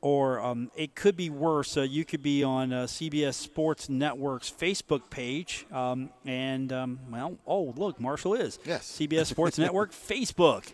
or 0.00 0.40
um, 0.40 0.72
it 0.74 0.96
could 0.96 1.16
be 1.16 1.30
worse. 1.30 1.76
Uh, 1.76 1.82
you 1.82 2.04
could 2.04 2.22
be 2.22 2.42
on 2.42 2.72
uh, 2.72 2.84
CBS 2.86 3.34
Sports 3.34 3.88
Network's 3.88 4.50
Facebook 4.50 5.08
page, 5.08 5.66
um, 5.70 6.10
and 6.26 6.72
um, 6.72 6.98
well, 7.12 7.38
oh 7.46 7.72
look, 7.76 8.00
Marshall 8.00 8.34
is 8.34 8.58
Yes. 8.64 8.90
CBS 8.98 9.26
Sports 9.26 9.56
Network 9.58 9.92
Facebook. 9.92 10.72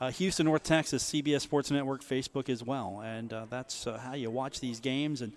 Uh, 0.00 0.10
Houston, 0.12 0.46
North 0.46 0.62
Texas, 0.62 1.04
CBS 1.04 1.42
Sports 1.42 1.70
Network, 1.70 2.02
Facebook 2.02 2.48
as 2.48 2.62
well, 2.64 3.02
and 3.04 3.32
uh, 3.34 3.44
that's 3.50 3.86
uh, 3.86 3.98
how 3.98 4.14
you 4.14 4.30
watch 4.30 4.58
these 4.60 4.80
games. 4.80 5.20
And 5.20 5.32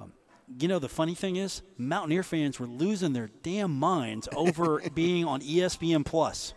um, 0.00 0.12
you 0.58 0.66
know, 0.66 0.80
the 0.80 0.88
funny 0.88 1.14
thing 1.14 1.36
is, 1.36 1.62
Mountaineer 1.78 2.24
fans 2.24 2.58
were 2.58 2.66
losing 2.66 3.12
their 3.12 3.30
damn 3.44 3.70
minds 3.78 4.28
over 4.34 4.82
being 4.94 5.24
on 5.24 5.40
ESPN 5.40 6.04
Plus, 6.04 6.52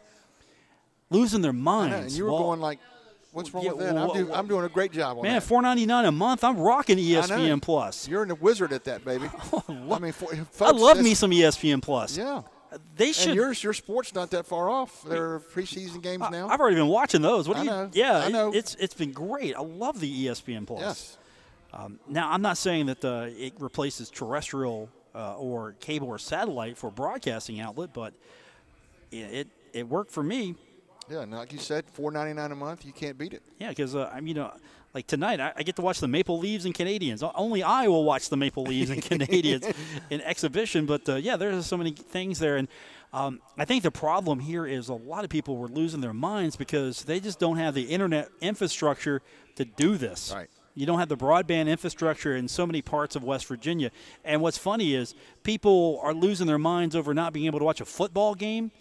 losing 1.12 1.42
their 1.44 1.54
minds. 1.54 1.92
know, 1.96 2.02
and 2.02 2.12
you 2.12 2.24
were 2.26 2.32
Well, 2.32 2.40
going 2.40 2.60
like, 2.62 2.80
"What's 3.32 3.54
wrong 3.54 3.64
yeah, 3.64 3.72
with 3.74 3.86
that?" 3.86 3.94
well, 3.94 4.12
I'm, 4.12 4.18
do, 4.18 4.26
well, 4.26 4.36
I'm 4.40 4.48
doing 4.48 4.66
a 4.66 4.70
great 4.70 4.92
job 4.92 5.18
on 5.18 5.22
man, 5.24 5.36
that. 5.36 5.44
four 5.44 5.62
ninety 5.62 5.86
nine 5.86 6.06
a 6.06 6.12
month. 6.12 6.44
I'm 6.44 6.58
rocking. 6.58 6.98
ESPN 6.98 7.62
Plus. 7.62 8.08
You're 8.08 8.24
a 8.24 8.34
wizard 8.34 8.74
at 8.74 8.86
that, 8.86 9.06
baby. 9.06 9.30
I 9.70 10.00
mean, 10.00 10.14
for, 10.14 10.34
I 10.62 10.72
love 10.72 11.00
me 11.00 11.14
some 11.14 11.30
ESPN 11.30 11.80
Plus. 11.80 12.18
Yeah, 12.18 12.42
They 12.96 13.08
and 13.08 13.16
should. 13.16 13.36
yours, 13.36 13.64
your 13.64 13.74
sport's 13.74 14.14
not 14.14 14.32
that 14.32 14.46
far 14.46 14.70
off. 14.70 15.04
There 15.04 15.34
are 15.36 15.40
preseason 15.40 16.02
games 16.02 16.24
I- 16.24 16.30
now. 16.30 16.48
I've 16.50 16.60
already 16.60 16.76
been 16.78 16.88
watching 16.88 17.22
those. 17.22 17.48
What 17.48 17.58
do 17.58 17.64
you? 17.64 17.70
know. 17.70 17.90
Yeah, 17.94 18.20
I 18.20 18.30
know. 18.30 18.54
it's 18.54 18.76
it's 18.76 18.94
been 18.94 19.12
great. 19.12 19.56
I 19.56 19.62
love 19.62 20.00
the 20.00 20.26
ESPN 20.28 20.66
Plus. 20.66 20.82
yes, 20.82 21.18
Now, 22.08 22.32
I'm 22.32 22.42
not 22.42 22.58
saying 22.58 22.88
that 22.88 23.04
uh, 23.06 23.28
it 23.38 23.54
replaces 23.60 24.10
terrestrial 24.10 24.90
uh, 25.16 25.36
or 25.38 25.74
cable 25.80 26.08
or 26.08 26.18
satellite 26.18 26.78
for 26.78 26.90
broadcasting 26.92 27.60
outlet, 27.60 27.90
but 27.94 28.14
it, 29.12 29.18
it 29.18 29.48
it 29.74 29.88
worked 29.90 30.12
for 30.12 30.24
me. 30.24 30.56
yeah. 31.10 31.22
And 31.22 31.32
like 31.32 31.52
you 31.54 31.60
said, 31.60 31.86
four 31.92 32.12
ninety 32.12 32.34
nine 32.34 32.52
a 32.52 32.56
month. 32.56 32.86
You 32.86 32.94
can't 32.94 33.18
beat 33.18 33.34
it. 33.34 33.44
Yeah, 33.60 33.70
because 33.70 33.96
uh, 33.96 34.10
I 34.14 34.20
mean, 34.20 34.30
you 34.30 34.34
know, 34.36 34.54
like 34.94 35.08
tonight, 35.08 35.40
I, 35.40 35.54
I 35.56 35.64
get 35.64 35.76
to 35.78 35.82
watch 35.82 36.00
the 36.00 36.08
Maple 36.08 36.38
Leafs 36.38 36.66
and 36.66 36.74
Canadiens. 36.74 37.30
Only 37.36 37.64
I 37.64 37.88
will 37.88 38.04
watch 38.04 38.30
the 38.30 38.38
Maple 38.38 38.64
Leafs 38.64 38.92
and 38.92 39.02
Canadiens 39.02 39.74
in 40.10 40.22
exhibition. 40.22 40.86
But 40.86 41.08
uh, 41.10 41.16
yeah, 41.16 41.36
there's 41.36 41.66
so 41.66 41.78
many 41.78 41.92
things 41.92 42.40
there, 42.40 42.58
and 42.58 42.68
um, 43.12 43.42
I 43.58 43.66
think 43.66 43.84
the 43.84 43.92
problem 43.92 44.40
here 44.40 44.66
is 44.66 44.90
a 44.90 44.94
lot 44.94 45.24
of 45.24 45.30
people 45.30 45.58
were 45.58 45.68
losing 45.68 46.02
their 46.02 46.14
minds 46.14 46.56
because 46.56 47.04
they 47.04 47.20
just 47.20 47.40
don't 47.40 47.58
have 47.58 47.76
the 47.76 47.84
internet 47.84 48.30
infrastructure 48.42 49.22
to 49.56 49.66
do 49.66 49.98
this. 49.98 50.34
Right. 50.36 50.50
You 50.76 50.88
don't 50.88 50.98
have 50.98 51.10
the 51.10 51.18
broadband 51.18 51.68
infrastructure 51.68 52.36
in 52.36 52.48
so 52.48 52.66
many 52.66 52.82
parts 52.82 53.16
of 53.16 53.24
West 53.24 53.46
Virginia. 53.46 53.92
And 54.24 54.42
what's 54.42 54.58
funny 54.58 54.96
is 54.96 55.14
people 55.44 56.00
are 56.02 56.16
losing 56.16 56.48
their 56.48 56.58
minds 56.58 56.96
over 56.96 57.14
not 57.14 57.34
being 57.34 57.46
able 57.46 57.60
to 57.60 57.66
watch 57.66 57.80
a 57.80 57.86
football 57.86 58.34
game. 58.34 58.72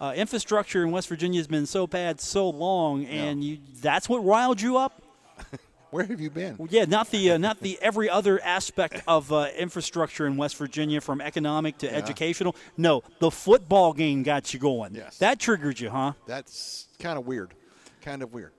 Uh, 0.00 0.14
infrastructure 0.16 0.82
in 0.82 0.90
West 0.90 1.08
Virginia 1.08 1.38
has 1.38 1.46
been 1.46 1.66
so 1.66 1.86
bad 1.86 2.20
so 2.20 2.48
long, 2.48 3.04
and 3.06 3.42
you, 3.42 3.58
that's 3.80 4.08
what 4.08 4.18
riled 4.24 4.60
you 4.60 4.76
up. 4.76 5.02
Where 5.90 6.04
have 6.04 6.20
you 6.20 6.30
been? 6.30 6.58
Yeah, 6.68 6.84
not 6.84 7.10
the 7.10 7.32
uh, 7.32 7.38
not 7.38 7.60
the 7.60 7.78
every 7.80 8.10
other 8.10 8.42
aspect 8.42 9.02
of 9.06 9.32
uh, 9.32 9.48
infrastructure 9.56 10.26
in 10.26 10.36
West 10.36 10.56
Virginia, 10.56 11.00
from 11.00 11.20
economic 11.20 11.78
to 11.78 11.94
educational. 11.94 12.56
No, 12.76 13.02
the 13.20 13.30
football 13.30 13.92
game 13.92 14.22
got 14.22 14.52
you 14.52 14.60
going. 14.60 14.94
Yes. 14.94 15.18
that 15.18 15.38
triggered 15.38 15.78
you, 15.78 15.90
huh? 15.90 16.12
That's 16.26 16.88
kind 16.98 17.18
of 17.18 17.26
weird. 17.26 17.54
Kind 18.02 18.22
of 18.22 18.32
weird. 18.32 18.52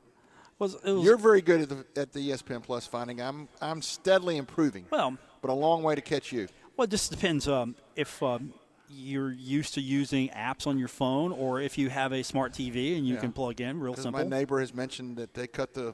Was, 0.60 0.82
was 0.84 1.04
You're 1.04 1.18
very 1.18 1.42
good 1.42 1.62
at 1.62 1.70
the, 1.70 2.02
at 2.02 2.14
the 2.14 2.32
ESPN 2.32 2.64
Plus 2.64 2.88
finding. 2.88 3.22
I'm 3.22 3.48
I'm 3.62 3.82
steadily 3.82 4.38
improving, 4.38 4.86
well. 4.90 5.18
but 5.42 5.52
a 5.52 5.54
long 5.54 5.84
way 5.84 5.96
to 5.96 6.02
catch 6.02 6.32
you. 6.32 6.48
Well, 6.76 6.86
it 6.86 6.92
just 6.92 7.12
depends 7.12 7.48
um, 7.48 7.76
if 7.96 8.24
um, 8.24 8.54
you're 8.90 9.32
used 9.32 9.74
to 9.76 9.82
using 9.82 10.30
apps 10.30 10.66
on 10.66 10.80
your 10.80 10.88
phone, 10.88 11.32
or 11.32 11.60
if 11.62 11.78
you 11.78 11.90
have 11.90 12.14
a 12.14 12.24
smart 12.24 12.54
TV 12.54 12.98
and 12.98 13.06
you 13.08 13.16
Yeah. 13.16 13.22
can 13.22 13.32
plug 13.34 13.62
in 13.62 13.80
real 13.80 13.96
simple. 13.96 14.14
my 14.14 14.24
neighbor 14.24 14.60
has 14.60 14.74
mentioned 14.74 15.18
that 15.18 15.34
they 15.34 15.46
cut 15.46 15.74
the 15.74 15.94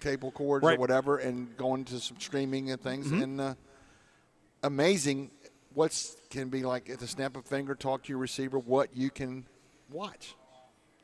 cable 0.00 0.30
cords 0.30 0.64
Right. 0.64 0.76
or 0.76 0.80
whatever 0.80 1.18
and 1.18 1.56
going 1.56 1.84
to 1.86 2.00
some 2.00 2.18
streaming 2.20 2.70
and 2.70 2.80
things. 2.80 3.06
Mm-hmm. 3.06 3.22
And 3.22 3.40
uh, 3.40 3.54
amazing 4.62 5.30
what's 5.74 6.16
can 6.30 6.48
be 6.48 6.62
like 6.62 6.88
at 6.90 6.98
the 6.98 7.06
snap 7.06 7.36
of 7.36 7.44
a 7.44 7.48
finger, 7.48 7.74
talk 7.74 8.02
to 8.04 8.08
your 8.10 8.18
receiver, 8.18 8.58
what 8.58 8.96
you 8.96 9.10
can 9.10 9.46
watch 9.90 10.34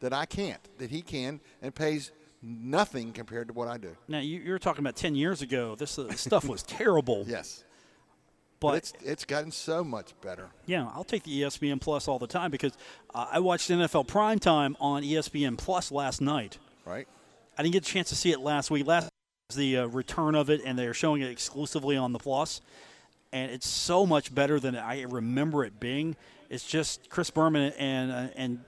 that 0.01 0.13
I 0.13 0.27
can't, 0.27 0.61
that 0.79 0.91
he 0.91 1.03
can, 1.03 1.41
and 1.63 1.75
pays 1.75 2.13
nothing 2.43 3.13
compared 3.13 3.49
to 3.49 3.55
what 3.55 3.67
I 3.69 3.79
do. 3.79 3.97
Now 4.09 4.19
you, 4.21 4.41
you're 4.41 4.59
talking 4.59 4.81
about 4.81 4.97
ten 4.97 5.15
years 5.15 5.43
ago. 5.43 5.75
This 5.75 5.99
uh, 5.99 6.13
stuff 6.15 6.47
was 6.47 6.63
terrible. 6.63 7.25
Yes. 7.29 7.63
But, 8.59 8.69
But 8.71 8.77
it's 8.79 8.93
it's 9.05 9.25
gotten 9.27 9.51
so 9.53 9.85
much 9.85 10.15
better. 10.23 10.49
yeah, 10.65 10.89
I'll 10.95 11.05
take 11.05 11.25
the 11.25 11.43
ESPN 11.43 11.79
Plus 11.79 12.09
all 12.09 12.19
the 12.19 12.27
time 12.27 12.51
because 12.51 12.73
uh, 13.15 13.27
I 13.31 13.39
watched 13.41 13.69
NFL 13.69 14.07
Primetime 14.07 14.75
on 14.81 15.05
E 15.05 15.13
ESPN 15.13 15.59
Plus 15.59 15.93
last 15.93 16.23
night. 16.23 16.57
Right. 16.87 17.07
I 17.59 17.63
didn't 17.63 17.73
get 17.73 17.89
a 17.89 17.93
chance 17.93 18.09
to 18.11 18.17
see 18.17 18.33
it 18.33 18.41
last 18.41 18.71
week. 18.71 18.87
Last 18.87 19.09
was 19.49 19.57
the 19.57 19.79
uh, 19.79 19.87
return 19.87 20.35
of 20.35 20.51
it, 20.51 20.61
and 20.65 20.79
they're 20.79 20.95
showing 20.95 21.23
it 21.23 21.31
exclusively 21.31 21.97
on 21.97 22.13
the 22.13 22.19
Floss. 22.19 22.61
Plus, 22.61 22.71
and 23.33 23.51
it's 23.51 23.67
so 23.69 24.07
much 24.07 24.35
better 24.35 24.59
than 24.61 24.77
I 24.77 25.03
remember 25.03 25.65
it 25.65 25.79
being. 25.79 26.17
It's 26.49 26.67
just 26.67 27.11
Chris 27.11 27.31
Berman 27.31 27.73
and 27.79 28.13
uh, 28.13 28.29
and 28.37 28.61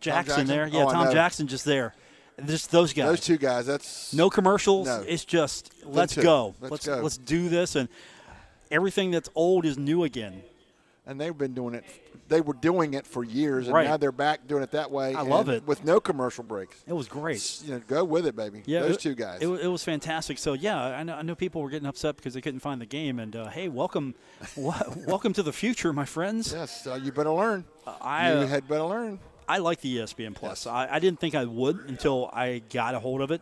Jackson, 0.00 0.46
Jackson? 0.46 0.46
there. 0.46 0.66
Yeah, 0.66 0.84
Oh, 0.84 0.92
Tom. 0.92 1.12
Jackson 1.12 1.46
just 1.46 1.64
there. 1.64 1.94
Just 2.46 2.70
those 2.70 2.92
guys. 2.92 3.06
Those 3.06 3.20
two 3.20 3.36
guys. 3.38 3.66
That's 3.66 4.12
No 4.14 4.30
commercials. 4.30 4.86
No. 4.86 5.04
It's 5.06 5.24
just 5.24 5.72
let's 5.84 6.14
go. 6.16 6.54
Let's 6.60 6.70
let's 6.70 6.86
go. 6.86 7.00
let's 7.02 7.18
do 7.18 7.48
this, 7.48 7.74
and 7.76 7.88
everything 8.70 9.10
that's 9.10 9.28
old 9.34 9.64
is 9.64 9.76
new 9.78 10.04
again. 10.04 10.42
And 11.08 11.20
they've 11.20 11.36
been 11.36 11.54
doing 11.54 11.74
it. 11.74 11.84
They 12.28 12.40
were 12.42 12.52
doing 12.52 12.92
it 12.94 13.06
for 13.06 13.24
years, 13.24 13.66
and 13.66 13.74
Right. 13.74 13.86
now 13.86 13.96
they're 13.96 14.12
back 14.12 14.46
doing 14.46 14.62
it 14.62 14.70
that 14.72 14.90
way. 14.90 15.14
I 15.14 15.22
love 15.22 15.48
it. 15.48 15.66
with 15.66 15.82
no 15.84 15.98
commercial 15.98 16.44
breaks. 16.44 16.76
It 16.86 16.92
was 16.92 17.08
great. 17.08 17.62
You 17.64 17.72
know, 17.76 17.80
go 17.88 18.04
with 18.04 18.26
it, 18.26 18.36
baby. 18.36 18.62
Yeah, 18.66 18.82
those 18.82 18.96
it- 18.96 19.00
two 19.00 19.14
guys. 19.14 19.40
It, 19.40 19.48
it 19.48 19.66
was 19.68 19.82
fantastic. 19.82 20.38
So 20.38 20.52
yeah, 20.52 20.78
I 20.78 21.02
know, 21.02 21.14
I 21.14 21.22
know 21.22 21.34
people 21.34 21.62
were 21.62 21.70
getting 21.70 21.88
upset 21.88 22.16
because 22.16 22.34
they 22.34 22.40
couldn't 22.42 22.60
find 22.60 22.80
the 22.80 22.86
game. 22.86 23.18
And 23.18 23.34
uh, 23.34 23.48
hey, 23.48 23.68
welcome, 23.68 24.14
w- 24.54 24.72
welcome 25.06 25.32
to 25.32 25.42
the 25.42 25.52
future, 25.52 25.92
my 25.92 26.04
friends. 26.04 26.52
yes, 26.52 26.86
uh, 26.86 26.94
you 27.02 27.10
better 27.10 27.32
learn. 27.32 27.64
I 28.00 28.30
you 28.32 28.38
uh, 28.40 28.46
had 28.46 28.68
better 28.68 28.84
learn. 28.84 29.18
I 29.48 29.58
like 29.58 29.80
the 29.80 29.96
ESPN 29.96 30.34
Plus. 30.34 30.66
I, 30.66 30.86
I 30.90 30.98
didn't 30.98 31.20
think 31.20 31.34
I 31.34 31.46
would 31.46 31.78
until 31.88 32.28
I 32.34 32.60
got 32.70 32.94
a 32.94 32.98
hold 32.98 33.22
of 33.22 33.30
it, 33.30 33.40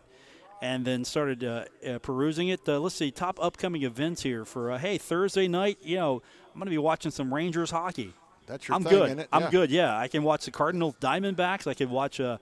and 0.61 0.85
then 0.85 1.03
started 1.03 1.43
uh, 1.43 1.65
uh, 1.85 1.99
perusing 1.99 2.47
it. 2.47 2.61
Uh, 2.65 2.79
let's 2.79 2.95
see, 2.95 3.11
top 3.11 3.37
upcoming 3.41 3.83
events 3.83 4.23
here 4.23 4.45
for 4.45 4.71
uh, 4.71 4.77
hey 4.77 4.97
Thursday 4.97 5.49
night. 5.49 5.77
You 5.81 5.97
know, 5.97 6.21
I'm 6.57 6.61
going 6.61 6.65
to 6.65 6.71
be 6.71 6.79
watching 6.79 7.11
some 7.11 7.31
Rangers 7.31 7.69
hockey. 7.69 8.15
That's 8.47 8.67
your 8.67 8.73
I'm 8.73 8.81
thing, 8.83 8.91
good. 8.91 9.19
it? 9.19 9.27
I'm 9.31 9.43
Yeah. 9.43 9.51
good. 9.51 9.69
Yeah, 9.69 9.95
I 9.95 10.07
can 10.07 10.23
watch 10.23 10.45
the 10.45 10.49
Cardinals 10.51 10.95
Diamondbacks. 10.99 11.67
I 11.67 11.75
can 11.75 11.91
watch, 11.91 12.19
uh, 12.19 12.39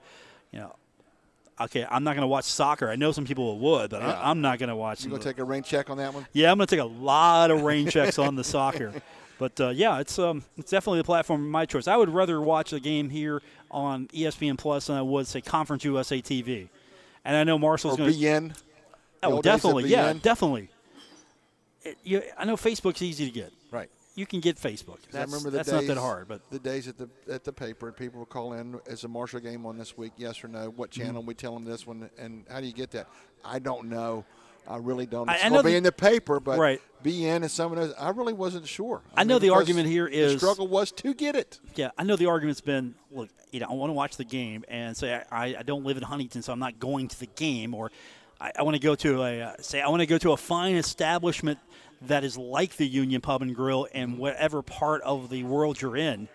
you 0.52 0.58
know, 0.60 0.74
okay. 1.60 1.84
I'm 1.90 2.02
not 2.02 2.14
going 2.14 2.22
to 2.22 2.26
watch 2.26 2.46
soccer. 2.46 2.88
I 2.88 2.96
know 2.96 3.12
some 3.12 3.26
people 3.26 3.58
would, 3.58 3.90
but 3.90 4.00
Yeah. 4.00 4.12
I, 4.18 4.30
I'm 4.30 4.40
not 4.40 4.58
going 4.58 4.70
to 4.70 4.76
watch. 4.76 5.04
You 5.04 5.10
the- 5.10 5.16
gonna 5.18 5.24
take 5.24 5.38
a 5.38 5.44
rain 5.44 5.62
check 5.62 5.90
on 5.90 5.98
that 5.98 6.14
one? 6.14 6.26
yeah, 6.32 6.50
I'm 6.50 6.56
going 6.56 6.66
to 6.66 6.74
take 6.74 6.82
a 6.82 6.88
lot 6.88 7.50
of 7.50 7.60
rain 7.60 7.88
checks 7.90 8.18
on 8.18 8.36
the 8.36 8.42
soccer. 8.44 8.90
But 9.38 9.60
uh, 9.60 9.68
yeah, 9.68 9.98
it's 10.00 10.18
um, 10.18 10.44
it's 10.56 10.70
definitely 10.70 11.00
the 11.00 11.04
platform 11.04 11.42
of 11.44 11.50
my 11.50 11.66
choice. 11.66 11.86
I 11.86 11.96
would 11.98 12.08
rather 12.08 12.40
watch 12.40 12.72
a 12.72 12.80
game 12.80 13.10
here 13.10 13.42
on 13.70 14.06
ESPN 14.08 14.56
Plus 14.56 14.86
than 14.86 14.96
I 14.96 15.02
would 15.02 15.26
say 15.26 15.42
Conference 15.42 15.84
USA 15.84 16.22
TV. 16.22 16.70
And 17.22 17.36
I 17.36 17.44
know 17.44 17.58
Marshall's 17.58 17.98
going 17.98 18.10
to. 18.14 18.18
BN? 18.18 18.56
Oh, 19.22 19.42
definitely. 19.42 19.88
Yeah, 19.90 20.14
definitely. 20.14 20.70
It, 21.82 21.98
you, 22.02 22.22
I 22.38 22.46
know 22.46 22.56
Facebook's 22.56 23.02
easy 23.02 23.26
to 23.26 23.30
get. 23.30 23.52
Right. 23.70 23.90
You 24.16 24.26
can 24.26 24.40
get 24.40 24.56
Facebook. 24.56 24.96
'Cause 25.04 25.14
I 25.14 25.18
That's, 25.18 25.30
remember 25.30 25.50
the 25.50 25.56
that's 25.58 25.68
days, 25.70 25.88
not 25.88 25.94
that 25.94 26.00
hard. 26.00 26.26
But 26.26 26.40
the 26.50 26.58
days 26.58 26.88
at 26.88 26.96
the 26.98 27.08
at 27.30 27.44
the 27.44 27.52
paper, 27.52 27.92
people 27.92 28.20
would 28.20 28.30
call 28.30 28.54
in 28.54 28.80
as 28.88 29.04
a 29.04 29.08
Marshall 29.08 29.40
game 29.40 29.64
on 29.66 29.76
this 29.78 29.96
week, 29.96 30.12
yes 30.16 30.42
or 30.42 30.48
no. 30.48 30.70
What 30.70 30.90
Mm-hmm. 30.90 31.02
channel? 31.02 31.22
We 31.22 31.34
tell 31.34 31.52
them 31.54 31.64
this 31.64 31.86
one, 31.86 32.10
and 32.18 32.44
how 32.50 32.60
do 32.60 32.66
you 32.66 32.72
get 32.72 32.90
that? 32.92 33.08
I 33.44 33.58
don't 33.60 33.88
know. 33.88 34.24
I 34.68 34.78
really 34.78 35.06
don't. 35.06 35.28
I- 35.28 35.34
It's 35.34 35.44
I 35.44 35.48
going 35.50 35.52
know 35.58 35.62
to 35.62 35.68
be 35.68 35.76
in 35.76 35.84
the 35.84 35.92
paper, 35.92 36.40
but 36.40 36.58
Right. 36.58 36.80
BN 37.04 37.36
and 37.42 37.50
some 37.50 37.70
of 37.72 37.78
those, 37.78 37.94
I 37.96 38.08
really 38.08 38.32
wasn't 38.32 38.66
sure. 38.66 39.00
I 39.14 39.22
know 39.22 39.34
mean, 39.34 39.42
the 39.42 39.50
argument 39.50 39.86
here 39.88 40.08
is 40.08 40.32
the 40.32 40.38
struggle 40.40 40.66
was 40.66 40.90
to 40.92 41.14
get 41.14 41.36
it. 41.36 41.60
Yeah, 41.76 41.90
I 41.96 42.02
know 42.02 42.16
the 42.16 42.26
argument's 42.26 42.60
been 42.62 42.96
look, 43.12 43.28
you 43.52 43.60
know, 43.60 43.66
I 43.70 43.74
want 43.74 43.90
to 43.90 43.94
watch 43.94 44.16
the 44.16 44.24
game 44.24 44.64
and 44.66 44.96
say 44.96 45.22
I, 45.30 45.56
I 45.56 45.62
don't 45.62 45.84
live 45.84 45.98
in 45.98 46.02
Huntington, 46.02 46.42
so 46.42 46.52
I'm 46.52 46.58
not 46.58 46.80
going 46.80 47.06
to 47.08 47.20
the 47.20 47.26
game, 47.26 47.74
or 47.74 47.92
I, 48.40 48.50
I 48.58 48.62
want 48.64 48.74
to 48.74 48.80
go 48.82 48.96
to 48.96 49.22
a 49.22 49.40
uh, 49.42 49.52
say 49.60 49.80
I 49.82 49.88
want 49.88 50.00
to 50.00 50.06
go 50.06 50.18
to 50.18 50.32
a 50.32 50.36
fine 50.36 50.74
establishment 50.74 51.60
that 52.02 52.24
is 52.24 52.36
like 52.36 52.76
the 52.76 52.86
Union 52.86 53.20
Pub 53.20 53.42
and 53.42 53.54
Grill 53.54 53.84
in 53.84 54.10
mm-hmm. 54.10 54.18
whatever 54.18 54.62
part 54.62 55.02
of 55.02 55.30
the 55.30 55.42
world 55.44 55.80
you're 55.80 55.96
in. 55.96 56.28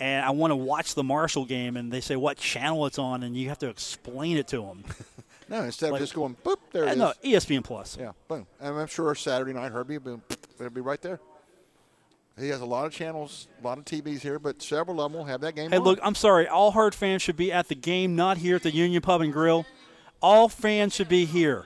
And 0.00 0.24
I 0.24 0.30
want 0.30 0.52
to 0.52 0.56
watch 0.56 0.94
the 0.94 1.02
Marshall 1.02 1.44
game, 1.44 1.76
and 1.76 1.90
they 1.92 2.00
say 2.00 2.14
what 2.14 2.36
channel 2.36 2.86
it's 2.86 2.98
on, 2.98 3.24
and 3.24 3.36
you 3.36 3.48
have 3.48 3.58
to 3.58 3.68
explain 3.68 4.36
it 4.36 4.48
to 4.48 4.58
them. 4.58 4.84
No, 5.48 5.62
instead 5.62 5.92
Like- 5.92 6.00
of 6.00 6.04
just 6.04 6.14
going, 6.14 6.36
boop, 6.44 6.58
there 6.72 6.84
it 6.84 6.88
uh, 6.88 6.92
is. 6.92 6.98
no, 6.98 7.12
E 7.24 7.32
ESPN 7.32 7.64
Plus. 7.64 7.96
Yeah, 7.98 8.12
boom. 8.28 8.46
And 8.60 8.78
I'm 8.78 8.86
sure 8.86 9.14
Saturday 9.14 9.52
night, 9.52 9.72
Herbie, 9.72 9.98
boom, 9.98 10.22
it'll 10.58 10.70
be 10.70 10.80
right 10.80 11.00
there. 11.00 11.20
He 12.38 12.50
has 12.50 12.60
a 12.60 12.66
lot 12.66 12.86
of 12.86 12.92
channels, 12.92 13.48
a 13.60 13.66
lot 13.66 13.78
of 13.78 13.84
TVs 13.84 14.20
here, 14.20 14.38
but 14.38 14.62
several 14.62 15.00
of 15.00 15.10
them 15.10 15.18
will 15.18 15.26
have 15.26 15.40
that 15.40 15.56
game. 15.56 15.70
Hey, 15.70 15.78
on. 15.78 15.82
look, 15.82 15.98
I'm 16.02 16.14
sorry. 16.14 16.46
All 16.46 16.70
Hard 16.70 16.94
fans 16.94 17.20
should 17.20 17.36
be 17.36 17.50
at 17.50 17.66
the 17.66 17.74
game, 17.74 18.14
not 18.14 18.36
here 18.36 18.56
at 18.56 18.62
the 18.62 18.70
Union 18.70 19.02
Pub 19.02 19.22
and 19.22 19.32
Grill. 19.32 19.66
All 20.22 20.48
fans 20.48 20.94
should 20.94 21.08
be 21.08 21.24
here. 21.24 21.64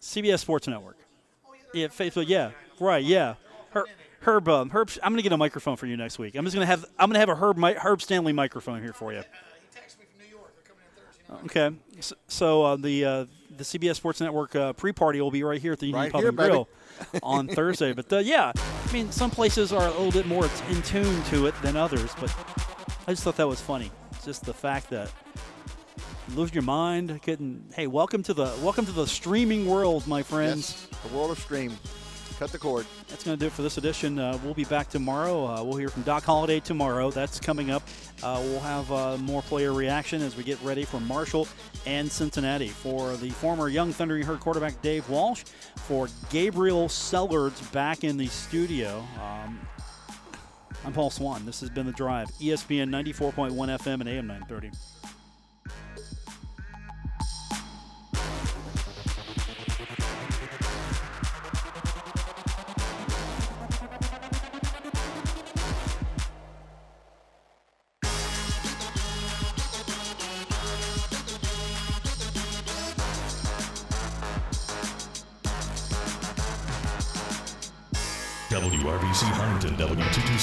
CBS 0.00 0.38
Sports 0.38 0.66
Network. 0.66 0.96
Yeah, 1.74 1.88
Facebook. 1.88 2.28
Yeah, 2.28 2.50
right. 2.80 3.02
Yeah. 3.04 3.34
Her, 3.70 3.84
Herb, 4.20 4.48
um, 4.48 4.70
Herb. 4.70 4.90
I'm 5.02 5.12
gonna 5.12 5.22
get 5.22 5.32
a 5.32 5.36
microphone 5.36 5.76
for 5.76 5.86
you 5.86 5.96
next 5.96 6.18
week. 6.18 6.34
I'm 6.34 6.44
just 6.44 6.54
gonna 6.54 6.66
have. 6.66 6.84
I'm 6.98 7.08
gonna 7.10 7.18
have 7.18 7.28
a 7.28 7.34
Herb, 7.34 7.58
Herb 7.58 8.00
Stanley 8.00 8.32
microphone 8.32 8.80
here 8.80 8.92
for 8.92 9.12
you. 9.12 9.18
Me 9.18 9.24
from 9.88 10.18
New 10.18 10.30
York. 10.30 10.52
We're 10.56 10.62
coming 10.62 10.84
on 11.30 11.48
Thursday. 11.48 11.60
Okay. 11.60 11.76
So, 12.00 12.14
so 12.28 12.62
uh, 12.64 12.76
the 12.76 13.04
uh, 13.04 13.24
the 13.56 13.64
CBS 13.64 13.96
Sports 13.96 14.20
Network 14.20 14.54
uh, 14.56 14.72
pre-party 14.72 15.20
will 15.20 15.30
be 15.30 15.42
right 15.42 15.60
here 15.60 15.72
at 15.72 15.78
the 15.78 15.86
Union 15.86 16.02
Right 16.04 16.12
Pub 16.12 16.20
here, 16.20 16.28
and. 16.28 16.38
Grill 16.38 16.68
on 17.22 17.48
Thursday. 17.48 17.92
But 17.92 18.12
uh, 18.12 18.18
yeah, 18.18 18.52
I 18.56 18.92
mean, 18.92 19.10
some 19.10 19.30
places 19.30 19.72
are 19.72 19.86
a 19.86 19.90
little 19.90 20.12
bit 20.12 20.26
more 20.26 20.48
in 20.70 20.82
tune 20.82 21.22
to 21.24 21.46
it 21.46 21.54
than 21.62 21.76
others. 21.76 22.10
But 22.20 22.34
I 23.06 23.12
just 23.12 23.24
thought 23.24 23.36
that 23.36 23.48
was 23.48 23.60
funny. 23.60 23.90
Just 24.24 24.44
the 24.44 24.54
fact 24.54 24.90
that 24.90 25.10
lose 26.30 26.52
your 26.54 26.62
mind, 26.62 27.20
couldn't. 27.22 27.72
Hey, 27.74 27.86
welcome 27.86 28.22
to 28.24 28.34
the 28.34 28.52
welcome 28.62 28.86
to 28.86 28.92
the 28.92 29.06
streaming 29.06 29.66
world, 29.66 30.06
my 30.06 30.22
friends. 30.22 30.88
Yes, 30.90 31.00
the 31.02 31.16
world 31.16 31.30
of 31.30 31.38
stream. 31.38 31.76
Cut 32.38 32.50
the 32.50 32.58
cord. 32.58 32.84
That's 33.08 33.22
going 33.22 33.38
to 33.38 33.40
do 33.40 33.46
it 33.46 33.52
for 33.52 33.62
this 33.62 33.78
edition. 33.78 34.18
Uh, 34.18 34.36
we'll 34.42 34.54
be 34.54 34.64
back 34.64 34.88
tomorrow. 34.88 35.46
Uh, 35.46 35.62
we'll 35.62 35.76
hear 35.76 35.88
from 35.88 36.02
Doc 36.02 36.24
Holliday 36.24 36.58
tomorrow. 36.58 37.12
That's 37.12 37.38
coming 37.38 37.70
up. 37.70 37.84
Uh, 38.24 38.40
we'll 38.42 38.58
have 38.60 38.90
uh, 38.90 39.16
more 39.18 39.40
player 39.42 39.72
reaction 39.72 40.20
as 40.20 40.36
we 40.36 40.42
get 40.42 40.60
ready 40.60 40.84
for 40.84 40.98
Marshall 40.98 41.46
and 41.86 42.10
Cincinnati. 42.10 42.68
For 42.68 43.16
the 43.18 43.30
former 43.30 43.68
Young 43.68 43.92
Thundering 43.92 44.24
Herd 44.24 44.40
quarterback 44.40 44.82
Dave 44.82 45.08
Walsh. 45.08 45.44
For 45.76 46.08
Gabriel 46.30 46.88
Sellards 46.88 47.70
back 47.70 48.02
in 48.02 48.16
the 48.16 48.26
studio. 48.26 49.06
Um, 49.22 49.60
I'm 50.84 50.92
Paul 50.92 51.10
Swann. 51.10 51.46
This 51.46 51.60
has 51.60 51.70
been 51.70 51.86
The 51.86 51.92
Drive, 51.92 52.28
ESPN 52.40 52.90
94.1 52.90 53.52
FM 53.52 54.00
and 54.00 54.08
AM 54.08 54.26
930. 54.26 54.72